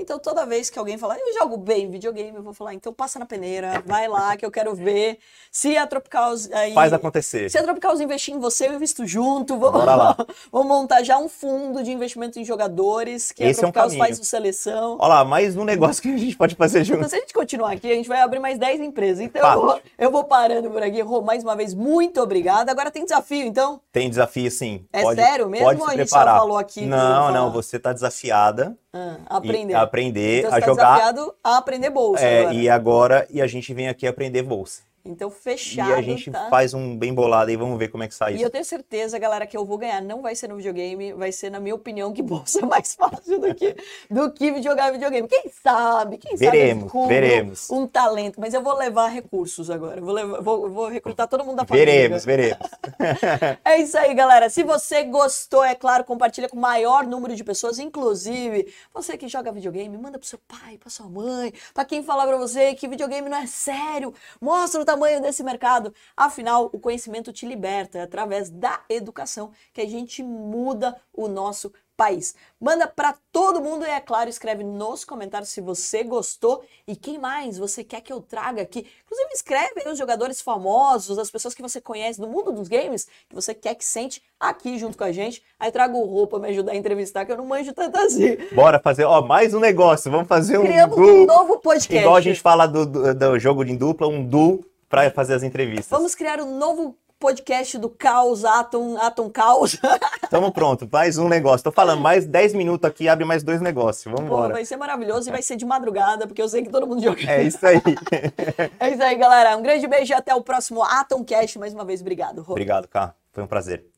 Então, 0.00 0.18
toda 0.18 0.44
vez 0.46 0.68
que 0.70 0.78
alguém 0.78 0.98
falar, 0.98 1.16
eu 1.18 1.34
jogo 1.34 1.56
bem 1.56 1.90
videogame, 1.90 2.36
eu 2.36 2.42
vou 2.42 2.52
falar, 2.52 2.74
então 2.74 2.92
passa 2.92 3.18
na 3.18 3.26
peneira, 3.26 3.82
vai 3.86 4.06
lá 4.08 4.36
que 4.36 4.44
eu 4.44 4.50
quero 4.50 4.74
ver. 4.74 5.18
Se 5.50 5.76
a 5.76 5.86
Tropicals 5.86 6.50
aí. 6.52 6.74
Faz 6.74 6.92
acontecer. 6.92 7.50
Se 7.50 7.58
a 7.58 7.62
Tropicals 7.62 8.00
investir 8.00 8.34
em 8.34 8.38
você, 8.38 8.66
eu 8.68 8.74
invisto 8.74 9.06
junto. 9.06 9.56
Vou, 9.56 9.72
Bora 9.72 9.94
lá. 9.94 10.16
vou 10.52 10.64
montar 10.64 11.02
já 11.02 11.18
um 11.18 11.28
fundo 11.28 11.82
de 11.82 11.90
investimento 11.92 12.38
em 12.38 12.44
jogadores, 12.44 13.32
que 13.32 13.42
Esse 13.42 13.60
é 13.60 13.64
a 13.64 13.68
um 13.68 13.72
Tropicals 13.72 13.92
caminho. 13.92 14.04
faz 14.06 14.18
o 14.20 14.24
seleção. 14.24 14.96
Olha 14.98 15.08
lá, 15.08 15.24
mais 15.24 15.56
um 15.56 15.64
negócio 15.64 16.02
que 16.02 16.12
a 16.12 16.16
gente 16.16 16.36
pode 16.36 16.54
fazer 16.54 16.82
Então, 16.82 16.96
junto. 16.96 17.08
se 17.08 17.16
a 17.16 17.20
gente 17.20 17.32
continuar 17.32 17.72
aqui, 17.72 17.90
a 17.90 17.94
gente 17.94 18.08
vai 18.08 18.20
abrir 18.20 18.38
mais 18.38 18.58
10 18.58 18.80
empresas. 18.80 19.20
Então, 19.24 19.50
eu 19.52 19.60
vou, 19.60 19.80
eu 19.98 20.10
vou 20.10 20.24
parando 20.24 20.70
por 20.70 20.82
aqui. 20.82 21.00
Rô, 21.00 21.22
mais 21.22 21.42
uma 21.42 21.56
vez, 21.56 21.74
muito 21.74 22.20
obrigada. 22.20 22.70
Agora 22.70 22.90
tem 22.90 23.04
desafio, 23.04 23.44
então? 23.46 23.80
Tem 23.92 24.08
desafio 24.10 24.50
sim. 24.50 24.84
É 24.92 25.02
Pode- 25.02 25.20
sério 25.20 25.48
mesmo 25.48 25.66
Pode 25.66 25.80
se 25.80 25.86
a 25.90 25.96
gente 25.96 26.10
só 26.10 26.16
preparar. 26.16 26.38
falou 26.40 26.58
aqui 26.58 26.84
Não, 26.86 27.32
não, 27.32 27.50
você 27.50 27.78
tá 27.78 27.92
desafiada 27.92 28.76
Ah, 28.96 29.36
aprender. 29.36 29.74
a 29.74 29.82
aprender 29.82 30.38
então, 30.38 30.54
a 30.54 30.60
tá 30.60 30.66
jogar. 30.66 31.14
a 31.44 31.56
aprender 31.58 31.90
bolsa 31.90 32.24
é, 32.24 32.40
agora. 32.40 32.54
e 32.54 32.68
agora 32.68 33.26
e 33.30 33.42
a 33.42 33.46
gente 33.46 33.74
vem 33.74 33.88
aqui 33.88 34.06
aprender 34.06 34.42
bolsa. 34.42 34.85
Então, 35.06 35.30
fechado, 35.30 35.90
e 35.90 35.94
a 35.94 36.02
gente 36.02 36.30
tá? 36.30 36.48
faz 36.50 36.74
um 36.74 36.96
bem 36.96 37.14
bolado 37.14 37.50
aí, 37.50 37.56
vamos 37.56 37.78
ver 37.78 37.88
como 37.88 38.02
é 38.02 38.08
que 38.08 38.14
sai 38.14 38.32
E 38.32 38.36
isso. 38.36 38.44
eu 38.44 38.50
tenho 38.50 38.64
certeza, 38.64 39.18
galera, 39.18 39.46
que 39.46 39.56
eu 39.56 39.64
vou 39.64 39.78
ganhar. 39.78 40.00
Não 40.02 40.22
vai 40.22 40.34
ser 40.34 40.48
no 40.48 40.56
videogame, 40.56 41.12
vai 41.12 41.32
ser, 41.32 41.50
na 41.50 41.60
minha 41.60 41.74
opinião, 41.74 42.12
que 42.12 42.22
bolsa 42.22 42.60
é 42.60 42.66
mais 42.66 42.94
fácil 42.98 43.38
do 43.40 43.54
que, 43.54 43.76
do 44.10 44.30
que 44.32 44.62
jogar 44.62 44.92
videogame. 44.92 45.26
Quem 45.28 45.50
sabe? 45.62 46.18
Quem 46.18 46.32
sabe 46.36 46.46
eu 46.46 46.50
Veremos, 46.52 46.92
veremos. 47.08 47.70
um 47.70 47.86
talento. 47.86 48.40
Mas 48.40 48.52
eu 48.54 48.62
vou 48.62 48.74
levar 48.76 49.08
recursos 49.08 49.70
agora. 49.70 50.00
Vou, 50.00 50.12
levar- 50.14 50.40
vou, 50.42 50.70
vou 50.70 50.88
recrutar 50.88 51.28
todo 51.28 51.44
mundo 51.44 51.56
da 51.56 51.64
família. 51.64 51.92
Veremos, 51.92 52.24
veremos. 52.24 52.58
É 53.64 53.78
isso 53.80 53.96
aí, 53.98 54.14
galera. 54.14 54.48
Se 54.50 54.62
você 54.62 55.02
gostou, 55.04 55.62
é 55.64 55.74
claro, 55.74 56.04
compartilha 56.04 56.48
com 56.48 56.56
o 56.56 56.60
maior 56.60 57.06
número 57.06 57.34
de 57.34 57.44
pessoas, 57.44 57.78
inclusive 57.78 58.72
você 58.92 59.16
que 59.16 59.28
joga 59.28 59.52
videogame, 59.52 59.96
manda 59.98 60.18
pro 60.18 60.26
seu 60.26 60.38
pai, 60.46 60.78
pra 60.78 60.90
sua 60.90 61.06
mãe, 61.08 61.52
pra 61.74 61.84
quem 61.84 62.02
falar 62.02 62.26
pra 62.26 62.36
você 62.36 62.74
que 62.74 62.88
videogame 62.88 63.28
não 63.28 63.38
é 63.38 63.46
sério. 63.46 64.12
Mostra 64.40 64.80
o 64.80 64.84
tamanho 64.96 65.20
desse 65.20 65.42
mercado. 65.42 65.92
Afinal, 66.16 66.70
o 66.72 66.80
conhecimento 66.80 67.32
te 67.32 67.46
liberta 67.46 67.98
é 67.98 68.02
através 68.02 68.48
da 68.48 68.80
educação 68.88 69.52
que 69.72 69.80
a 69.82 69.86
gente 69.86 70.22
muda 70.22 70.96
o 71.12 71.28
nosso 71.28 71.70
país. 71.96 72.34
Manda 72.60 72.86
pra 72.86 73.14
todo 73.32 73.60
mundo 73.60 73.84
e 73.86 73.88
é 73.88 74.00
claro, 74.00 74.28
escreve 74.28 74.62
nos 74.62 75.04
comentários 75.04 75.48
se 75.48 75.60
você 75.60 76.04
gostou 76.04 76.62
e 76.86 76.94
quem 76.94 77.18
mais 77.18 77.56
você 77.56 77.82
quer 77.82 78.02
que 78.02 78.12
eu 78.12 78.20
traga 78.20 78.62
aqui. 78.62 78.86
Inclusive 79.04 79.32
escreve 79.32 79.82
aí 79.84 79.90
os 79.90 79.98
jogadores 79.98 80.40
famosos, 80.40 81.18
as 81.18 81.30
pessoas 81.30 81.54
que 81.54 81.62
você 81.62 81.80
conhece 81.80 82.20
do 82.20 82.28
mundo 82.28 82.52
dos 82.52 82.68
games, 82.68 83.06
que 83.28 83.34
você 83.34 83.54
quer 83.54 83.74
que 83.74 83.84
sente 83.84 84.22
aqui 84.38 84.78
junto 84.78 84.98
com 84.98 85.04
a 85.04 85.12
gente. 85.12 85.42
Aí 85.58 85.70
trago 85.72 85.98
o 85.98 86.04
roupa 86.04 86.38
me 86.38 86.48
ajudar 86.48 86.72
a 86.72 86.76
entrevistar, 86.76 87.24
que 87.24 87.32
eu 87.32 87.38
não 87.38 87.46
manjo 87.46 87.72
tanto 87.72 87.96
assim. 87.98 88.36
Bora 88.54 88.78
fazer, 88.78 89.04
ó, 89.04 89.22
mais 89.22 89.54
um 89.54 89.60
negócio. 89.60 90.10
Vamos 90.10 90.28
fazer 90.28 90.58
um 90.58 90.64
Criamos 90.64 90.98
um 90.98 91.24
novo 91.24 91.58
podcast. 91.58 91.96
Igual 91.96 92.16
a 92.16 92.20
gente 92.20 92.40
fala 92.40 92.66
do, 92.66 92.84
do, 92.84 93.14
do 93.14 93.38
jogo 93.38 93.64
de 93.64 93.74
dupla, 93.74 94.06
um 94.06 94.22
duo 94.22 94.62
para 94.88 95.10
fazer 95.10 95.34
as 95.34 95.42
entrevistas. 95.42 95.88
Vamos 95.88 96.14
criar 96.14 96.40
um 96.40 96.58
novo 96.58 96.96
podcast 97.18 97.78
do 97.78 97.88
Caos, 97.88 98.44
Atom, 98.44 98.98
Atom 98.98 99.30
Caos. 99.30 99.78
Tamo 100.28 100.52
pronto, 100.52 100.88
mais 100.90 101.16
um 101.16 101.28
negócio. 101.28 101.64
Tô 101.64 101.72
falando, 101.72 102.00
mais 102.00 102.26
10 102.26 102.54
minutos 102.54 102.88
aqui, 102.88 103.08
abre 103.08 103.24
mais 103.24 103.42
dois 103.42 103.60
negócios. 103.60 104.04
Vamos 104.04 104.22
embora. 104.22 104.52
Vai 104.52 104.64
ser 104.64 104.76
maravilhoso 104.76 105.28
e 105.28 105.32
vai 105.32 105.42
ser 105.42 105.56
de 105.56 105.64
madrugada, 105.64 106.26
porque 106.26 106.42
eu 106.42 106.48
sei 106.48 106.62
que 106.62 106.70
todo 106.70 106.86
mundo 106.86 107.02
joga. 107.02 107.20
É 107.30 107.42
isso 107.42 107.66
aí. 107.66 107.80
é 108.78 108.90
isso 108.90 109.02
aí, 109.02 109.16
galera. 109.16 109.56
Um 109.56 109.62
grande 109.62 109.86
beijo 109.86 110.12
e 110.12 110.14
até 110.14 110.34
o 110.34 110.42
próximo 110.42 110.82
Atom 110.82 111.24
Cast. 111.24 111.58
Mais 111.58 111.72
uma 111.72 111.84
vez, 111.84 112.00
obrigado. 112.00 112.42
Rô. 112.42 112.52
Obrigado, 112.52 112.86
Cá. 112.86 113.14
Foi 113.32 113.42
um 113.42 113.46
prazer. 113.46 113.95